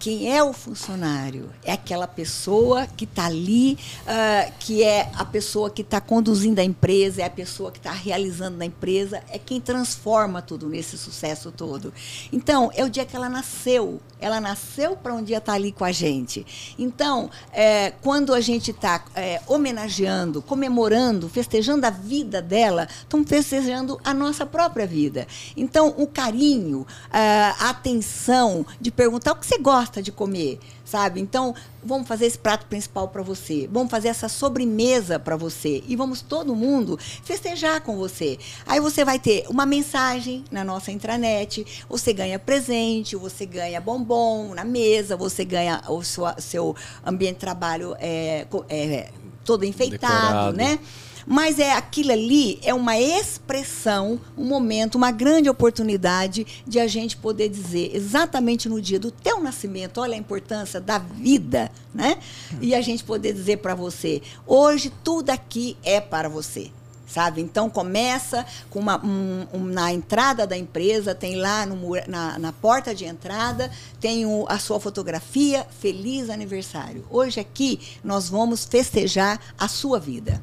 Quem 0.04 0.36
é 0.36 0.44
o 0.44 0.52
funcionário? 0.52 1.50
É 1.63 1.72
aquela 1.72 2.06
pessoa 2.06 2.86
que 2.86 3.06
está 3.06 3.28
ali, 3.28 3.78
ah, 4.06 4.52
que 4.60 4.84
é 4.84 5.10
a 5.16 5.24
pessoa 5.24 5.70
que 5.70 5.82
está 5.82 6.02
conduzindo 6.02 6.60
a 6.60 6.63
empresa, 6.63 7.22
é 7.22 7.26
a 7.26 7.30
pessoa 7.30 7.72
que 7.72 7.78
está 7.78 7.94
realizando 7.94 8.58
na 8.58 8.66
empresa, 8.66 9.24
é 9.30 9.39
quem 9.39 9.62
transforma 9.62 10.42
tudo 10.42 10.68
nesse 10.68 10.98
sucesso 10.98 11.54
todo. 11.54 11.94
Então, 12.34 12.70
é 12.76 12.84
o 12.84 12.89
dia 12.89 13.06
que 13.06 13.16
ela 13.16 13.30
nasceu. 13.30 14.02
Ela 14.20 14.42
nasceu 14.42 14.98
para 14.98 15.13
um 15.13 15.24
dia 15.24 15.38
estar 15.38 15.54
ali 15.54 15.72
com 15.72 15.86
a 15.86 15.92
gente. 15.94 16.76
Então, 16.78 17.30
é, 17.54 17.92
quando 18.02 18.34
a 18.34 18.42
gente 18.42 18.72
está 18.72 19.06
homenageando, 19.48 20.42
comemorando, 20.42 21.30
festejando 21.30 21.86
a 21.86 21.89
vida 21.89 22.42
dela, 22.42 22.89
estamos 23.00 23.30
festejando 23.30 24.00
a 24.04 24.13
nossa 24.13 24.46
própria 24.46 24.86
vida. 24.86 25.26
Então, 25.56 25.94
o 25.98 26.08
carinho, 26.08 26.86
ah, 27.10 27.56
a 27.58 27.70
atenção 27.70 28.66
de 28.82 28.92
perguntar 28.92 29.32
o 29.32 29.36
que 29.38 29.46
você 29.46 29.58
gosta 29.58 29.93
de 30.02 30.12
comer, 30.12 30.60
sabe? 30.86 31.20
Então, 31.20 31.54
vamos 31.84 32.08
fazer 32.08 32.26
esse 32.26 32.38
prato 32.38 32.66
principal 32.66 33.08
para 33.08 33.22
você, 33.22 33.68
vamos 33.72 33.92
fazer 33.92 34.08
essa 34.08 34.30
sobremesa 34.30 35.20
para 35.20 35.36
você 35.36 35.84
e 35.88 35.96
vamos 35.96 36.22
todo 36.22 36.56
mundo 36.56 36.98
festejar 37.24 37.82
com 37.82 37.98
você. 37.98 38.38
Aí 38.66 38.80
você 38.80 39.04
vai 39.04 39.20
ter 39.20 39.46
uma 39.50 39.66
mensagem 39.66 40.44
na 40.52 40.64
nossa 40.64 40.92
intranet, 40.92 41.66
você 41.90 42.14
ganha 42.14 42.40
presente, 42.40 43.16
você 43.16 43.46
ganha 43.46 43.80
bombom 43.82 44.54
na 44.54 44.64
mesa, 44.64 45.16
você 45.16 45.44
ganha 45.44 45.82
o 45.88 46.04
seu, 46.04 46.26
seu 46.38 46.76
ambiente 47.06 47.36
de 47.36 47.40
trabalho 47.40 47.96
é, 48.00 48.46
é, 48.70 49.12
todo 49.44 49.66
enfeitado, 49.66 50.52
Decorado. 50.52 50.58
né? 50.58 50.80
Mas 51.26 51.60
é 51.60 51.74
aquilo 51.74 52.12
ali 52.12 52.60
é 52.64 52.74
uma 52.74 52.98
expressão, 53.00 54.20
um 54.38 54.46
momento, 54.46 54.96
uma 54.96 55.12
grande 55.12 55.50
oportunidade 55.50 56.46
de 56.68 56.80
a 56.80 56.88
gente 56.88 57.18
poder 57.18 57.50
dizer 57.50 57.92
exatamente 57.94 58.68
no 58.70 58.82
dia 58.82 59.00
do 59.00 59.12
teu 59.12 59.40
nascimento, 59.42 60.00
olha 60.00 60.14
a 60.16 60.18
importância 60.18 60.80
da 60.82 60.98
vida, 60.98 61.72
né? 61.94 62.18
E 62.62 62.74
a 62.76 62.82
gente 62.82 63.04
poder 63.04 63.34
dizer 63.34 63.58
para 63.58 63.76
você, 63.76 64.22
hoje 64.46 64.92
tudo 65.04 65.30
aqui 65.30 65.78
é 65.84 66.00
para 66.02 66.28
você. 66.30 66.72
Sabe? 67.06 67.42
Então 67.42 67.70
começa 67.70 68.44
com 68.72 68.80
uma, 68.80 68.98
um- 69.06 69.46
um- 69.54 69.64
na 69.66 69.94
entrada 69.94 70.48
da 70.48 70.58
empresa, 70.58 71.14
tem 71.14 71.36
lá 71.36 71.64
no 71.64 71.78
na, 72.08 72.40
na 72.40 72.52
porta 72.52 72.96
de 72.96 73.06
entrada, 73.06 73.70
tem 74.00 74.26
o- 74.26 74.46
a 74.50 74.58
sua 74.58 74.80
fotografia, 74.80 75.68
feliz 75.80 76.28
aniversário. 76.32 77.06
Hoje 77.12 77.40
aqui 77.40 77.80
nós 78.04 78.30
vamos 78.30 78.66
festejar 78.66 79.40
a 79.60 79.68
sua 79.68 80.00
vida. 80.00 80.42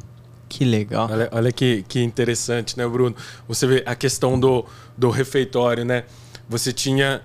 Que 0.51 0.65
legal. 0.65 1.09
Olha, 1.11 1.29
olha 1.31 1.53
que, 1.53 1.85
que 1.89 2.03
interessante, 2.03 2.77
né, 2.77 2.87
Bruno? 2.87 3.15
Você 3.47 3.69
vê 3.69 3.85
a 3.87 3.95
questão 3.95 4.39
do, 4.39 4.67
do 4.99 5.09
refeitório, 5.09 5.85
né? 5.85 6.03
Você 6.49 6.73
tinha 6.73 7.23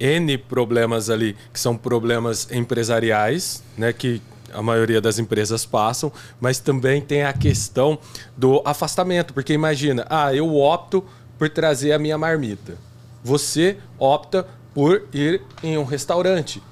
N 0.00 0.38
problemas 0.38 1.10
ali, 1.10 1.36
que 1.52 1.60
são 1.60 1.76
problemas 1.76 2.50
empresariais, 2.50 3.62
né? 3.76 3.92
Que 3.92 4.22
a 4.54 4.62
maioria 4.62 5.02
das 5.02 5.18
empresas 5.18 5.66
passam, 5.66 6.10
mas 6.40 6.58
também 6.58 7.02
tem 7.02 7.24
a 7.24 7.32
questão 7.34 7.98
do 8.36 8.62
afastamento, 8.64 9.34
porque 9.34 9.52
imagina, 9.52 10.06
ah, 10.08 10.34
eu 10.34 10.56
opto 10.56 11.04
por 11.38 11.50
trazer 11.50 11.92
a 11.92 11.98
minha 11.98 12.16
marmita. 12.16 12.78
Você 13.22 13.76
opta 13.98 14.46
por 14.72 15.06
ir 15.12 15.42
em 15.62 15.76
um 15.76 15.84
restaurante. 15.84 16.62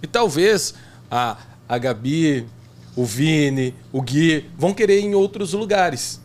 E 0.00 0.06
talvez 0.06 0.74
a, 1.10 1.36
a 1.68 1.76
Gabi, 1.76 2.46
o 3.00 3.04
Vini, 3.04 3.74
o 3.90 4.02
Gui 4.02 4.44
vão 4.58 4.74
querer 4.74 5.00
ir 5.00 5.06
em 5.06 5.14
outros 5.14 5.54
lugares. 5.54 6.20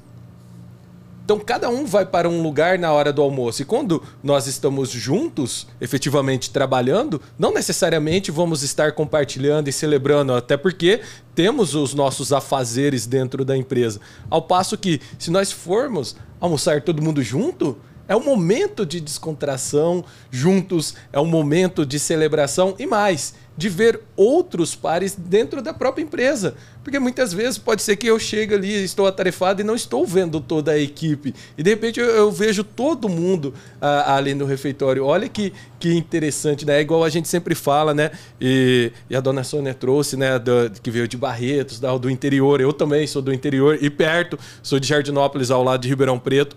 Então 1.23 1.39
cada 1.39 1.69
um 1.69 1.85
vai 1.85 2.05
para 2.05 2.27
um 2.27 2.43
lugar 2.43 2.77
na 2.77 2.91
hora 2.91 3.13
do 3.13 3.21
almoço. 3.21 3.61
E 3.61 3.65
quando 3.65 4.03
nós 4.21 4.45
estamos 4.45 4.89
juntos, 4.89 5.67
efetivamente 5.79 6.51
trabalhando, 6.51 7.21
não 7.39 7.53
necessariamente 7.53 8.29
vamos 8.29 8.61
estar 8.61 8.91
compartilhando 8.91 9.69
e 9.69 9.71
celebrando, 9.71 10.33
até 10.33 10.57
porque 10.57 10.99
temos 11.33 11.75
os 11.75 11.93
nossos 11.93 12.33
afazeres 12.33 13.07
dentro 13.07 13.45
da 13.45 13.55
empresa. 13.55 14.01
Ao 14.29 14.41
passo 14.41 14.77
que, 14.77 14.99
se 15.17 15.31
nós 15.31 15.53
formos 15.53 16.17
almoçar 16.41 16.81
todo 16.81 17.01
mundo 17.01 17.23
junto, 17.23 17.77
é 18.07 18.15
um 18.15 18.23
momento 18.23 18.85
de 18.85 18.99
descontração 18.99 20.03
juntos, 20.29 20.93
é 21.11 21.19
um 21.19 21.25
momento 21.25 21.85
de 21.85 21.99
celebração 21.99 22.75
e 22.77 22.85
mais, 22.85 23.33
de 23.57 23.69
ver 23.69 24.01
outros 24.15 24.75
pares 24.75 25.15
dentro 25.17 25.61
da 25.61 25.73
própria 25.73 26.03
empresa. 26.03 26.55
Porque 26.83 26.99
muitas 26.99 27.33
vezes 27.33 27.57
pode 27.57 27.81
ser 27.81 27.95
que 27.95 28.05
eu 28.05 28.19
chegue 28.19 28.53
ali, 28.53 28.83
estou 28.83 29.07
atarefado 29.07 29.61
e 29.61 29.63
não 29.63 29.75
estou 29.75 30.05
vendo 30.05 30.39
toda 30.39 30.71
a 30.73 30.77
equipe. 30.79 31.33
E 31.57 31.63
de 31.63 31.69
repente 31.69 31.99
eu, 31.99 32.05
eu 32.07 32.31
vejo 32.31 32.63
todo 32.63 33.09
mundo 33.09 33.53
ah, 33.81 34.15
ali 34.15 34.35
no 34.35 34.45
refeitório. 34.45 35.03
Olha 35.05 35.27
que, 35.29 35.51
que 35.79 35.93
interessante, 35.93 36.65
né? 36.65 36.77
É 36.77 36.81
igual 36.81 37.03
a 37.03 37.09
gente 37.09 37.27
sempre 37.27 37.55
fala, 37.55 37.93
né? 37.93 38.11
E, 38.39 38.91
e 39.09 39.15
a 39.15 39.21
dona 39.21 39.43
Sônia 39.43 39.73
trouxe, 39.73 40.15
né? 40.17 40.37
do- 40.37 40.69
que 40.83 40.91
veio 40.91 41.07
de 41.07 41.17
Barretos, 41.17 41.79
da- 41.79 41.97
do 41.97 42.09
interior. 42.09 42.59
Eu 42.61 42.71
também 42.73 43.07
sou 43.07 43.21
do 43.21 43.33
interior 43.33 43.79
e 43.81 43.89
perto, 43.89 44.37
sou 44.61 44.79
de 44.79 44.87
Jardinópolis, 44.87 45.49
ao 45.49 45.63
lado 45.63 45.81
de 45.81 45.87
Ribeirão 45.87 46.19
Preto. 46.19 46.55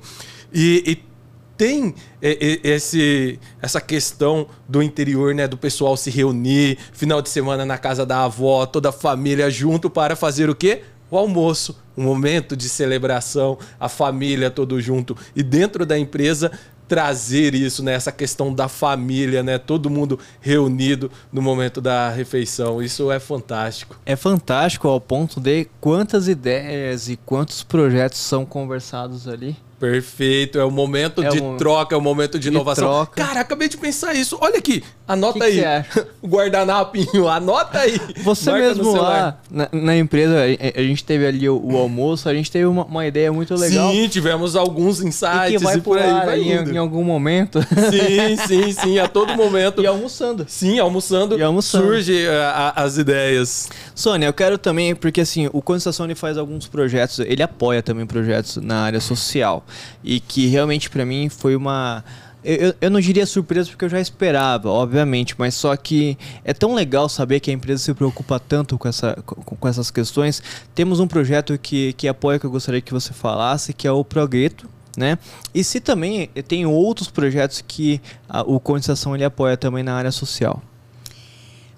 E, 0.53 0.83
e 0.87 1.09
tem 1.59 1.93
é, 2.23 2.31
é, 2.31 2.69
esse, 2.71 3.39
essa 3.61 3.81
questão 3.81 4.47
do 4.69 4.81
interior, 4.81 5.35
né? 5.35 5.49
Do 5.49 5.59
pessoal 5.59 5.97
se 5.97 6.09
reunir, 6.09 6.79
final 6.93 7.21
de 7.21 7.29
semana 7.29 7.67
na 7.67 7.77
casa 7.77 8.07
da 8.07 8.25
avó, 8.25 8.65
toda 8.65 8.91
a 8.91 8.93
família 8.93 9.51
junto 9.51 9.91
para 9.91 10.15
fazer 10.15 10.49
o 10.49 10.55
quê? 10.55 10.83
O 11.11 11.19
almoço, 11.19 11.77
um 11.97 12.05
momento 12.05 12.57
de 12.57 12.69
celebração, 12.69 13.59
a 13.81 13.89
família 13.89 14.51
todo 14.51 14.81
junto. 14.81 15.17
E 15.35 15.43
dentro 15.43 15.85
da 15.85 15.99
empresa 15.99 16.53
trazer 16.87 17.55
isso, 17.55 17.83
né? 17.83 17.93
Essa 17.93 18.13
questão 18.13 18.55
da 18.55 18.69
família, 18.69 19.43
né? 19.43 19.59
Todo 19.59 19.91
mundo 19.91 20.19
reunido 20.41 21.11
no 21.33 21.43
momento 21.43 21.81
da 21.81 22.09
refeição. 22.09 22.81
Isso 22.81 23.11
é 23.11 23.19
fantástico. 23.19 23.99
É 24.07 24.15
fantástico 24.17 24.87
ao 24.87 25.01
ponto 25.01 25.41
de 25.41 25.67
quantas 25.81 26.29
ideias 26.29 27.09
e 27.09 27.17
quantos 27.17 27.63
projetos 27.65 28.19
são 28.19 28.47
conversados 28.47 29.27
ali. 29.27 29.57
Perfeito, 29.79 30.59
é 30.59 30.65
o 30.65 30.71
momento 30.71 31.23
É 31.23 31.29
de 31.29 31.41
um- 31.41 31.57
troca, 31.57 31.95
é 31.95 31.99
o 31.99 32.01
momento 32.01 32.39
de 32.39 32.49
de 32.49 32.49
inovação. 32.49 32.89
troca. 32.89 33.25
Cara, 33.25 33.41
acabei 33.41 33.69
de 33.69 33.77
pensar 33.77 34.15
isso. 34.15 34.37
Olha 34.41 34.59
aqui, 34.59 34.83
anota 35.09 35.41
Que 35.41 35.51
que 35.53 35.59
aí. 35.61 35.65
acha? 35.65 36.07
o 36.23 36.29
guardanapinho, 36.29 37.27
anota 37.29 37.79
aí. 37.81 37.99
Você 38.23 38.51
Marca 38.51 38.67
mesmo 38.67 38.93
lá 38.97 39.39
na, 39.51 39.69
na 39.73 39.97
empresa, 39.97 40.37
a, 40.41 40.81
a 40.81 40.83
gente 40.85 41.03
teve 41.03 41.27
ali 41.27 41.49
o, 41.49 41.59
o 41.59 41.77
almoço, 41.77 42.29
a 42.29 42.35
gente 42.35 42.51
teve 42.51 42.67
uma, 42.67 42.85
uma 42.85 43.07
ideia 43.07 43.33
muito 43.33 43.55
legal. 43.55 43.91
Sim, 43.93 44.07
tivemos 44.09 44.55
alguns 44.55 45.01
e 45.01 45.07
insights 45.09 45.49
que 45.51 45.59
vai 45.59 45.77
e 45.77 45.81
por 45.81 45.99
aí 45.99 46.27
vai 46.27 46.41
em, 46.43 46.75
em 46.75 46.77
algum 46.77 47.03
momento. 47.03 47.61
Sim, 47.63 48.37
sim, 48.47 48.73
sim, 48.73 48.99
a 48.99 49.09
todo 49.09 49.35
momento. 49.35 49.83
e 49.83 49.87
almoçando. 49.87 50.45
Sim, 50.49 50.79
almoçando, 50.79 51.39
E 51.39 51.43
almoçando. 51.43 51.85
surge 51.87 52.27
a- 52.29 52.73
a- 52.77 52.83
as 52.83 52.99
ideias. 52.99 53.69
Sônia, 53.95 54.27
eu 54.27 54.33
quero 54.33 54.59
também, 54.59 54.95
porque 54.95 55.21
assim, 55.23 55.49
o 55.53 55.63
Consta 55.63 55.91
Sony 55.93 56.15
faz 56.15 56.37
alguns 56.37 56.67
projetos, 56.69 57.19
ele 57.21 57.43
apoia 57.43 57.83
também 57.83 58.07
projetos 58.07 58.57
na 58.59 58.83
área 58.83 59.01
social. 59.01 59.65
E 60.05 60.21
que 60.21 60.47
realmente 60.47 60.91
pra 60.91 61.05
mim 61.05 61.29
foi 61.29 61.57
uma. 61.57 62.05
Eu, 62.45 62.75
eu- 62.81 62.91
não 62.91 63.01
diria 63.01 63.27
surpresa 63.27 63.69
porque 63.69 63.85
eu 63.85 63.89
já 63.89 64.01
esperava, 64.01 64.71
obviamente, 64.71 65.35
mas 65.37 65.55
só 65.55 65.77
que 65.77 66.17
é 66.45 66.55
tão 66.55 66.75
legal 66.75 67.09
saber 67.09 67.41
que 67.41 67.51
a 67.51 67.55
empresa 67.55 67.83
se 67.83 67.93
preocupa 67.95 68.39
tanto 68.39 68.79
com, 68.79 68.89
essa, 68.89 69.15
com, 69.27 69.57
com 69.57 69.69
essas 69.69 69.91
questões. 69.91 70.43
Temos 70.75 71.01
um 71.01 71.09
projeto 71.09 71.59
que, 71.59 71.93
que 71.95 72.07
apoia 72.07 72.39
que 72.39 72.47
eu 72.47 72.51
gostaria 72.51 72.81
que 72.81 72.93
você 72.93 73.13
falasse, 73.13 73.73
que 73.73 73.87
é 73.87 73.93
o 73.93 74.05
Progreto. 74.05 74.69
Né? 74.97 75.17
E 75.55 75.63
se 75.63 75.79
também 75.81 76.27
tem 76.49 76.67
outros 76.67 77.09
projetos 77.09 77.63
que 77.67 78.01
a- 78.29 78.43
o 78.43 78.59
Condensação 78.59 79.15
ele 79.15 79.25
apoia 79.25 79.57
também 79.57 79.83
na 79.85 79.95
área 79.95 80.11
social. 80.11 80.61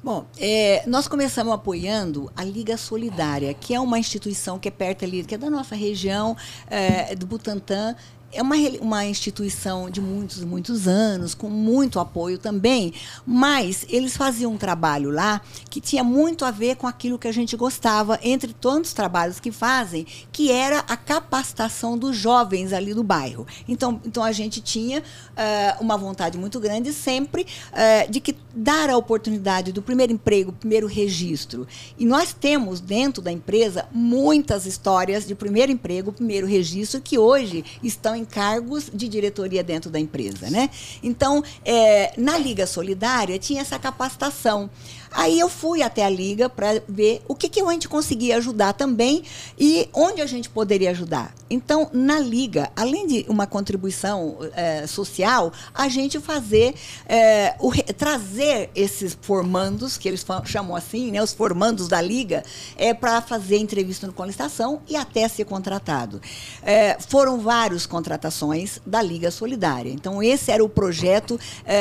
Bom, 0.02 0.24
é, 0.38 0.82
nós 0.86 1.06
começamos 1.06 1.52
apoiando 1.52 2.32
a 2.34 2.42
Liga 2.42 2.78
Solidária, 2.78 3.52
que 3.52 3.74
é 3.74 3.80
uma 3.80 3.98
instituição 3.98 4.58
que 4.58 4.68
é 4.68 4.70
perto 4.70 5.04
ali, 5.04 5.22
que 5.22 5.34
é 5.34 5.38
da 5.38 5.50
nossa 5.50 5.74
região, 5.74 6.34
é, 6.70 7.14
do 7.14 7.26
Butantã, 7.26 7.94
é 8.32 8.42
uma, 8.42 8.56
uma 8.80 9.06
instituição 9.06 9.90
de 9.90 10.00
muitos, 10.00 10.44
muitos 10.44 10.86
anos, 10.86 11.34
com 11.34 11.48
muito 11.48 11.98
apoio 11.98 12.38
também, 12.38 12.92
mas 13.26 13.84
eles 13.88 14.16
faziam 14.16 14.52
um 14.52 14.56
trabalho 14.56 15.10
lá 15.10 15.40
que 15.68 15.80
tinha 15.80 16.04
muito 16.04 16.44
a 16.44 16.50
ver 16.50 16.76
com 16.76 16.86
aquilo 16.86 17.18
que 17.18 17.28
a 17.28 17.32
gente 17.32 17.56
gostava, 17.56 18.18
entre 18.22 18.52
tantos 18.52 18.92
trabalhos 18.92 19.40
que 19.40 19.50
fazem, 19.50 20.06
que 20.32 20.50
era 20.50 20.80
a 20.80 20.96
capacitação 20.96 21.98
dos 21.98 22.16
jovens 22.16 22.72
ali 22.72 22.94
do 22.94 23.02
bairro. 23.02 23.46
Então, 23.68 24.00
então 24.04 24.22
a 24.22 24.32
gente 24.32 24.60
tinha 24.60 25.00
uh, 25.00 25.82
uma 25.82 25.96
vontade 25.96 26.38
muito 26.38 26.60
grande 26.60 26.92
sempre 26.92 27.42
uh, 27.42 28.10
de 28.10 28.20
que 28.20 28.36
dar 28.54 28.90
a 28.90 28.96
oportunidade 28.96 29.72
do 29.72 29.82
primeiro 29.82 30.12
emprego, 30.12 30.52
primeiro 30.52 30.86
registro. 30.86 31.66
E 31.98 32.04
nós 32.04 32.32
temos 32.32 32.80
dentro 32.80 33.22
da 33.22 33.32
empresa 33.32 33.86
muitas 33.92 34.66
histórias 34.66 35.26
de 35.26 35.34
primeiro 35.34 35.72
emprego, 35.72 36.12
primeiro 36.12 36.46
registro, 36.46 37.00
que 37.00 37.18
hoje 37.18 37.64
estão 37.82 38.19
em 38.20 38.24
cargos 38.24 38.90
de 38.92 39.08
diretoria 39.08 39.62
dentro 39.62 39.90
da 39.90 39.98
empresa, 39.98 40.50
né? 40.50 40.70
Então, 41.02 41.42
é, 41.64 42.12
na 42.16 42.38
Liga 42.38 42.66
Solidária 42.66 43.38
tinha 43.38 43.62
essa 43.62 43.78
capacitação. 43.78 44.70
Aí 45.12 45.38
eu 45.40 45.48
fui 45.48 45.82
até 45.82 46.04
a 46.04 46.08
Liga 46.08 46.48
para 46.48 46.80
ver 46.88 47.22
o 47.26 47.34
que, 47.34 47.48
que 47.48 47.60
a 47.60 47.70
gente 47.72 47.88
conseguia 47.88 48.36
ajudar 48.36 48.72
também 48.74 49.24
e 49.58 49.88
onde 49.92 50.22
a 50.22 50.26
gente 50.26 50.48
poderia 50.48 50.90
ajudar. 50.90 51.34
Então, 51.48 51.90
na 51.92 52.20
Liga, 52.20 52.70
além 52.76 53.06
de 53.06 53.26
uma 53.28 53.44
contribuição 53.46 54.38
é, 54.54 54.86
social, 54.86 55.52
a 55.74 55.88
gente 55.88 56.20
fazer, 56.20 56.74
é, 57.08 57.56
o, 57.58 57.72
trazer 57.94 58.70
esses 58.74 59.18
formandos, 59.20 59.98
que 59.98 60.06
eles 60.06 60.24
chamam 60.44 60.76
assim, 60.76 61.10
né, 61.10 61.20
os 61.20 61.32
formandos 61.32 61.88
da 61.88 62.00
Liga, 62.00 62.44
é, 62.76 62.94
para 62.94 63.20
fazer 63.20 63.58
entrevista 63.58 64.06
no 64.06 64.14
licitação 64.24 64.82
e 64.88 64.94
até 64.94 65.26
ser 65.26 65.44
contratado. 65.44 66.20
É, 66.62 66.96
foram 67.00 67.40
várias 67.40 67.84
contratações 67.84 68.78
da 68.86 69.02
Liga 69.02 69.30
Solidária. 69.30 69.90
Então, 69.90 70.22
esse 70.22 70.52
era 70.52 70.62
o 70.62 70.68
projeto 70.68 71.40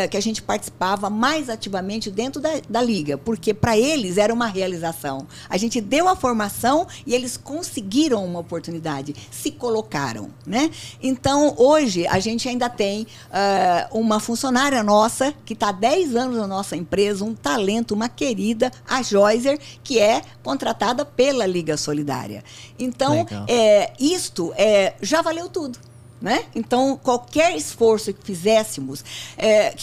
que 0.10 0.16
a 0.18 0.22
gente 0.22 0.42
participava 0.42 1.10
mais 1.10 1.50
ativamente 1.50 2.10
dentro 2.10 2.42
da, 2.42 2.50
da 2.68 2.82
Liga 2.82 3.19
porque 3.24 3.54
para 3.54 3.78
eles 3.78 4.18
era 4.18 4.34
uma 4.34 4.48
realização. 4.48 5.28
A 5.50 5.58
gente 5.58 5.82
deu 5.82 6.08
a 6.08 6.16
formação 6.16 6.88
e 7.06 7.14
eles 7.14 7.38
conseguiram 7.38 8.26
uma 8.26 8.40
oportunidade, 8.40 9.16
se 9.32 9.52
colocaram, 9.52 10.30
né? 10.46 10.70
Então, 11.02 11.54
hoje, 11.58 12.08
a 12.08 12.20
gente 12.20 12.48
ainda 12.48 12.70
tem 12.70 13.04
uh, 13.04 13.98
uma 13.98 14.20
funcionária 14.20 14.82
nossa, 14.84 15.34
que 15.46 15.54
está 15.54 15.70
há 15.70 15.74
10 15.74 16.16
anos 16.16 16.38
na 16.38 16.48
nossa 16.48 16.76
empresa, 16.76 17.24
um 17.24 17.34
talento, 17.34 17.94
uma 17.94 18.10
querida, 18.10 18.72
a 18.88 19.02
Joycer, 19.02 19.60
que 19.84 20.00
é 20.00 20.22
contratada 20.44 21.06
pela 21.06 21.46
Liga 21.46 21.78
Solidária. 21.78 22.44
Então, 22.78 23.26
é, 23.48 23.94
isto 24.00 24.54
é, 24.56 24.94
já 25.02 25.22
valeu 25.22 25.50
tudo. 25.50 25.89
Né? 26.22 26.44
Então, 26.54 27.00
qualquer 27.02 27.56
esforço 27.56 28.14
que 28.14 28.26
fizéssemos 28.26 29.06
é, 29.38 29.74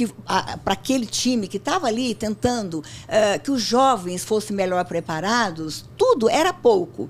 para 0.63 0.75
aquele 0.75 1.07
time 1.07 1.49
que 1.49 1.57
estava 1.57 1.87
ali 1.87 2.15
tentando 2.15 2.85
é, 3.09 3.39
que 3.39 3.51
os 3.51 3.63
jovens 3.63 4.23
fossem 4.23 4.55
melhor 4.55 4.85
preparados, 4.85 5.87
tudo 5.97 6.29
era 6.29 6.53
pouco. 6.53 7.09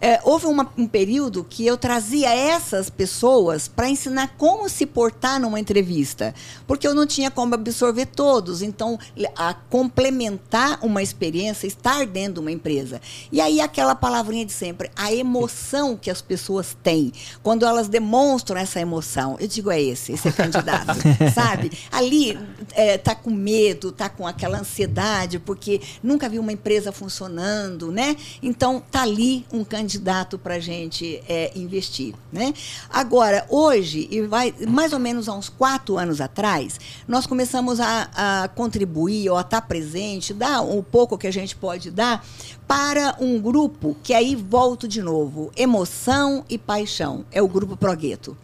É, 0.00 0.20
houve 0.22 0.46
uma, 0.46 0.70
um 0.76 0.86
período 0.86 1.42
que 1.42 1.66
eu 1.66 1.76
trazia 1.76 2.32
essas 2.32 2.88
pessoas 2.88 3.66
para 3.66 3.88
ensinar 3.88 4.34
como 4.38 4.68
se 4.68 4.86
portar 4.86 5.40
numa 5.40 5.58
entrevista, 5.58 6.34
porque 6.66 6.86
eu 6.86 6.94
não 6.94 7.06
tinha 7.06 7.30
como 7.30 7.54
absorver 7.54 8.06
todos. 8.06 8.62
Então, 8.62 8.98
a 9.36 9.54
complementar 9.54 10.78
uma 10.82 11.02
experiência, 11.02 11.66
estar 11.66 12.06
dentro 12.06 12.34
de 12.34 12.40
uma 12.40 12.52
empresa. 12.52 13.00
E 13.32 13.40
aí, 13.40 13.60
aquela 13.60 13.94
palavrinha 13.94 14.46
de 14.46 14.52
sempre, 14.52 14.90
a 14.94 15.12
emoção 15.12 15.96
que 15.96 16.10
as 16.10 16.22
pessoas 16.22 16.76
têm, 16.80 17.12
quando 17.42 17.66
elas 17.66 17.88
demonstram 17.88 18.58
essa 18.58 18.80
emoção. 18.80 19.36
Eu 19.40 19.48
digo, 19.48 19.70
é 19.70 19.82
esse, 19.82 20.12
esse 20.12 20.28
é 20.28 20.32
candidato, 20.32 20.94
sabe? 21.34 21.72
Ali 21.90 22.38
é, 22.72 22.98
tá 22.98 23.16
com 23.16 23.30
medo, 23.30 23.90
tá 23.90 24.08
com 24.08 24.26
aquela 24.26 24.60
ansiedade, 24.60 25.40
porque 25.40 25.80
nunca 26.02 26.28
viu 26.28 26.40
uma 26.40 26.52
empresa 26.52 26.92
funcionando, 26.92 27.90
né? 27.90 28.16
Então, 28.40 28.80
tá 28.90 29.02
ali 29.02 29.44
um 29.52 29.64
candidato 29.64 29.87
para 30.38 30.54
a 30.54 30.58
gente 30.58 31.22
é, 31.28 31.52
investir, 31.54 32.14
né? 32.32 32.52
Agora, 32.90 33.46
hoje, 33.48 34.08
e 34.10 34.22
vai 34.22 34.52
mais 34.66 34.92
ou 34.92 34.98
menos 34.98 35.28
há 35.28 35.34
uns 35.34 35.48
quatro 35.48 35.96
anos 35.96 36.20
atrás, 36.20 36.78
nós 37.06 37.26
começamos 37.26 37.78
a, 37.80 38.08
a 38.14 38.48
contribuir 38.48 39.30
ou 39.30 39.36
a 39.36 39.42
estar 39.42 39.60
tá 39.60 39.66
presente, 39.66 40.34
dar 40.34 40.60
um 40.62 40.82
pouco 40.82 41.16
que 41.16 41.26
a 41.26 41.32
gente 41.32 41.54
pode 41.54 41.90
dar 41.90 42.24
para 42.66 43.16
um 43.20 43.40
grupo 43.40 43.96
que 44.02 44.12
aí 44.12 44.34
volto 44.34 44.88
de 44.88 45.00
novo, 45.00 45.50
emoção 45.56 46.44
e 46.48 46.58
paixão, 46.58 47.24
é 47.30 47.40
o 47.40 47.48
grupo 47.48 47.76
Progueto. 47.76 48.36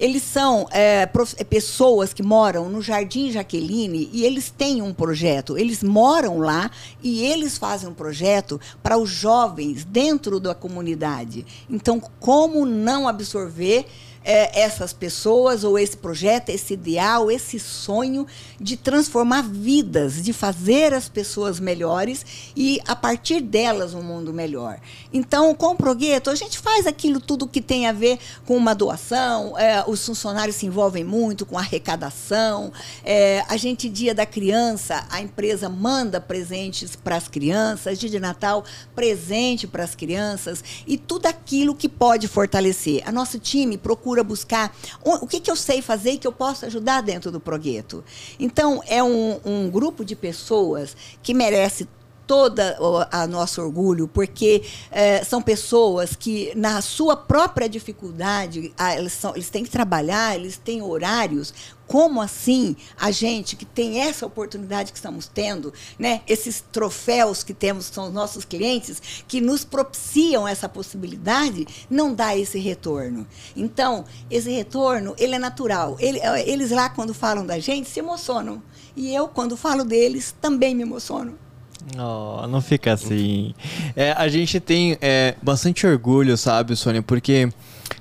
Eles 0.00 0.22
são 0.22 0.66
é, 0.70 1.02
é, 1.02 1.44
pessoas 1.44 2.14
que 2.14 2.22
moram 2.22 2.70
no 2.70 2.80
Jardim 2.80 3.30
Jaqueline 3.30 4.08
e 4.14 4.24
eles 4.24 4.50
têm 4.50 4.80
um 4.80 4.94
projeto. 4.94 5.58
Eles 5.58 5.82
moram 5.82 6.38
lá 6.38 6.70
e 7.02 7.22
eles 7.26 7.58
fazem 7.58 7.86
um 7.86 7.94
projeto 7.94 8.58
para 8.82 8.96
os 8.96 9.10
jovens 9.10 9.84
dentro 9.84 10.40
da 10.40 10.54
comunidade. 10.54 11.44
Então, 11.68 12.00
como 12.18 12.64
não 12.64 13.06
absorver 13.06 13.84
é, 14.30 14.60
essas 14.60 14.92
pessoas, 14.92 15.64
ou 15.64 15.76
esse 15.76 15.96
projeto, 15.96 16.50
esse 16.50 16.74
ideal, 16.74 17.32
esse 17.32 17.58
sonho 17.58 18.24
de 18.60 18.76
transformar 18.76 19.42
vidas, 19.42 20.22
de 20.22 20.32
fazer 20.32 20.94
as 20.94 21.08
pessoas 21.08 21.58
melhores 21.58 22.24
e, 22.54 22.80
a 22.86 22.94
partir 22.94 23.40
delas, 23.40 23.92
um 23.92 24.02
mundo 24.02 24.32
melhor. 24.32 24.78
Então, 25.12 25.52
com 25.52 25.72
o 25.72 25.74
Progueto, 25.74 26.30
a 26.30 26.36
gente 26.36 26.60
faz 26.60 26.86
aquilo 26.86 27.20
tudo 27.20 27.48
que 27.48 27.60
tem 27.60 27.88
a 27.88 27.92
ver 27.92 28.20
com 28.46 28.56
uma 28.56 28.72
doação, 28.72 29.58
é, 29.58 29.82
os 29.84 30.06
funcionários 30.06 30.54
se 30.54 30.66
envolvem 30.66 31.02
muito 31.02 31.44
com 31.44 31.58
arrecadação, 31.58 32.72
é, 33.02 33.44
a 33.48 33.56
gente, 33.56 33.88
dia 33.88 34.14
da 34.14 34.24
criança, 34.24 35.04
a 35.10 35.20
empresa 35.20 35.68
manda 35.68 36.20
presentes 36.20 36.94
para 36.94 37.16
as 37.16 37.26
crianças, 37.26 37.98
dia 37.98 38.08
de 38.08 38.20
Natal, 38.20 38.64
presente 38.94 39.66
para 39.66 39.82
as 39.82 39.96
crianças, 39.96 40.62
e 40.86 40.96
tudo 40.96 41.26
aquilo 41.26 41.74
que 41.74 41.88
pode 41.88 42.28
fortalecer. 42.28 43.02
A 43.04 43.10
nosso 43.10 43.36
time 43.36 43.76
procura 43.76 44.19
buscar 44.24 44.74
o, 45.04 45.26
que, 45.26 45.40
que 45.40 45.50
eu 45.50 45.56
sei 45.56 45.82
fazer 45.82 46.18
que 46.18 46.26
eu 46.26 46.32
posso 46.32 46.66
ajudar 46.66 47.00
dentro 47.00 47.30
do 47.30 47.40
projeto. 47.40 48.04
Então, 48.38 48.82
é 48.86 49.02
um, 49.02 49.40
um 49.44 49.70
grupo 49.70 50.04
de 50.04 50.14
pessoas 50.16 50.96
que 51.22 51.34
merece 51.34 51.88
toda 52.30 52.78
a 53.10 53.26
nosso 53.26 53.60
orgulho, 53.60 54.06
porque 54.06 54.62
é, 54.92 55.24
são 55.24 55.42
pessoas 55.42 56.14
que, 56.14 56.52
na 56.54 56.80
sua 56.80 57.16
própria 57.16 57.68
dificuldade, 57.68 58.72
eles, 58.96 59.14
são, 59.14 59.34
eles 59.34 59.50
têm 59.50 59.64
que 59.64 59.70
trabalhar, 59.70 60.36
eles 60.36 60.56
têm 60.56 60.80
horários. 60.80 61.52
Como 61.88 62.22
assim 62.22 62.76
a 62.96 63.10
gente 63.10 63.56
que 63.56 63.64
tem 63.64 63.98
essa 63.98 64.24
oportunidade 64.24 64.92
que 64.92 64.98
estamos 64.98 65.26
tendo, 65.26 65.74
né, 65.98 66.22
esses 66.24 66.62
troféus 66.70 67.42
que 67.42 67.52
temos, 67.52 67.88
que 67.88 67.96
são 67.96 68.06
os 68.06 68.12
nossos 68.12 68.44
clientes, 68.44 69.02
que 69.26 69.40
nos 69.40 69.64
propiciam 69.64 70.46
essa 70.46 70.68
possibilidade, 70.68 71.66
não 71.90 72.14
dá 72.14 72.36
esse 72.36 72.60
retorno? 72.60 73.26
Então, 73.56 74.04
esse 74.30 74.52
retorno, 74.52 75.16
ele 75.18 75.34
é 75.34 75.38
natural. 75.40 75.96
Ele, 75.98 76.20
eles 76.46 76.70
lá, 76.70 76.88
quando 76.90 77.12
falam 77.12 77.44
da 77.44 77.58
gente, 77.58 77.90
se 77.90 77.98
emocionam. 77.98 78.62
E 78.94 79.12
eu, 79.12 79.26
quando 79.26 79.56
falo 79.56 79.82
deles, 79.82 80.32
também 80.40 80.76
me 80.76 80.82
emociono. 80.82 81.49
Oh, 81.98 82.46
não 82.46 82.60
fica 82.60 82.92
assim. 82.92 83.54
É, 83.96 84.12
a 84.12 84.28
gente 84.28 84.60
tem 84.60 84.96
é, 85.00 85.34
bastante 85.42 85.86
orgulho, 85.86 86.36
sabe, 86.36 86.76
Sônia? 86.76 87.02
Porque 87.02 87.48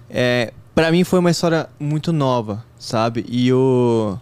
é, 0.10 0.54
para 0.76 0.92
mim 0.92 1.04
foi 1.04 1.20
uma 1.20 1.32
história 1.32 1.70
muito 1.80 2.12
nova, 2.12 2.64
sabe? 2.78 3.26
E 3.28 3.52
o 3.54 4.18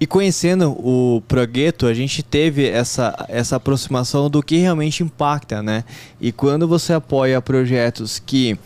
e 0.00 0.06
conhecendo 0.06 0.72
o 0.72 1.22
Progueto, 1.26 1.86
a 1.86 1.94
gente 1.94 2.22
teve 2.22 2.68
essa, 2.68 3.24
essa 3.28 3.56
aproximação 3.56 4.28
do 4.28 4.42
que 4.42 4.58
realmente 4.58 5.02
impacta, 5.02 5.62
né? 5.62 5.84
E 6.20 6.32
quando 6.32 6.68
você 6.68 6.92
apoia 6.92 7.40
projetos 7.40 8.18
que 8.18 8.58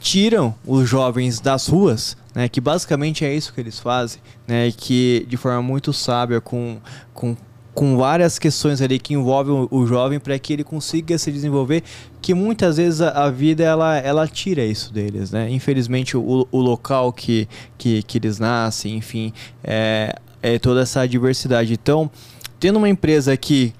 tiram 0.00 0.54
os 0.66 0.88
jovens 0.88 1.38
das 1.38 1.68
ruas, 1.68 2.16
né, 2.34 2.48
que 2.48 2.60
basicamente 2.60 3.24
é 3.24 3.32
isso 3.34 3.52
que 3.52 3.60
eles 3.60 3.78
fazem, 3.78 4.20
né, 4.48 4.72
que 4.74 5.26
de 5.28 5.36
forma 5.36 5.60
muito 5.60 5.92
sábia, 5.92 6.40
com, 6.40 6.78
com 7.12 7.36
com 7.74 7.96
várias 7.96 8.38
questões 8.38 8.80
ali 8.80 8.98
que 8.98 9.14
envolvem 9.14 9.68
o, 9.70 9.86
jovem 9.86 10.18
para 10.18 10.38
que 10.38 10.52
ele 10.52 10.64
consiga 10.64 11.16
se 11.16 11.30
desenvolver, 11.30 11.82
que 12.20 12.34
muitas 12.34 12.76
vezes 12.76 13.00
a, 13.00 13.24
a, 13.24 13.30
vida 13.30 13.62
ela, 13.62 13.96
ela 13.98 14.26
tira 14.26 14.64
isso 14.64 14.92
deles, 14.92 15.30
né? 15.30 15.48
Infelizmente 15.50 16.16
o, 16.16 16.46
o 16.50 16.58
local 16.58 17.12
que, 17.12 17.48
que, 17.78 18.02
que 18.02 18.18
eles 18.18 18.38
nascem, 18.38 18.96
enfim, 18.96 19.32
é, 19.62 20.14
é 20.42 20.58
toda 20.58 20.82
essa 20.82 21.06
diversidade. 21.06 21.72
Então, 21.72 22.10
tendo 22.58 22.76
uma 22.76 22.88
empresa 22.88 23.36
que, 23.36 23.72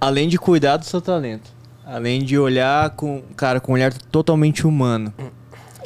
além 0.00 0.28
de 0.28 0.38
cuidar 0.38 0.78
do 0.78 0.84
seu 0.84 1.00
talento, 1.00 1.50
além 1.84 2.22
de 2.22 2.38
olhar 2.38 2.90
com, 2.90 3.22
cara, 3.36 3.60
com 3.60 3.72
um 3.72 3.74
olhar 3.74 3.92
totalmente 3.92 4.66
humano, 4.66 5.12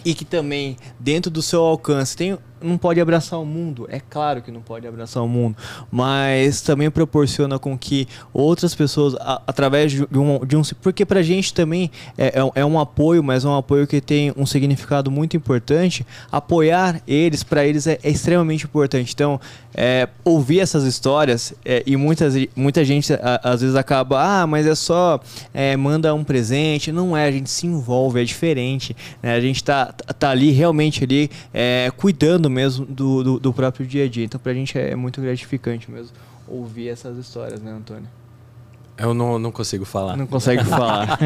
e 0.05 0.15
que 0.15 0.25
também, 0.25 0.77
dentro 0.99 1.31
do 1.31 1.43
seu 1.43 1.61
alcance, 1.63 2.17
tem 2.17 2.37
não 2.63 2.79
pode 2.79 3.01
abraçar 3.01 3.41
o 3.41 3.45
mundo. 3.45 3.87
É 3.91 4.01
claro 4.01 4.43
que 4.43 4.51
não 4.51 4.61
pode 4.61 4.87
abraçar 4.87 5.23
o 5.23 5.29
mundo. 5.29 5.57
Mas 5.91 6.61
também 6.61 6.91
proporciona 6.91 7.59
com 7.59 7.77
que 7.77 8.07
outras 8.33 8.75
pessoas, 8.75 9.15
a, 9.21 9.43
através 9.47 9.93
de 9.93 10.07
um, 10.19 10.45
de 10.45 10.57
um. 10.57 10.63
Porque 10.81 11.05
pra 11.05 11.23
gente 11.23 11.53
também 11.53 11.91
é, 12.17 12.41
é, 12.41 12.61
é 12.63 12.65
um 12.65 12.79
apoio, 12.79 13.23
mas 13.23 13.45
é 13.45 13.49
um 13.49 13.57
apoio 13.57 13.87
que 13.87 14.01
tem 14.01 14.33
um 14.37 14.47
significado 14.47 15.11
muito 15.11 15.37
importante. 15.37 16.07
Apoiar 16.31 17.01
eles, 17.07 17.43
para 17.43 17.65
eles, 17.65 17.87
é, 17.87 17.99
é, 18.03 18.11
extremamente 18.11 18.65
importante. 18.65 19.13
Então, 19.13 19.41
é, 19.75 20.09
ouvir 20.25 20.61
essas 20.61 20.85
histórias 20.85 21.55
é, 21.65 21.83
e 21.87 21.97
muitas, 21.97 22.35
muita 22.55 22.85
gente 22.85 23.13
a, 23.15 23.41
às 23.43 23.61
vezes 23.61 23.77
acaba, 23.77 24.43
ah, 24.43 24.47
mas 24.47 24.67
é 24.67 24.75
só 24.75 25.21
é, 25.53 25.77
manda 25.77 26.15
um 26.15 26.25
presente. 26.25 26.93
Não 26.93 27.17
é, 27.17 27.27
a 27.27 27.31
gente 27.31 27.51
se 27.51 27.67
envolve, 27.67 28.21
é 28.21 28.25
diferente. 28.25 28.97
Né? 29.23 29.35
A 29.35 29.41
gente 29.41 29.63
tá, 29.63 29.87
tá 30.19 30.31
ali 30.31 30.51
realmente 30.51 31.05
ali 31.05 31.31
cuidando 31.97 32.51
mesmo 32.53 32.87
do, 32.87 33.25
do, 33.25 33.41
do, 33.41 33.53
próprio 33.53 33.87
dia 33.87 34.05
a 34.05 34.09
dia. 34.09 34.25
Então 34.25 34.39
pra 34.39 34.55
gente 34.55 34.79
é, 34.79 34.91
é 34.91 34.97
muito 34.97 35.21
gratificante 35.21 35.91
mesmo 35.91 36.13
ouvir 36.47 36.89
essas 36.89 37.17
histórias, 37.17 37.61
né, 37.61 37.73
Antônio? 37.73 38.09
Eu 38.97 39.15
não, 39.15 39.39
não 39.39 39.51
consigo 39.51 39.85
falar. 39.85 40.17
Não 40.17 40.27
consegue 40.27 40.63
falar. 40.65 41.19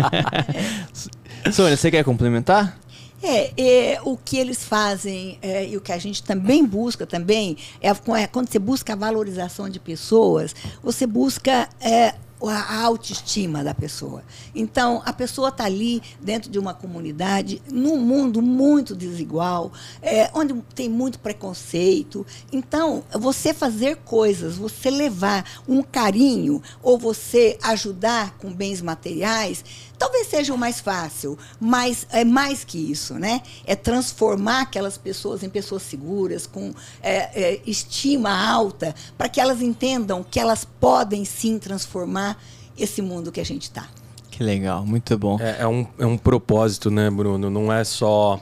Sônia, 1.52 1.76
você 1.76 1.90
quer 1.90 2.04
complementar? 2.04 2.78
É, 3.22 3.52
é, 3.92 4.00
o 4.04 4.16
que 4.16 4.36
eles 4.36 4.64
fazem 4.64 5.38
é, 5.42 5.66
e 5.66 5.76
o 5.76 5.80
que 5.80 5.90
a 5.90 5.98
gente 5.98 6.22
também 6.22 6.64
busca 6.64 7.06
também 7.06 7.56
é, 7.80 7.88
é 7.88 8.26
quando 8.26 8.48
você 8.48 8.58
busca 8.58 8.92
a 8.92 8.96
valorização 8.96 9.68
de 9.68 9.80
pessoas, 9.80 10.54
você 10.82 11.06
busca 11.06 11.68
é, 11.80 12.14
a 12.42 12.82
autoestima 12.82 13.64
da 13.64 13.74
pessoa. 13.74 14.22
Então, 14.54 15.02
a 15.04 15.12
pessoa 15.12 15.48
está 15.48 15.64
ali 15.64 16.02
dentro 16.20 16.50
de 16.50 16.58
uma 16.58 16.74
comunidade, 16.74 17.62
num 17.70 17.98
mundo 17.98 18.42
muito 18.42 18.94
desigual, 18.94 19.72
é, 20.02 20.30
onde 20.34 20.54
tem 20.74 20.88
muito 20.88 21.18
preconceito. 21.18 22.26
Então, 22.52 23.04
você 23.12 23.54
fazer 23.54 23.96
coisas, 24.04 24.56
você 24.56 24.90
levar 24.90 25.62
um 25.66 25.82
carinho 25.82 26.62
ou 26.82 26.98
você 26.98 27.58
ajudar 27.62 28.36
com 28.38 28.52
bens 28.52 28.82
materiais, 28.82 29.64
talvez 29.98 30.28
seja 30.28 30.52
o 30.52 30.58
mais 30.58 30.80
fácil, 30.80 31.38
mas 31.60 32.06
é 32.10 32.24
mais 32.24 32.64
que 32.64 32.78
isso, 32.78 33.14
né? 33.14 33.42
É 33.64 33.74
transformar 33.74 34.62
aquelas 34.62 34.96
pessoas 34.98 35.42
em 35.42 35.48
pessoas 35.48 35.82
seguras, 35.82 36.46
com 36.46 36.72
é, 37.02 37.54
é, 37.54 37.60
estima 37.66 38.30
alta, 38.30 38.94
para 39.16 39.28
que 39.28 39.40
elas 39.40 39.60
entendam 39.60 40.24
que 40.28 40.38
elas 40.38 40.64
podem 40.64 41.24
sim 41.24 41.58
transformar 41.58 42.38
esse 42.76 43.00
mundo 43.00 43.32
que 43.32 43.40
a 43.40 43.44
gente 43.44 43.62
está. 43.62 43.88
Que 44.30 44.42
legal, 44.42 44.84
muito 44.84 45.16
bom. 45.16 45.38
É, 45.40 45.62
é, 45.62 45.66
um, 45.66 45.86
é 45.98 46.04
um 46.04 46.18
propósito, 46.18 46.90
né, 46.90 47.08
Bruno? 47.10 47.48
Não 47.48 47.72
é 47.72 47.82
só, 47.84 48.38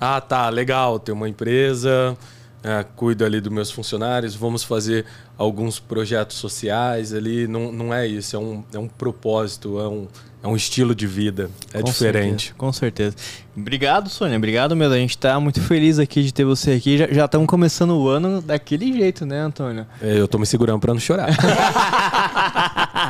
ah, 0.00 0.20
tá, 0.20 0.48
legal, 0.48 0.98
tem 0.98 1.14
uma 1.14 1.28
empresa, 1.28 2.16
é, 2.64 2.82
cuido 2.96 3.24
ali 3.26 3.40
dos 3.42 3.52
meus 3.52 3.70
funcionários, 3.70 4.34
vamos 4.34 4.64
fazer 4.64 5.04
alguns 5.36 5.78
projetos 5.78 6.38
sociais 6.38 7.12
ali. 7.12 7.46
Não, 7.46 7.70
não 7.70 7.92
é 7.92 8.06
isso, 8.06 8.34
é 8.34 8.38
um, 8.38 8.64
é 8.72 8.78
um 8.78 8.88
propósito, 8.88 9.78
é 9.78 9.86
um, 9.86 10.08
é 10.42 10.48
um 10.48 10.56
estilo 10.56 10.94
de 10.94 11.06
vida. 11.06 11.50
É 11.74 11.80
com 11.80 11.84
diferente. 11.84 12.46
Certeza, 12.46 12.54
com 12.56 12.72
certeza. 12.72 13.16
Obrigado, 13.54 14.08
Sônia. 14.08 14.38
Obrigado 14.38 14.74
mesmo. 14.74 14.94
A 14.94 14.98
gente 14.98 15.10
está 15.10 15.38
muito 15.38 15.60
feliz 15.60 15.98
aqui 15.98 16.22
de 16.22 16.32
ter 16.32 16.44
você 16.44 16.72
aqui. 16.72 16.96
Já 17.12 17.26
estamos 17.26 17.46
começando 17.46 17.90
o 17.90 18.08
ano 18.08 18.40
daquele 18.40 18.90
jeito, 18.94 19.26
né, 19.26 19.40
Antônio? 19.40 19.86
É, 20.00 20.18
eu 20.18 20.24
estou 20.24 20.40
me 20.40 20.46
segurando 20.46 20.80
para 20.80 20.94
não 20.94 21.00
chorar. 21.00 21.28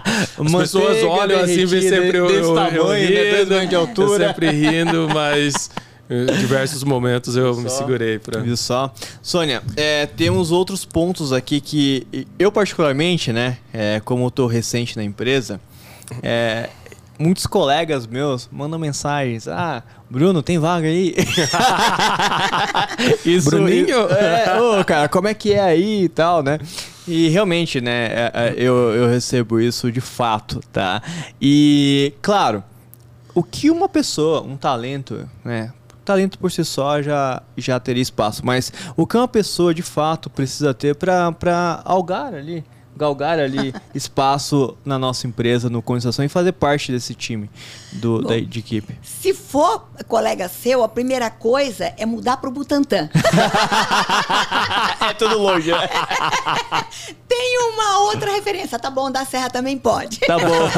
As 0.04 0.52
pessoas 0.52 1.02
olham 1.04 1.40
assim, 1.40 1.64
vê 1.64 1.80
sempre 1.82 2.18
eu, 2.18 2.28
eu, 2.28 2.54
tamanho, 2.54 2.76
eu 2.76 2.92
rindo, 2.92 3.54
né? 3.54 3.66
de 3.66 3.74
altura. 3.76 4.28
Sempre 4.28 4.50
rindo, 4.50 5.08
mas 5.14 5.70
diversos 6.38 6.84
momentos 6.84 7.36
eu 7.36 7.56
me 7.56 7.70
segurei 7.70 8.18
para. 8.18 8.40
Viu 8.40 8.56
só? 8.56 8.92
Sônia, 9.22 9.62
é, 9.76 10.06
temos 10.06 10.50
outros 10.50 10.84
pontos 10.84 11.32
aqui 11.32 11.60
que 11.60 12.26
eu 12.38 12.52
particularmente, 12.52 13.32
né, 13.32 13.58
é, 13.72 14.00
como 14.04 14.26
estou 14.28 14.46
recente 14.46 14.96
na 14.96 15.04
empresa, 15.04 15.60
é, 16.22 16.68
muitos 17.18 17.46
colegas 17.46 18.06
meus 18.06 18.48
mandam 18.52 18.78
mensagens. 18.78 19.48
Ah, 19.48 19.82
Bruno, 20.10 20.42
tem 20.42 20.58
vaga 20.58 20.86
aí? 20.86 21.14
Isso, 23.24 23.50
Bruninho? 23.50 24.00
É, 24.10 24.60
ô, 24.60 24.84
cara, 24.84 25.08
como 25.08 25.28
é 25.28 25.34
que 25.34 25.52
é 25.52 25.60
aí 25.60 26.04
e 26.04 26.08
tal, 26.08 26.42
né? 26.42 26.58
E 27.06 27.28
realmente, 27.28 27.80
né, 27.80 28.06
é, 28.06 28.32
é, 28.34 28.54
eu, 28.56 28.74
eu 28.94 29.08
recebo 29.08 29.60
isso 29.60 29.92
de 29.92 30.00
fato, 30.00 30.60
tá? 30.72 31.02
E, 31.40 32.14
claro, 32.22 32.64
o 33.34 33.42
que 33.42 33.70
uma 33.70 33.88
pessoa, 33.90 34.40
um 34.40 34.56
talento, 34.56 35.28
né? 35.44 35.70
Talento 36.04 36.38
por 36.38 36.52
si 36.52 36.64
só 36.64 37.00
já, 37.00 37.42
já 37.56 37.80
teria 37.80 38.02
espaço, 38.02 38.44
mas 38.44 38.72
o 38.96 39.06
que 39.06 39.16
uma 39.16 39.26
pessoa 39.26 39.72
de 39.74 39.82
fato 39.82 40.28
precisa 40.28 40.74
ter 40.74 40.94
para 40.94 41.82
algar 41.84 42.34
ali 42.34 42.64
galgar 42.96 43.38
ali 43.38 43.74
espaço 43.94 44.76
na 44.84 44.98
nossa 44.98 45.26
empresa, 45.26 45.68
no 45.70 45.82
Condensação 45.82 46.24
e 46.24 46.28
fazer 46.28 46.52
parte 46.52 46.92
desse 46.92 47.14
time 47.14 47.50
do, 47.92 48.22
Bom, 48.22 48.28
da, 48.28 48.40
de 48.40 48.58
equipe? 48.58 48.96
Se 49.02 49.34
for 49.34 49.86
colega 50.08 50.48
seu, 50.48 50.82
a 50.82 50.88
primeira 50.88 51.30
coisa 51.30 51.92
é 51.96 52.06
mudar 52.06 52.36
para 52.38 52.48
o 52.48 52.52
Butantã. 52.52 53.08
é 55.08 55.14
tudo 55.14 55.38
longe, 55.38 55.70
né? 55.70 55.88
Tem 57.26 57.58
uma 57.72 58.00
outra 58.00 58.30
referência, 58.30 58.78
tá 58.78 58.90
bom, 58.90 59.10
da 59.10 59.24
Serra 59.24 59.50
também 59.50 59.76
pode. 59.76 60.20
Tá 60.20 60.38
bom. 60.38 60.70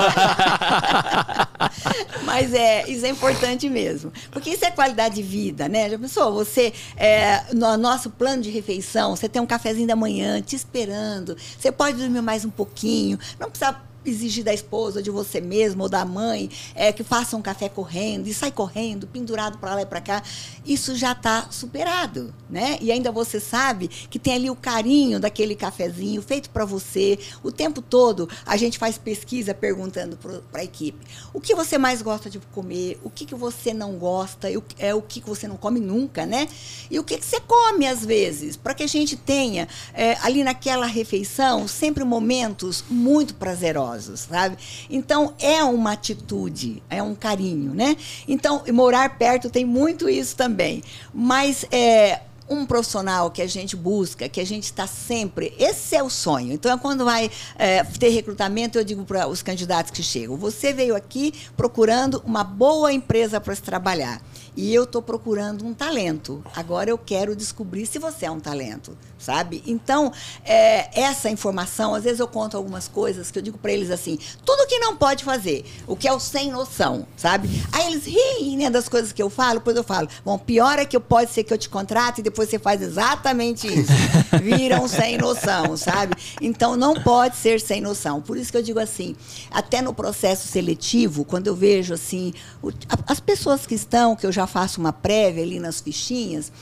Mas 2.25 2.55
é, 2.55 2.89
isso 2.89 3.05
é 3.05 3.11
importante 3.11 3.69
mesmo. 3.69 4.11
Porque 4.31 4.51
isso 4.51 4.65
é 4.65 4.71
qualidade 4.71 5.17
de 5.17 5.23
vida, 5.23 5.69
né? 5.69 5.91
Já 5.91 5.99
pensou? 5.99 6.33
Você, 6.33 6.73
é, 6.97 7.43
no 7.53 7.77
nosso 7.77 8.09
plano 8.11 8.43
de 8.43 8.51
refeição, 8.51 9.15
você 9.15 9.29
tem 9.29 9.41
um 9.43 9.47
cafezinho 9.47 9.87
da 9.87 9.97
manhã 9.97 10.41
te 10.41 10.57
esperando. 10.57 11.37
Você 11.59 11.71
pode 11.71 12.06
dormir 12.07 12.23
mais 12.23 12.45
um 12.45 12.51
pouquinho. 12.51 13.19
Não 13.39 13.51
precisa 13.51 13.73
exigir 14.11 14.45
da 14.45 14.55
esposa, 14.55 15.03
de 15.03 15.11
você 15.11 15.41
mesmo 15.41 15.83
ou 15.83 15.89
da 15.89 16.05
mãe, 16.05 16.51
é, 16.75 16.93
que 16.93 17.03
faça 17.03 17.37
um 17.37 17.43
café 17.43 17.69
correndo 17.69 18.27
e 18.27 18.35
sai 18.35 18.51
correndo, 18.51 19.07
pendurado 19.07 19.59
para 19.59 19.75
lá 19.75 19.83
e 19.83 19.87
para 19.87 20.01
cá, 20.01 20.23
isso 20.65 20.95
já 20.95 21.13
está 21.13 21.49
superado, 21.51 22.35
né? 22.49 22.79
E 22.81 22.91
ainda 22.91 23.11
você 23.11 23.41
sabe 23.41 23.89
que 23.89 24.19
tem 24.19 24.35
ali 24.35 24.51
o 24.51 24.57
carinho 24.57 25.19
daquele 25.19 25.55
cafezinho 25.55 26.23
feito 26.23 26.51
para 26.51 26.65
você. 26.65 27.19
O 27.43 27.51
tempo 27.53 27.81
todo 27.83 28.29
a 28.45 28.57
gente 28.57 28.79
faz 28.79 28.99
pesquisa 28.99 29.55
perguntando 29.55 30.17
para 30.17 30.61
a 30.61 30.65
equipe: 30.65 30.99
o 31.33 31.41
que 31.41 31.55
você 31.55 31.79
mais 31.79 32.03
gosta 32.03 32.29
de 32.29 32.39
comer, 32.39 32.99
o 33.03 33.11
que, 33.11 33.25
que 33.25 33.35
você 33.35 33.73
não 33.73 33.93
gosta, 33.97 34.49
é 34.79 34.95
o 34.95 35.03
que, 35.03 35.21
que 35.21 35.29
você 35.29 35.47
não 35.49 35.57
come 35.57 35.81
nunca, 35.81 36.27
né? 36.27 36.49
E 36.91 36.99
o 36.99 37.05
que, 37.05 37.19
que 37.19 37.25
você 37.25 37.41
come 37.41 37.87
às 37.87 38.05
vezes, 38.05 38.57
para 38.57 38.75
que 38.75 38.83
a 38.83 38.87
gente 38.87 39.17
tenha 39.17 39.69
é, 39.95 40.17
ali 40.23 40.43
naquela 40.43 40.87
refeição 40.87 41.69
sempre 41.69 42.05
momentos 42.05 42.85
muito 42.89 43.35
prazerosos 43.35 43.96
sabe? 44.01 44.57
Então, 44.89 45.35
é 45.39 45.63
uma 45.63 45.93
atitude, 45.93 46.83
é 46.89 47.03
um 47.03 47.15
carinho, 47.15 47.75
né? 47.75 47.97
Então, 48.27 48.63
morar 48.73 49.19
perto 49.19 49.51
tem 49.51 49.65
muito 49.65 50.09
isso 50.09 50.37
também. 50.37 50.83
Mas 51.13 51.65
é, 51.71 52.21
um 52.49 52.65
profissional 52.65 53.31
que 53.31 53.43
a 53.43 53.47
gente 53.47 53.77
busca, 53.77 54.29
que 54.29 54.41
a 54.41 54.47
gente 54.47 54.65
está 54.65 54.87
sempre. 54.87 55.53
Esse 55.59 55.97
é 55.97 56.03
o 56.03 56.11
sonho. 56.11 56.53
Então, 56.53 56.79
quando 56.79 57.05
vai 57.05 57.31
é, 57.59 57.83
ter 57.85 58.11
recrutamento, 58.11 58.79
eu 58.79 58.85
digo 58.85 59.05
para 59.05 59.27
os 59.27 59.43
candidatos 59.43 59.91
que 59.91 60.03
chegam: 60.03 60.37
você 60.37 60.73
veio 60.73 60.95
aqui 60.95 61.33
procurando 61.57 62.23
uma 62.25 62.45
boa 62.45 62.93
empresa 62.93 63.41
para 63.41 63.55
se 63.55 63.63
trabalhar. 63.63 64.23
E 64.57 64.73
eu 64.73 64.85
estou 64.85 65.03
procurando 65.03 65.67
um 65.67 65.75
talento. 65.75 66.43
Agora 66.55 66.89
eu 66.89 66.97
quero 66.97 67.37
descobrir 67.37 67.85
se 67.85 67.99
você 67.99 68.25
é 68.25 68.31
um 68.31 68.41
talento, 68.41 68.97
sabe? 69.19 69.63
Então, 69.67 70.13
é, 70.45 71.01
essa 71.01 71.31
informação, 71.31 71.95
às 71.95 72.05
vezes 72.05 72.21
eu 72.21 72.29
conto 72.29 72.57
algumas 72.57 72.89
coisas 72.89 73.31
que 73.31 73.39
eu 73.39 73.43
digo 73.43 73.59
para 73.59 73.73
eles 73.73 73.91
assim: 73.91 74.19
tudo 74.45 74.67
que 74.67 74.79
não 74.79 74.97
pode 74.97 75.25
fazer, 75.25 75.65
o 75.87 75.97
que 75.97 76.07
é 76.07 76.13
o 76.13 76.21
sem 76.21 76.51
noção, 76.51 77.07
sabe? 77.17 77.49
Aí 77.73 77.87
eles 77.87 78.05
riem 78.05 78.57
né, 78.57 78.71
das 78.71 78.89
coisas 78.89 79.13
que 79.13 79.23
eu 79.23 79.31
falo, 79.31 79.59
depois 79.59 79.77
eu 79.77 79.85
falo: 79.85 80.09
bom, 80.25 80.39
pior 80.39 80.79
é 80.79 80.85
que 80.85 80.99
pode 81.01 81.33
ser 81.33 81.45
que 81.45 81.53
eu 81.53 81.59
te 81.59 81.69
contrate 81.69 82.21
e 82.21 82.25
depois 82.25 82.49
você 82.49 82.59
faz 82.59 82.83
exatamente 82.83 83.67
isso. 83.67 83.93
Viram 84.43 84.89
sem 84.89 85.19
noção, 85.19 85.77
sabe? 85.77 86.15
Então, 86.41 86.77
não 86.77 86.95
pode 86.95 87.37
ser 87.37 87.61
sem 87.61 87.81
noção. 87.81 88.21
Por 88.21 88.37
isso 88.37 88.51
que 88.51 88.59
eu 88.59 88.63
digo 88.63 88.79
assim: 88.79 89.17
até 89.51 89.81
no 89.81 89.95
processo 89.95 90.49
seletivo, 90.49 91.25
quando 91.25 91.47
eu 91.47 91.55
vejo 91.55 91.95
assim, 91.95 92.33
o, 92.63 92.71
as 93.07 93.21
pessoas 93.21 93.67
que 93.67 93.75
estão, 93.75 94.17
que 94.17 94.27
eu 94.27 94.33
já 94.33 94.47
faço 94.47 94.81
uma 94.81 94.93
prévia 94.93 95.43
ali 95.43 95.59
nas 95.59 95.81
fichinhas, 95.81 96.53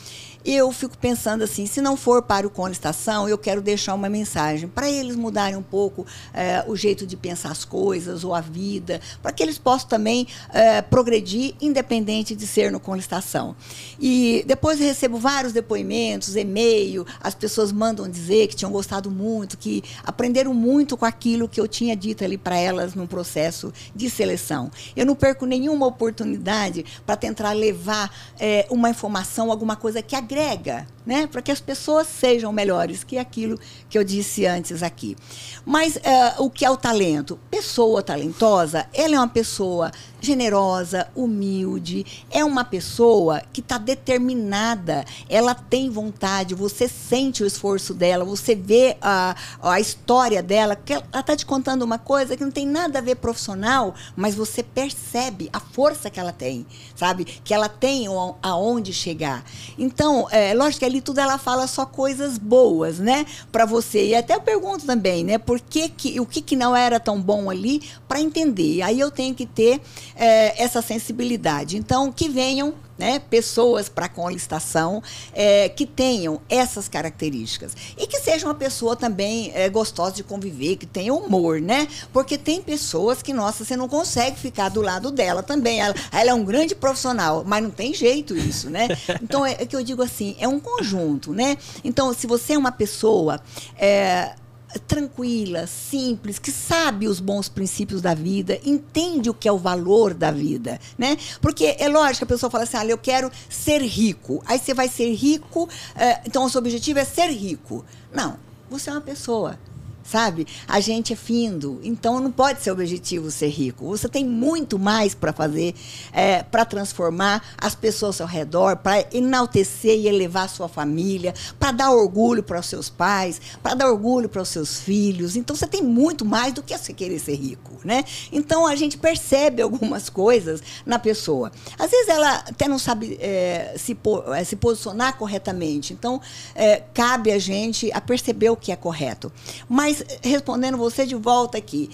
eu 0.44 0.70
fico 0.72 0.96
pensando 0.98 1.42
assim, 1.42 1.64
se 1.64 1.80
não 1.80 1.96
for 1.96 2.20
para 2.20 2.46
o 2.46 2.50
Cone 2.50 2.72
Estação, 2.72 3.26
eu 3.26 3.38
quero 3.38 3.62
deixar 3.62 3.94
uma 3.94 4.10
mensagem 4.10 4.68
para 4.68 4.90
eles 4.90 5.16
mudarem 5.16 5.56
um 5.56 5.62
pouco 5.62 6.06
é, 6.34 6.62
o 6.68 6.76
jeito 6.76 7.06
de 7.06 7.16
pensar 7.16 7.50
as 7.50 7.64
coisas 7.64 8.24
ou 8.24 8.34
a 8.34 8.42
vida, 8.42 9.00
para 9.22 9.32
que 9.32 9.42
eles 9.42 9.56
possam 9.56 9.88
também 9.88 10.26
é, 10.52 10.82
progredir, 10.82 11.54
independente 11.62 12.36
de 12.36 12.46
ser 12.46 12.70
no 12.70 12.78
Cone 12.78 13.00
Estação. 13.00 13.56
E 13.98 14.44
depois 14.46 14.78
recebo 14.78 15.16
vários 15.16 15.54
depoimentos, 15.54 16.36
e-mail, 16.36 17.06
as 17.22 17.34
pessoas 17.34 17.72
mandam 17.72 18.06
dizer 18.06 18.48
que 18.48 18.56
tinham 18.56 18.70
gostado 18.70 19.10
muito, 19.10 19.56
que 19.56 19.82
aprenderam 20.04 20.52
muito 20.52 20.94
com 20.94 21.06
aquilo 21.06 21.48
que 21.48 21.58
eu 21.58 21.66
tinha 21.66 21.96
dito 21.96 22.22
ali 22.22 22.36
para 22.36 22.58
elas 22.58 22.94
no 22.94 23.08
processo 23.08 23.72
de 23.96 24.10
seleção. 24.10 24.70
Eu 24.94 25.06
não 25.06 25.14
perco 25.14 25.46
nenhuma 25.46 25.86
oportunidade 25.86 26.84
para 27.06 27.16
tentar 27.16 27.52
levar 27.52 28.14
é, 28.38 28.66
uma 28.68 28.90
informação, 28.90 29.50
alguma 29.50 29.74
coisa 29.74 30.02
que 30.02 30.14
agregue 30.14 30.33
agrega, 30.34 30.86
né? 31.06 31.28
Para 31.28 31.40
que 31.40 31.52
as 31.52 31.60
pessoas 31.60 32.08
sejam 32.08 32.52
melhores, 32.52 33.04
que 33.04 33.16
é 33.16 33.20
aquilo 33.20 33.58
que 33.88 33.96
eu 33.96 34.02
disse 34.02 34.44
antes 34.44 34.82
aqui. 34.82 35.16
Mas 35.64 35.96
uh, 35.96 36.42
o 36.42 36.50
que 36.50 36.64
é 36.64 36.70
o 36.70 36.76
talento? 36.76 37.38
Pessoa 37.50 38.02
talentosa, 38.02 38.86
ela 38.92 39.14
é 39.14 39.18
uma 39.18 39.28
pessoa 39.28 39.92
generosa, 40.24 41.08
humilde, 41.14 42.24
é 42.30 42.44
uma 42.44 42.64
pessoa 42.64 43.42
que 43.52 43.60
está 43.60 43.78
determinada, 43.78 45.04
ela 45.28 45.54
tem 45.54 45.90
vontade, 45.90 46.54
você 46.54 46.88
sente 46.88 47.42
o 47.42 47.46
esforço 47.46 47.94
dela, 47.94 48.24
você 48.24 48.54
vê 48.54 48.96
a, 49.00 49.36
a 49.62 49.78
história 49.78 50.42
dela, 50.42 50.74
que 50.74 50.92
ela 50.92 51.04
está 51.14 51.36
te 51.36 51.46
contando 51.46 51.82
uma 51.82 51.98
coisa 51.98 52.36
que 52.36 52.42
não 52.42 52.50
tem 52.50 52.66
nada 52.66 52.98
a 52.98 53.02
ver 53.02 53.16
profissional, 53.16 53.94
mas 54.16 54.34
você 54.34 54.62
percebe 54.62 55.48
a 55.52 55.60
força 55.60 56.10
que 56.10 56.18
ela 56.18 56.32
tem, 56.32 56.66
sabe? 56.96 57.24
Que 57.24 57.52
ela 57.52 57.68
tem 57.68 58.06
aonde 58.42 58.92
chegar. 58.92 59.44
Então, 59.78 60.26
é, 60.30 60.54
lógico 60.54 60.80
que 60.80 60.84
ali 60.84 61.00
tudo 61.00 61.20
ela 61.20 61.38
fala 61.38 61.66
só 61.66 61.84
coisas 61.84 62.38
boas, 62.38 62.98
né, 62.98 63.26
para 63.52 63.64
você. 63.64 64.08
E 64.08 64.14
até 64.14 64.34
eu 64.34 64.40
pergunto 64.40 64.86
também, 64.86 65.22
né, 65.22 65.38
por 65.38 65.60
que, 65.60 65.88
que 65.88 66.18
o 66.20 66.26
que, 66.26 66.40
que 66.40 66.56
não 66.56 66.74
era 66.74 66.98
tão 66.98 67.20
bom 67.20 67.50
ali 67.50 67.82
para 68.08 68.20
entender. 68.20 68.82
Aí 68.82 68.98
eu 68.98 69.10
tenho 69.10 69.34
que 69.34 69.46
ter 69.46 69.80
é, 70.16 70.62
essa 70.62 70.80
sensibilidade. 70.80 71.76
Então, 71.76 72.12
que 72.12 72.28
venham 72.28 72.74
né, 72.98 73.18
pessoas 73.18 73.88
para 73.88 74.08
com 74.08 74.28
licitação 74.30 75.02
é, 75.32 75.68
que 75.68 75.84
tenham 75.84 76.40
essas 76.48 76.88
características 76.88 77.76
e 77.98 78.06
que 78.06 78.20
seja 78.20 78.46
uma 78.46 78.54
pessoa 78.54 78.94
também 78.94 79.50
é, 79.54 79.68
gostosa 79.68 80.12
de 80.12 80.22
conviver, 80.22 80.76
que 80.76 80.86
tenha 80.86 81.12
humor, 81.12 81.60
né? 81.60 81.88
Porque 82.12 82.38
tem 82.38 82.62
pessoas 82.62 83.22
que, 83.22 83.32
nossa, 83.32 83.64
você 83.64 83.76
não 83.76 83.88
consegue 83.88 84.38
ficar 84.38 84.68
do 84.68 84.80
lado 84.80 85.10
dela 85.10 85.42
também. 85.42 85.80
Ela, 85.80 85.94
ela 86.12 86.30
é 86.30 86.34
um 86.34 86.44
grande 86.44 86.74
profissional, 86.74 87.42
mas 87.44 87.62
não 87.62 87.70
tem 87.70 87.92
jeito 87.92 88.36
isso, 88.36 88.70
né? 88.70 88.88
Então 89.22 89.44
é, 89.44 89.52
é 89.52 89.66
que 89.66 89.74
eu 89.74 89.82
digo 89.82 90.02
assim, 90.02 90.36
é 90.38 90.46
um 90.46 90.60
conjunto, 90.60 91.32
né? 91.32 91.56
Então, 91.82 92.12
se 92.12 92.26
você 92.26 92.54
é 92.54 92.58
uma 92.58 92.72
pessoa 92.72 93.40
é, 93.76 94.34
tranquila, 94.78 95.66
simples, 95.66 96.38
que 96.38 96.50
sabe 96.50 97.06
os 97.08 97.20
bons 97.20 97.48
princípios 97.48 98.00
da 98.00 98.14
vida, 98.14 98.58
entende 98.64 99.30
o 99.30 99.34
que 99.34 99.48
é 99.48 99.52
o 99.52 99.58
valor 99.58 100.14
da 100.14 100.30
vida, 100.30 100.80
né? 100.98 101.16
Porque 101.40 101.76
é 101.78 101.88
lógico 101.88 102.18
que 102.18 102.24
a 102.24 102.34
pessoa 102.34 102.50
fala 102.50 102.64
assim, 102.64 102.76
ah, 102.76 102.86
eu 102.86 102.98
quero 102.98 103.30
ser 103.48 103.82
rico. 103.82 104.42
Aí 104.46 104.58
você 104.58 104.74
vai 104.74 104.88
ser 104.88 105.12
rico, 105.14 105.68
eh, 105.96 106.20
então 106.24 106.44
o 106.44 106.50
seu 106.50 106.58
objetivo 106.58 106.98
é 106.98 107.04
ser 107.04 107.28
rico. 107.28 107.84
Não, 108.12 108.38
você 108.70 108.90
é 108.90 108.92
uma 108.92 109.00
pessoa 109.00 109.58
sabe? 110.04 110.46
A 110.68 110.78
gente 110.80 111.12
é 111.12 111.16
findo, 111.16 111.80
então 111.82 112.20
não 112.20 112.30
pode 112.30 112.62
ser 112.62 112.70
objetivo 112.70 113.30
ser 113.30 113.48
rico. 113.48 113.86
Você 113.86 114.08
tem 114.08 114.24
muito 114.24 114.78
mais 114.78 115.14
para 115.14 115.32
fazer, 115.32 115.74
é, 116.12 116.42
para 116.42 116.64
transformar 116.64 117.42
as 117.58 117.74
pessoas 117.74 118.20
ao 118.20 118.26
redor, 118.26 118.76
para 118.76 119.06
enaltecer 119.12 119.98
e 119.98 120.06
elevar 120.06 120.44
a 120.44 120.48
sua 120.48 120.68
família, 120.68 121.34
para 121.58 121.72
dar 121.72 121.90
orgulho 121.90 122.42
para 122.42 122.60
os 122.60 122.66
seus 122.66 122.90
pais, 122.90 123.40
para 123.62 123.74
dar 123.74 123.90
orgulho 123.90 124.28
para 124.28 124.42
os 124.42 124.48
seus 124.48 124.80
filhos. 124.80 125.36
Então 125.36 125.56
você 125.56 125.66
tem 125.66 125.82
muito 125.82 126.24
mais 126.24 126.52
do 126.52 126.62
que 126.62 126.76
você 126.76 126.92
querer 126.92 127.18
ser 127.18 127.34
rico, 127.34 127.72
né? 127.84 128.04
Então 128.30 128.66
a 128.66 128.76
gente 128.76 128.98
percebe 128.98 129.62
algumas 129.62 130.08
coisas 130.08 130.62
na 130.84 130.98
pessoa. 130.98 131.50
Às 131.78 131.90
vezes 131.90 132.08
ela 132.08 132.36
até 132.36 132.68
não 132.68 132.78
sabe 132.78 133.16
é, 133.20 133.74
se, 133.78 133.96
é, 134.34 134.44
se 134.44 134.56
posicionar 134.56 135.16
corretamente. 135.16 135.92
Então 135.92 136.20
é, 136.54 136.82
cabe 136.92 137.32
a 137.32 137.38
gente 137.38 137.90
a 137.92 138.00
perceber 138.00 138.50
o 138.50 138.56
que 138.56 138.70
é 138.70 138.76
correto. 138.76 139.32
Mas 139.68 139.93
mas 139.94 140.04
respondendo 140.22 140.76
você 140.76 141.06
de 141.06 141.14
volta 141.14 141.58
aqui, 141.58 141.90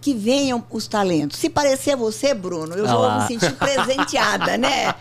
que 0.00 0.14
venham 0.14 0.64
os 0.70 0.88
talentos. 0.88 1.38
Se 1.38 1.50
parecer 1.50 1.94
você, 1.94 2.32
Bruno, 2.32 2.74
eu 2.74 2.86
vou 2.86 3.12
me 3.12 3.26
sentir 3.26 3.52
presenteada, 3.52 4.56
né? 4.56 4.94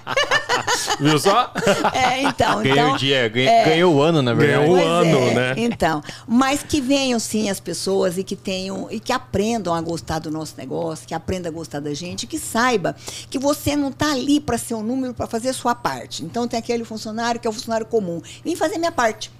Viu 0.99 1.18
só? 1.18 1.51
É, 1.93 2.22
então. 2.22 2.62
Ganhou 2.62 2.78
então, 2.78 2.93
o 2.93 2.97
dia, 2.97 3.26
é, 3.26 3.30
ganhou 3.30 3.95
o 3.95 4.01
ano, 4.01 4.22
na 4.22 4.34
verdade. 4.34 4.66
Ganhou 4.66 4.78
o 4.78 4.86
ano, 4.86 5.18
é, 5.18 5.34
né? 5.34 5.54
Então, 5.58 6.04
mas 6.28 6.64
que 6.64 6.82
venham 6.82 7.20
sim 7.20 7.49
as 7.49 7.60
pessoas 7.60 8.18
e 8.18 8.24
que 8.24 8.36
tenham 8.36 8.88
e 8.91 8.99
que 8.99 9.12
aprendam 9.12 9.74
a 9.74 9.82
gostar 9.82 10.20
do 10.20 10.30
nosso 10.30 10.56
negócio, 10.58 11.08
que 11.08 11.14
aprendam 11.14 11.51
a 11.51 11.56
gostar 11.56 11.80
da 11.80 11.93
gente, 11.93 12.28
que 12.28 12.39
saiba 12.39 12.95
que 13.30 13.39
você 13.39 13.76
não 13.76 13.89
está 13.89 14.12
ali 14.12 14.39
para 14.39 14.58
ser 14.58 14.74
um 14.74 14.84
número 14.84 15.14
para 15.14 15.28
fazer 15.28 15.49
a 15.49 15.54
sua 15.54 15.76
parte. 15.76 16.24
Então 16.24 16.47
tem 16.47 16.60
aquele 16.60 16.84
funcionário 16.84 17.39
que 17.39 17.47
é 17.47 17.49
o 17.49 17.54
funcionário 17.54 17.86
comum. 17.86 18.22
Vim 18.43 18.56
fazer 18.56 18.78
minha 18.78 18.91
parte. 18.91 19.32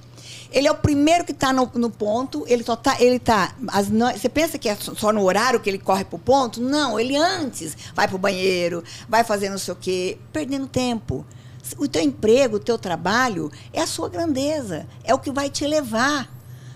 Ele 0.54 0.68
é 0.68 0.72
o 0.72 0.76
primeiro 0.76 1.26
que 1.26 1.32
está 1.32 1.52
no, 1.52 1.70
no, 1.74 1.90
ponto, 1.90 2.46
ele 2.48 2.64
só 2.64 2.76
tá, 2.76 2.96
ele 3.02 3.18
tá. 3.18 3.56
As, 3.70 3.90
você 3.90 4.30
pensa 4.30 4.60
que 4.60 4.70
é 4.70 4.76
só 4.76 5.12
no 5.12 5.24
horário 5.24 5.60
que 5.60 5.68
ele 5.68 5.80
corre 5.80 6.06
pro 6.06 6.20
ponto? 6.20 6.62
Não, 6.62 7.00
ele 7.00 7.18
antes 7.18 7.76
vai 7.96 8.08
pro 8.08 8.20
banheiro, 8.20 8.84
vai 9.10 9.24
fazer 9.24 9.50
não 9.50 9.58
sei 9.58 9.74
o 9.74 9.78
quê, 9.78 10.18
perdendo 10.32 10.68
tempo. 10.68 11.26
O 11.78 11.88
teu 11.88 12.04
emprego, 12.04 12.58
o 12.58 12.60
teu 12.60 12.78
trabalho 12.78 13.52
é 13.72 13.82
a 13.82 13.88
sua 13.88 14.10
grandeza, 14.10 14.86
é 15.04 15.14
o 15.14 15.20
que 15.20 15.32
vai 15.32 15.50
te 15.50 15.66
levar 15.66 16.30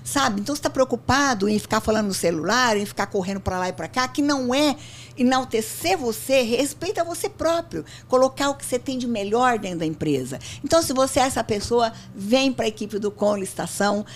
sabe? 0.08 0.40
Então 0.40 0.56
você 0.56 0.60
está 0.60 0.70
preocupado 0.70 1.50
em 1.50 1.60
ficar 1.60 1.82
falando 1.82 2.08
no 2.08 2.14
celular, 2.14 2.78
em 2.78 2.86
ficar 2.86 3.08
correndo 3.08 3.42
para 3.42 3.60
lá 3.60 3.68
e 3.68 3.74
para 3.74 3.90
cá, 3.90 4.08
que 4.08 4.22
não 4.22 4.56
é 4.56 4.78
enaltecer 5.18 5.98
você, 5.98 6.44
respeita 6.44 7.04
você 7.04 7.28
próprio, 7.28 7.84
colocar 8.08 8.50
o 8.50 8.56
que 8.56 8.66
você 8.66 8.80
tem 8.80 8.98
de 8.98 9.06
melhor 9.06 9.60
dentro 9.60 9.80
da 9.80 9.86
empresa. 9.86 10.40
Então, 10.64 10.82
se 10.82 10.94
você 10.94 11.20
é 11.20 11.24
essa 11.24 11.44
pessoa, 11.44 11.92
vem 12.16 12.54
para 12.54 12.66
a 12.66 12.68
equipe 12.70 12.98
do 13.00 13.12
Com 13.12 13.36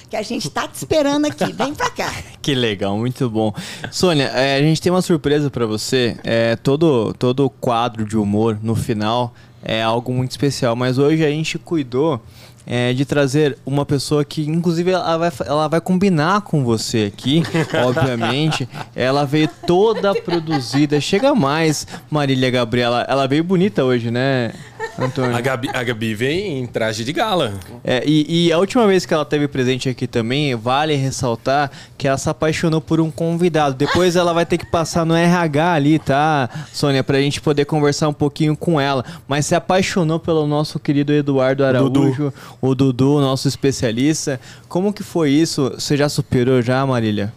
que 0.10 0.16
a 0.16 0.22
gente 0.22 0.48
está 0.48 0.66
te 0.68 0.76
esperando 0.76 1.26
aqui, 1.26 1.52
vem 1.52 1.76
para 1.76 1.89
cá. 1.89 2.14
que 2.42 2.56
legal, 2.56 2.98
muito 2.98 3.30
bom. 3.30 3.54
Sônia, 3.92 4.28
é, 4.28 4.56
a 4.56 4.62
gente 4.62 4.82
tem 4.82 4.92
uma 4.92 5.02
surpresa 5.02 5.50
para 5.50 5.66
você. 5.66 6.18
É, 6.24 6.56
todo 6.56 7.14
todo 7.16 7.50
quadro 7.50 8.06
de 8.06 8.16
humor 8.16 8.58
no 8.62 8.76
final 8.76 9.34
é 9.62 9.82
algo 9.82 10.14
muito 10.14 10.32
especial, 10.32 10.76
mas 10.76 10.98
hoje 10.98 11.26
a 11.26 11.30
gente 11.30 11.60
cuidou 11.60 12.22
é, 12.66 12.93
de 12.93 13.05
trazer 13.05 13.57
uma 13.66 13.86
pessoa 13.86 14.24
que, 14.24 14.41
inclusive, 14.47 14.91
ela 14.91 15.18
vai, 15.18 15.32
ela 15.45 15.68
vai 15.68 15.82
combinar 15.82 16.41
com 16.41 16.64
você 16.64 17.12
aqui, 17.14 17.43
obviamente. 17.86 18.68
Ela 18.95 19.26
veio 19.26 19.49
toda 19.66 20.14
produzida. 20.14 20.99
Chega 21.01 21.34
mais, 21.34 21.88
Marília 22.09 22.49
Gabriela. 22.49 23.05
Ela 23.07 23.28
veio 23.28 23.43
bonita 23.43 23.84
hoje, 23.84 24.12
né? 24.12 24.53
Antônio. 25.00 25.36
A 25.36 25.42
Gabi, 25.42 25.70
a 25.74 25.84
Gabi 25.84 26.14
vem 26.14 26.60
em 26.60 26.66
traje 26.66 27.04
de 27.04 27.14
gala. 27.14 27.54
É, 27.84 28.04
e, 28.06 28.48
e, 28.48 28.52
a 28.52 28.58
última 28.58 28.86
vez 28.88 29.06
que 29.06 29.14
ela 29.14 29.26
teve 29.26 29.48
presente 29.48 29.89
aqui 29.89 30.08
também, 30.08 30.56
vale 30.56 30.96
ressaltar 30.96 31.72
que 31.98 32.08
ela 32.08 32.18
se 32.18 32.30
apaixonou 32.30 32.82
por 32.82 33.00
um 33.00 33.10
convidado. 33.10 33.76
Depois 33.76 34.16
ela 34.16 34.34
vai 34.34 34.46
ter 34.46 34.58
que 34.58 34.66
passar 34.66 35.06
no 35.06 35.16
RH 35.16 35.74
ali, 35.74 36.00
tá, 36.00 36.50
Sônia? 36.74 37.04
Pra 37.04 37.20
gente 37.20 37.42
poder 37.42 37.66
conversar 37.66 38.08
um 38.08 38.14
pouquinho 38.14 38.56
com 38.56 38.80
ela. 38.80 39.04
Mas 39.28 39.46
se 39.46 39.56
apaixonou 39.56 40.20
pelo 40.20 40.46
nosso 40.46 40.80
querido 40.80 41.14
Eduardo 41.14 41.64
Araújo, 41.64 41.92
Dudu. 41.92 42.34
o 42.62 42.76
Dudu, 42.76 43.22
nosso 43.22 43.48
especialista. 43.48 44.39
Como 44.68 44.94
que 44.94 45.04
foi 45.04 45.32
isso? 45.32 45.72
Você 45.78 45.98
já 45.98 46.10
superou 46.10 46.62
já, 46.62 46.86
Marília? 46.86 47.34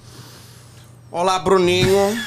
Olá, 1.10 1.38
Bruninho. 1.38 2.18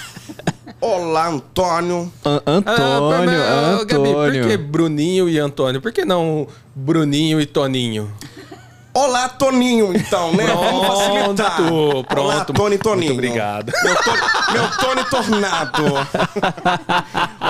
Olá, 0.79 1.29
Antônio. 1.29 2.11
A 2.23 2.51
Antônio, 2.51 3.41
ah, 3.41 3.79
Antônio. 3.81 3.85
Gabi, 3.85 4.13
por 4.13 4.47
que 4.47 4.57
Bruninho 4.57 5.27
e 5.27 5.39
Antônio? 5.39 5.81
Por 5.81 5.91
que 5.91 6.05
não 6.05 6.47
Bruninho 6.75 7.41
e 7.41 7.45
Toninho? 7.47 8.13
Olá, 8.93 9.29
Toninho, 9.29 9.95
então, 9.95 10.33
né? 10.33 10.43
Pronto, 10.45 10.59
Vamos 10.59 10.87
facilitar. 10.87 11.57
Pronto. 11.57 12.19
Olá, 12.19 12.45
Tony 12.45 12.75
e 12.75 12.77
Toninho. 12.79 13.13
Muito 13.13 13.25
obrigado. 13.25 13.71
Meu, 13.83 13.95
Tony, 13.95 14.21
meu 14.53 14.69
Tony 14.79 15.03
Tornado. 15.05 15.83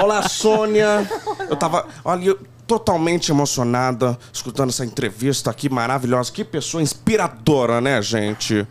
Olá, 0.02 0.28
Sônia. 0.28 1.10
Eu 1.50 1.56
tava... 1.56 1.86
Olha, 2.04 2.26
eu 2.26 2.40
totalmente 2.68 3.32
emocionada 3.32 4.20
escutando 4.32 4.70
essa 4.70 4.84
entrevista 4.84 5.50
aqui 5.50 5.70
maravilhosa. 5.70 6.32
Que 6.32 6.44
pessoa 6.44 6.84
inspiradora, 6.84 7.80
né, 7.80 8.02
gente? 8.02 8.68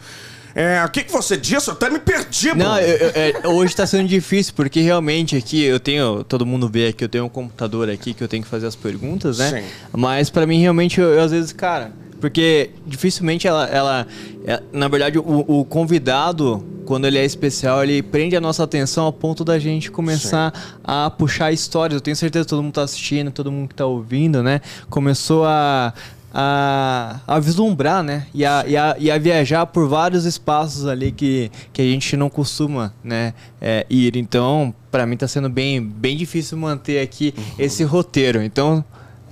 É, 0.56 0.82
o 0.82 0.88
que, 0.88 1.04
que 1.04 1.12
você 1.12 1.36
disse? 1.36 1.68
Eu 1.68 1.74
até 1.74 1.90
me 1.90 1.98
perdi, 1.98 2.54
Não, 2.54 2.78
eu, 2.78 2.96
eu, 2.96 3.12
é, 3.14 3.46
hoje 3.46 3.76
tá 3.76 3.86
sendo 3.86 4.08
difícil, 4.08 4.54
porque 4.56 4.80
realmente 4.80 5.36
aqui 5.36 5.62
eu 5.62 5.78
tenho. 5.78 6.24
Todo 6.24 6.46
mundo 6.46 6.66
vê 6.66 6.88
aqui, 6.88 7.04
eu 7.04 7.10
tenho 7.10 7.26
um 7.26 7.28
computador 7.28 7.90
aqui 7.90 8.14
que 8.14 8.24
eu 8.24 8.28
tenho 8.28 8.42
que 8.42 8.48
fazer 8.48 8.66
as 8.66 8.74
perguntas, 8.74 9.36
né? 9.36 9.50
Sim. 9.60 9.66
Mas 9.92 10.30
para 10.30 10.46
mim, 10.46 10.58
realmente, 10.58 10.98
eu, 10.98 11.08
eu, 11.08 11.20
às 11.20 11.30
vezes, 11.30 11.52
cara. 11.52 11.92
Porque 12.18 12.70
dificilmente 12.86 13.46
ela. 13.46 13.66
ela 13.66 14.06
é, 14.46 14.62
na 14.72 14.88
verdade, 14.88 15.18
o, 15.18 15.44
o, 15.46 15.62
convidado, 15.66 16.64
quando 16.86 17.06
ele 17.06 17.18
é 17.18 17.24
especial, 17.26 17.84
ele 17.84 18.02
prende 18.02 18.34
a 18.34 18.40
nossa 18.40 18.64
atenção 18.64 19.04
ao 19.04 19.12
ponto 19.12 19.44
da 19.44 19.58
gente 19.58 19.90
começar 19.90 20.54
Sim. 20.54 20.80
a 20.82 21.10
puxar 21.10 21.52
histórias. 21.52 21.96
Eu 21.96 22.00
tenho 22.00 22.16
certeza 22.16 22.46
que 22.46 22.48
todo 22.48 22.62
mundo 22.62 22.72
tá 22.72 22.82
assistindo, 22.82 23.30
todo 23.30 23.52
mundo 23.52 23.68
que 23.68 23.74
tá 23.74 23.84
ouvindo, 23.84 24.42
né? 24.42 24.62
Começou 24.88 25.44
a, 25.44 25.92
a, 26.38 27.18
a 27.26 27.38
vislumbrar, 27.38 28.02
né? 28.02 28.26
E 28.34 28.44
a, 28.44 28.62
e, 28.66 28.76
a, 28.76 28.96
e 28.98 29.10
a 29.10 29.16
viajar 29.16 29.64
por 29.64 29.88
vários 29.88 30.26
espaços 30.26 30.86
ali 30.86 31.10
que, 31.10 31.50
que 31.72 31.80
a 31.80 31.84
gente 31.86 32.14
não 32.14 32.28
costuma 32.28 32.92
né, 33.02 33.32
é, 33.58 33.86
ir. 33.88 34.18
Então, 34.18 34.74
para 34.90 35.06
mim 35.06 35.14
está 35.14 35.26
sendo 35.26 35.48
bem, 35.48 35.82
bem 35.82 36.14
difícil 36.14 36.58
manter 36.58 37.00
aqui 37.00 37.32
uhum. 37.34 37.44
esse 37.58 37.82
roteiro. 37.84 38.42
Então, 38.42 38.84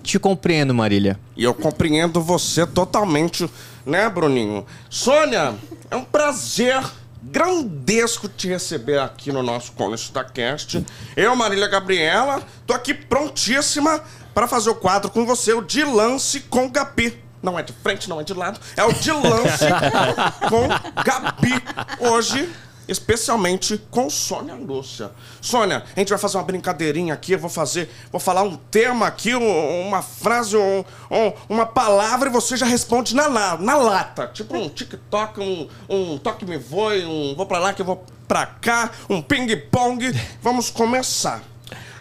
te 0.02 0.18
compreendo, 0.18 0.72
Marília. 0.72 1.20
E 1.36 1.44
eu 1.44 1.52
compreendo 1.52 2.22
você 2.22 2.66
totalmente, 2.66 3.50
né, 3.84 4.08
Bruninho? 4.08 4.64
Sônia, 4.88 5.52
é 5.90 5.96
um 5.96 6.04
prazer 6.04 6.82
grandesco 7.22 8.28
te 8.28 8.48
receber 8.48 8.98
aqui 8.98 9.30
no 9.30 9.42
nosso 9.42 9.72
Colista 9.72 10.24
Cast. 10.24 10.82
Eu, 11.14 11.36
Marília 11.36 11.68
Gabriela, 11.68 12.42
tô 12.66 12.72
aqui 12.72 12.94
prontíssima 12.94 14.00
para 14.34 14.48
fazer 14.48 14.70
o 14.70 14.74
quadro 14.74 15.10
com 15.10 15.24
você, 15.24 15.52
o 15.52 15.62
de 15.62 15.84
lance 15.84 16.40
com 16.40 16.68
Gabi. 16.68 17.22
Não 17.42 17.58
é 17.58 17.62
de 17.62 17.72
frente, 17.72 18.08
não 18.08 18.20
é 18.20 18.24
de 18.24 18.32
lado. 18.34 18.58
É 18.76 18.82
o 18.84 18.92
de 18.92 19.12
lance 19.12 19.64
com 20.48 20.66
Gabi. 21.04 21.52
Hoje, 22.00 22.50
especialmente 22.88 23.78
com 23.90 24.08
Sônia 24.08 24.54
Lúcia. 24.54 25.10
Sônia, 25.42 25.84
a 25.94 25.98
gente 26.00 26.08
vai 26.08 26.18
fazer 26.18 26.38
uma 26.38 26.42
brincadeirinha 26.42 27.12
aqui. 27.12 27.32
Eu 27.32 27.38
vou 27.38 27.50
fazer, 27.50 27.90
vou 28.10 28.18
falar 28.20 28.42
um 28.42 28.56
tema 28.56 29.06
aqui, 29.06 29.34
um- 29.36 29.86
uma 29.86 30.00
frase, 30.02 30.56
um- 30.56 30.84
um- 31.10 31.32
uma 31.48 31.66
palavra 31.66 32.28
e 32.28 32.32
você 32.32 32.56
já 32.56 32.64
responde 32.66 33.14
na, 33.14 33.26
la- 33.26 33.58
na 33.58 33.76
lata. 33.76 34.26
Tipo 34.32 34.56
um 34.56 34.68
TikTok, 34.68 35.38
um, 35.40 35.68
um 35.88 36.18
toque 36.18 36.46
me 36.46 36.56
voe, 36.56 37.04
um 37.04 37.34
vou 37.36 37.44
pra 37.46 37.58
lá 37.58 37.72
que 37.74 37.82
eu 37.82 37.86
vou 37.86 38.04
pra 38.26 38.46
cá, 38.46 38.90
um 39.08 39.20
ping-pong. 39.20 40.18
Vamos 40.42 40.70
começar. 40.70 41.42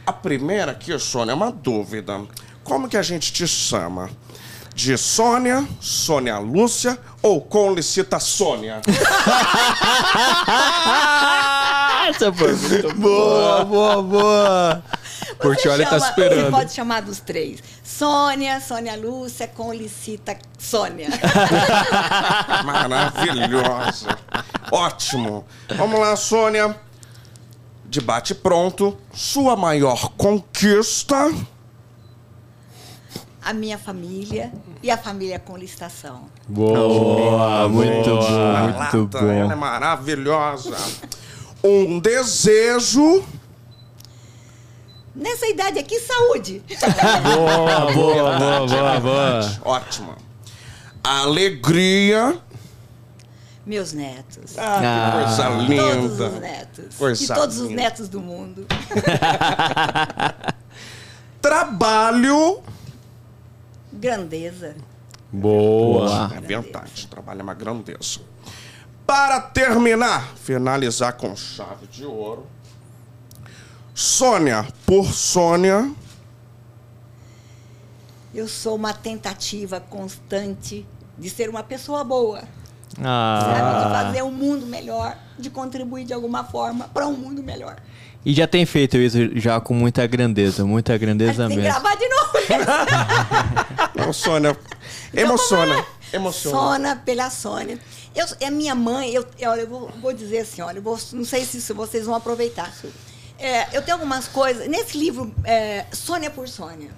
A 0.06 0.12
primeira 0.14 0.72
aqui, 0.74 0.98
Sônia, 1.00 1.32
é 1.32 1.36
uma 1.36 1.52
dúvida. 1.52 2.22
Como 2.64 2.88
que 2.90 2.98
a 2.98 3.02
gente 3.02 3.32
te 3.32 3.48
chama? 3.48 4.10
De 4.76 4.98
Sônia, 4.98 5.66
Sônia 5.80 6.40
Lúcia 6.40 6.98
ou 7.22 7.40
com 7.40 7.74
licita 7.74 8.20
Sônia? 8.20 8.82
Essa 12.10 12.34
foi 12.34 12.54
muito 12.56 12.94
boa, 12.96 13.64
boa, 13.64 14.02
boa. 14.02 14.84
Portiolli 15.40 15.84
tá 15.86 15.92
chama- 15.92 16.10
esperando. 16.10 16.46
Você 16.46 16.52
pode 16.52 16.74
chamar 16.74 17.02
dos 17.02 17.20
três. 17.20 17.60
Sônia, 17.84 18.60
Sônia 18.60 18.96
Lúcia, 18.98 19.48
com 19.48 19.72
licita 19.74 20.38
Sônia. 20.58 21.08
Maravilhosa. 22.66 24.18
Ótimo. 24.72 25.46
Vamos 25.78 26.00
lá, 26.00 26.16
Sônia. 26.16 26.76
Debate 28.00 28.34
pronto. 28.34 28.98
Sua 29.14 29.56
maior 29.56 30.10
conquista. 30.18 31.32
A 33.46 33.54
minha 33.54 33.78
família 33.78 34.52
e 34.82 34.90
a 34.90 34.98
família 34.98 35.38
com 35.38 35.56
licitação. 35.56 36.24
Boa, 36.48 37.68
muito 37.70 38.10
bom, 38.10 38.56
A 38.56 38.62
muito 38.64 38.78
lata, 39.16 39.18
Ela 39.20 39.34
é 39.34 39.48
bom. 39.50 39.56
maravilhosa. 39.58 40.76
Um 41.64 42.00
desejo. 42.00 43.24
Nessa 45.16 45.46
idade 45.48 45.78
aqui, 45.78 46.00
saúde. 46.00 46.64
Boa, 47.36 47.92
boa, 47.92 48.38
boa, 48.40 48.68
boa, 48.68 49.00
boa. 49.00 49.60
Ótima. 49.64 50.18
Alegria. 51.04 52.40
Meus 53.66 53.94
netos. 53.94 54.58
Ah, 54.58 54.80
que 54.80 54.86
Ah. 54.86 55.12
coisa 55.14 55.44
Todos 55.50 55.70
linda. 55.70 56.28
os 56.30 56.40
netos. 56.42 56.96
Coisa 56.98 57.24
e 57.24 57.28
todos 57.28 57.58
os 57.60 57.70
linda. 57.70 57.82
netos 57.84 58.10
do 58.10 58.20
mundo. 58.20 58.68
Trabalho. 61.42 62.62
Grandeza. 63.92 64.76
Boa. 65.32 66.32
É 66.36 66.42
verdade, 66.42 67.08
trabalho 67.08 67.40
é 67.40 67.44
uma 67.44 67.54
grandeza. 67.54 68.20
Para 69.06 69.40
terminar, 69.42 70.34
finalizar 70.38 71.14
com 71.14 71.36
chave 71.36 71.88
de 71.88 72.06
ouro. 72.06 72.48
Sônia, 73.94 74.66
por 74.86 75.06
Sônia. 75.14 75.92
Eu 78.34 78.48
sou 78.48 78.76
uma 78.76 78.94
tentativa 78.94 79.80
constante 79.80 80.86
de 81.18 81.30
ser 81.30 81.50
uma 81.50 81.62
pessoa 81.64 82.04
boa. 82.04 82.44
Sabe? 82.96 83.02
De 83.02 83.08
Ah, 83.08 84.04
fazer 84.06 84.22
um 84.24 84.32
mundo 84.32 84.66
melhor, 84.66 85.18
de 85.38 85.50
contribuir 85.50 86.06
de 86.06 86.14
alguma 86.14 86.44
forma 86.44 86.88
para 86.94 87.08
um 87.08 87.14
mundo 87.14 87.42
melhor. 87.44 87.78
e 88.26 88.34
já 88.34 88.48
tem 88.48 88.66
feito 88.66 88.96
isso 88.98 89.18
já 89.38 89.60
com 89.60 89.74
muita 89.74 90.06
grandeza, 90.08 90.64
muita 90.66 90.94
Mas 90.94 91.02
grandeza 91.02 91.48
tem 91.48 91.58
que 91.58 91.64
mesmo. 91.64 91.82
gravar 91.82 91.96
de 91.96 92.08
novo. 92.08 92.34
Não, 93.96 94.14
Sônia. 94.14 94.58
Emociona. 95.14 95.86
Emociona. 96.12 96.58
Sônia 96.58 96.96
pela 97.04 97.30
Sônia. 97.30 97.78
Eu, 98.16 98.26
é 98.40 98.50
minha 98.52 98.76
mãe, 98.76 99.10
eu, 99.12 99.26
eu, 99.40 99.50
olha, 99.50 99.62
eu 99.62 99.68
vou, 99.68 99.90
vou 100.02 100.14
dizer 100.14 100.40
assim, 100.40 100.62
olha, 100.62 100.78
eu 100.78 100.82
vou- 100.84 101.00
não 101.14 101.26
sei 101.26 101.44
se 101.46 101.58
isso 101.58 101.74
vocês 101.74 102.06
vão 102.06 102.14
aproveitar. 102.16 102.72
É, 103.40 103.76
eu 103.76 103.82
tenho 103.82 103.96
algumas 103.98 104.28
coisas. 104.28 104.68
Nesse 104.68 104.98
livro, 104.98 105.34
é, 105.44 105.86
Sônia 105.92 106.30
por 106.30 106.48
Sônia. 106.48 106.92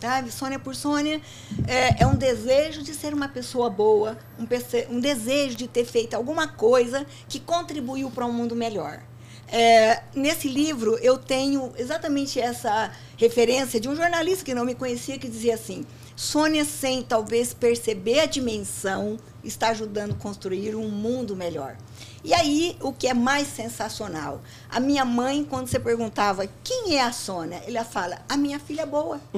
Sabe? 0.00 0.30
Sônia 0.30 0.58
por 0.58 0.74
Sônia 0.74 1.20
é, 1.66 2.02
é 2.02 2.06
um 2.06 2.14
desejo 2.14 2.82
de 2.82 2.94
ser 2.94 3.14
uma 3.14 3.28
pessoa 3.28 3.70
boa, 3.70 4.18
um, 4.38 4.46
um 4.94 5.00
desejo 5.00 5.56
de 5.56 5.66
ter 5.66 5.84
feito 5.84 6.14
alguma 6.14 6.46
coisa 6.46 7.06
que 7.28 7.40
contribuiu 7.40 8.10
para 8.10 8.26
um 8.26 8.32
mundo 8.32 8.54
melhor. 8.54 9.00
É, 9.48 10.02
nesse 10.14 10.48
livro, 10.48 10.98
eu 10.98 11.16
tenho 11.16 11.72
exatamente 11.76 12.40
essa 12.40 12.92
referência 13.16 13.80
de 13.80 13.88
um 13.88 13.94
jornalista 13.94 14.44
que 14.44 14.54
não 14.54 14.64
me 14.64 14.74
conhecia, 14.74 15.18
que 15.18 15.28
dizia 15.28 15.54
assim: 15.54 15.86
Sônia, 16.16 16.64
sem 16.64 17.02
talvez 17.02 17.52
perceber 17.52 18.20
a 18.20 18.26
dimensão, 18.26 19.18
está 19.44 19.68
ajudando 19.68 20.12
a 20.12 20.16
construir 20.16 20.74
um 20.74 20.88
mundo 20.88 21.36
melhor. 21.36 21.76
E 22.24 22.34
aí, 22.34 22.76
o 22.80 22.92
que 22.92 23.06
é 23.06 23.14
mais 23.14 23.46
sensacional? 23.46 24.40
A 24.68 24.80
minha 24.80 25.04
mãe, 25.04 25.44
quando 25.44 25.68
você 25.68 25.78
perguntava 25.78 26.48
quem 26.64 26.96
é 26.96 27.02
a 27.02 27.12
Sônia, 27.12 27.62
ela 27.68 27.84
fala: 27.84 28.18
a 28.28 28.36
minha 28.36 28.58
filha 28.58 28.86
boa. 28.86 29.20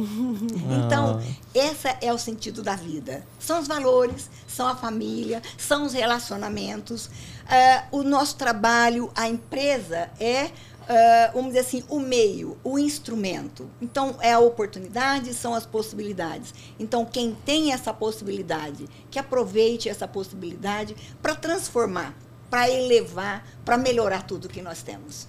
Então, 0.86 1.20
esse 1.52 1.88
é 2.00 2.12
o 2.12 2.18
sentido 2.18 2.62
da 2.62 2.76
vida. 2.76 3.26
São 3.38 3.60
os 3.60 3.66
valores, 3.66 4.30
são 4.46 4.66
a 4.66 4.74
família, 4.74 5.42
são 5.58 5.84
os 5.84 5.92
relacionamentos. 5.92 7.10
Ah, 7.46 7.84
o 7.90 8.02
nosso 8.02 8.36
trabalho, 8.36 9.10
a 9.14 9.28
empresa 9.28 10.08
é, 10.18 10.50
ah, 10.89 11.30
vamos 11.34 11.49
dizer 11.49 11.61
assim, 11.61 11.84
o 11.89 12.01
meio, 12.01 12.57
o 12.64 12.78
instrumento. 12.78 13.68
Então, 13.80 14.16
é 14.20 14.32
a 14.32 14.39
oportunidade, 14.39 15.34
são 15.34 15.55
as 15.55 15.66
possibilidades. 15.66 16.55
Então, 16.80 17.05
quem 17.05 17.36
tem 17.45 17.72
essa 17.72 17.93
possibilidade, 17.93 18.89
que 19.11 19.18
aproveite 19.18 19.89
essa 19.91 20.09
possibilidade 20.09 20.97
para 21.20 21.34
transformar, 21.34 22.16
para 22.49 22.70
elevar, 22.70 23.47
para 23.66 23.76
melhorar 23.76 24.22
tudo 24.22 24.49
que 24.49 24.62
nós 24.62 24.82
temos. 24.82 25.28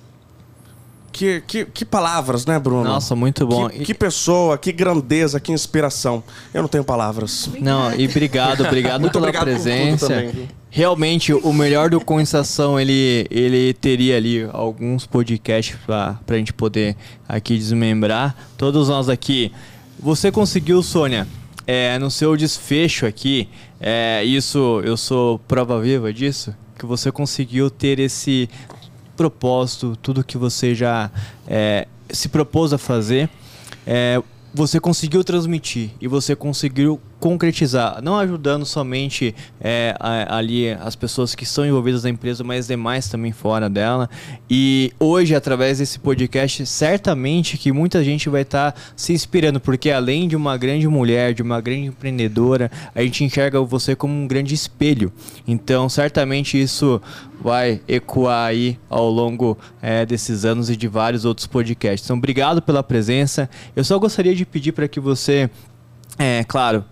Que, 1.12 1.42
que, 1.42 1.66
que 1.66 1.86
palavras, 1.86 2.46
né, 2.46 2.58
Bruno? 2.60 2.84
Nossa, 2.84 3.16
muito 3.16 3.46
bom. 3.46 3.70
Que, 3.70 3.80
que 3.80 3.94
pessoa, 3.94 4.58
que 4.58 4.72
grandeza, 4.72 5.40
que 5.40 5.52
inspiração. 5.52 6.24
Eu 6.54 6.62
não 6.62 6.70
tenho 6.70 6.84
palavras. 6.84 7.50
Não, 7.60 7.94
e 7.94 8.08
obrigado, 8.08 8.64
obrigado 8.64 9.10
pela 9.12 9.28
obrigado 9.28 9.44
presença. 9.46 10.08
Realmente, 10.70 11.34
o 11.34 11.52
melhor 11.52 11.90
do 11.90 12.00
Condensação, 12.00 12.80
ele, 12.80 13.26
ele 13.32 13.74
teria 13.74 14.18
ali 14.18 14.48
alguns 14.54 15.06
podcasts 15.08 15.76
pra, 15.86 16.20
pra 16.26 16.38
gente 16.38 16.54
poder 16.54 16.96
aqui 17.28 17.58
desmembrar. 17.58 18.36
Todos 18.56 18.88
nós 18.88 19.10
aqui. 19.10 19.52
Você 20.00 20.32
conseguiu, 20.32 20.82
Sônia, 20.84 21.28
é, 21.66 22.00
no 22.00 22.10
seu 22.10 22.38
desfecho 22.38 23.06
aqui, 23.06 23.50
é, 23.80 24.24
isso, 24.24 24.82
eu 24.84 24.96
sou 24.96 25.40
prova 25.40 25.80
viva 25.82 26.14
disso, 26.14 26.56
que 26.78 26.86
você 26.86 27.12
conseguiu 27.12 27.70
ter 27.70 28.00
esse 28.00 28.50
propósito, 29.20 29.98
tudo 30.02 30.24
que 30.24 30.38
você 30.38 30.74
já 30.74 31.12
é, 31.46 31.86
se 32.10 32.30
propôs 32.30 32.72
a 32.72 32.78
fazer. 32.78 33.30
É, 33.86 34.24
você 34.54 34.80
conseguiu 34.80 35.26
transmitir 35.26 35.90
e 36.00 36.08
você 36.08 36.38
conseguiu 36.38 37.02
concretizar, 37.20 38.02
não 38.02 38.18
ajudando 38.18 38.66
somente 38.66 39.36
é, 39.60 39.94
a- 40.00 40.38
ali 40.38 40.70
as 40.72 40.96
pessoas 40.96 41.36
que 41.36 41.46
são 41.46 41.66
envolvidas 41.66 42.04
na 42.04 42.10
empresa, 42.10 42.44
mas 42.44 42.68
demais 42.68 43.08
também 43.10 43.32
fora 43.32 43.70
dela. 43.70 44.10
E 44.50 44.94
hoje, 45.00 45.36
através 45.36 45.80
desse 45.80 46.00
podcast, 46.00 46.66
certamente 46.66 47.58
que 47.58 47.72
muita 47.72 48.04
gente 48.04 48.30
vai 48.30 48.44
estar 48.44 48.74
se 48.96 49.14
inspirando, 49.14 49.60
porque 49.60 49.92
além 49.92 50.28
de 50.28 50.36
uma 50.36 50.58
grande 50.58 50.88
mulher, 50.88 51.34
de 51.34 51.42
uma 51.42 51.60
grande 51.60 51.88
empreendedora, 51.88 52.72
a 52.96 53.02
gente 53.02 53.24
enxerga 53.24 53.62
você 53.62 53.96
como 53.96 54.14
um 54.14 54.26
grande 54.28 54.54
espelho. 54.56 55.12
Então, 55.48 55.90
certamente 55.90 56.60
isso 56.60 57.02
vai 57.42 57.82
ecoar 57.88 58.48
aí 58.48 58.78
ao 58.90 59.10
longo 59.10 59.58
é, 59.82 60.06
desses 60.06 60.46
anos 60.46 60.70
e 60.70 60.76
de 60.76 60.88
vários 60.88 61.26
outros 61.26 61.48
podcasts. 61.48 62.06
Então, 62.08 62.18
obrigado 62.18 62.62
pela 62.62 62.82
presença. 62.84 63.50
Eu 63.76 63.84
só 63.84 63.98
gostaria 64.00 64.34
de 64.34 64.46
pedir 64.46 64.72
para 64.72 64.88
que 64.88 65.00
você, 65.00 65.50
é 66.18 66.44
claro, 66.46 66.84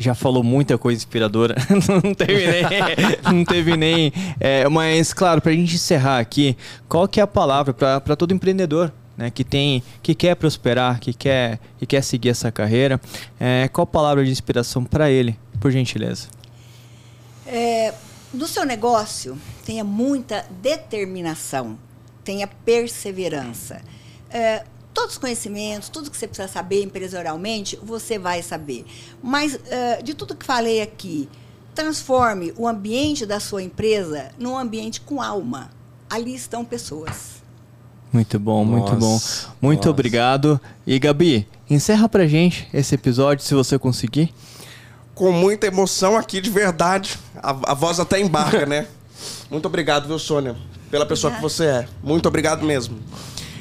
já 0.00 0.14
falou 0.14 0.42
muita 0.42 0.78
coisa 0.78 0.96
inspiradora, 0.96 1.54
não 2.02 2.14
teve 2.14 2.46
nem, 2.46 3.34
não 3.34 3.44
teve 3.44 3.76
nem 3.76 4.12
é, 4.40 4.66
mas 4.68 5.12
claro, 5.12 5.42
para 5.42 5.52
a 5.52 5.54
gente 5.54 5.74
encerrar 5.74 6.18
aqui, 6.18 6.56
qual 6.88 7.06
que 7.06 7.20
é 7.20 7.22
a 7.22 7.26
palavra 7.26 7.74
para 7.74 8.16
todo 8.16 8.32
empreendedor? 8.32 8.92
Né, 9.16 9.28
que 9.30 9.44
tem 9.44 9.82
que 10.02 10.14
quer 10.14 10.34
prosperar 10.34 10.98
que 10.98 11.12
quer 11.12 11.60
que 11.78 11.84
quer 11.84 12.02
seguir 12.02 12.30
essa 12.30 12.50
carreira 12.50 12.98
é, 13.38 13.68
qual 13.68 13.86
palavra 13.86 14.24
de 14.24 14.30
inspiração 14.30 14.82
para 14.82 15.10
ele 15.10 15.38
por 15.60 15.70
gentileza 15.70 16.28
É, 17.46 17.92
no 18.32 18.46
seu 18.46 18.64
negócio, 18.64 19.36
tenha 19.66 19.82
muita 19.84 20.46
determinação, 20.62 21.76
tenha 22.24 22.46
perseverança. 22.46 23.82
É, 24.30 24.64
todos 24.92 25.12
os 25.12 25.18
conhecimentos, 25.18 25.88
tudo 25.88 26.10
que 26.10 26.16
você 26.16 26.26
precisa 26.26 26.48
saber 26.48 26.82
empresarialmente, 26.82 27.78
você 27.82 28.18
vai 28.18 28.42
saber. 28.42 28.84
Mas, 29.22 29.58
é, 29.68 30.02
de 30.02 30.14
tudo 30.14 30.34
que 30.34 30.44
falei 30.44 30.80
aqui, 30.82 31.28
transforme 31.74 32.52
o 32.56 32.66
ambiente 32.66 33.24
da 33.24 33.40
sua 33.40 33.62
empresa 33.62 34.30
num 34.38 34.56
ambiente 34.58 35.00
com 35.00 35.22
alma. 35.22 35.70
Ali 36.08 36.34
estão 36.34 36.64
pessoas. 36.64 37.40
Muito 38.12 38.38
bom, 38.40 38.64
muito 38.64 38.90
bom. 38.96 39.12
Nossa, 39.12 39.48
Muito 39.62 39.78
nossa. 39.78 39.90
obrigado. 39.90 40.60
E 40.84 40.98
Gabi, 40.98 41.46
encerra 41.68 42.08
pra 42.08 42.26
gente 42.26 42.68
esse 42.74 42.94
episódio 42.94 43.44
se 43.44 43.54
você 43.54 43.78
conseguir. 43.78 44.34
com 45.14 45.30
muita 45.30 45.66
emoção 45.68 46.16
aqui, 46.16 46.40
de 46.40 46.50
verdade. 46.50 47.16
A, 47.36 47.50
a 47.70 47.74
voz 47.74 48.00
até 48.00 48.18
embarca, 48.20 48.66
né? 48.66 48.88
Muito 49.48 49.66
obrigado, 49.66 50.08
viu, 50.08 50.18
Sônia? 50.18 50.56
Pela 50.90 51.06
pessoa 51.06 51.32
que 51.32 51.40
você 51.40 51.64
é. 51.66 51.88
Muito 52.02 52.26
obrigado 52.26 52.64
mesmo. 52.66 52.98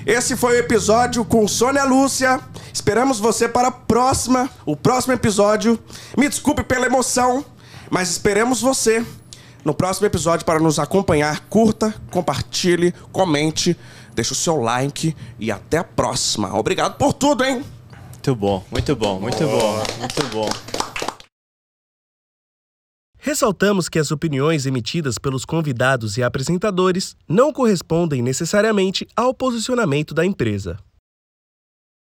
Esse 0.06 0.36
foi 0.36 0.56
o 0.56 0.60
episódio 0.60 1.26
com 1.26 1.47
Sônia 1.47 1.84
Lúcia. 1.84 2.39
Esperamos 2.74 3.20
você 3.20 3.47
para 3.47 3.68
a 3.68 3.72
próxima, 3.72 4.50
o 4.66 4.76
próximo 4.76 5.14
episódio. 5.14 5.78
Me 6.18 6.30
desculpe 6.30 6.64
pela 6.64 6.86
emoção, 6.86 7.43
mas 7.89 8.10
esperamos 8.10 8.62
você 8.62 9.06
no 9.64 9.74
próximo 9.74 10.08
episódio 10.08 10.45
para 10.45 10.60
nos 10.60 10.80
acompanhar. 10.80 11.41
Curta, 11.50 11.93
compartilhe, 12.12 12.93
comente, 13.12 13.78
deixe 14.16 14.32
o 14.32 14.36
seu 14.36 14.58
like 14.62 15.16
e 15.38 15.52
até 15.52 15.78
a 15.78 15.84
próxima. 15.84 16.58
Obrigado 16.58 16.97
por 16.97 17.14
tudo, 17.14 17.43
hein? 17.43 17.64
Muito 18.14 18.36
bom, 18.36 18.64
muito 18.72 18.95
bom, 18.95 19.20
muito 19.20 19.45
bom, 19.45 19.84
muito 20.00 20.24
bom. 20.32 21.09
Ressaltamos 23.22 23.89
que 23.89 23.99
as 23.99 24.11
opiniões 24.11 24.65
emitidas 24.65 25.17
pelos 25.17 25.43
convidados 25.43 26.17
e 26.17 26.24
apresentadores 26.24 27.15
não 27.28 27.51
correspondem 27.51 28.22
necessariamente 28.22 29.05
ao 29.13 29.34
posicionamento 29.34 30.13
da 30.13 30.26
empresa. 30.26 30.78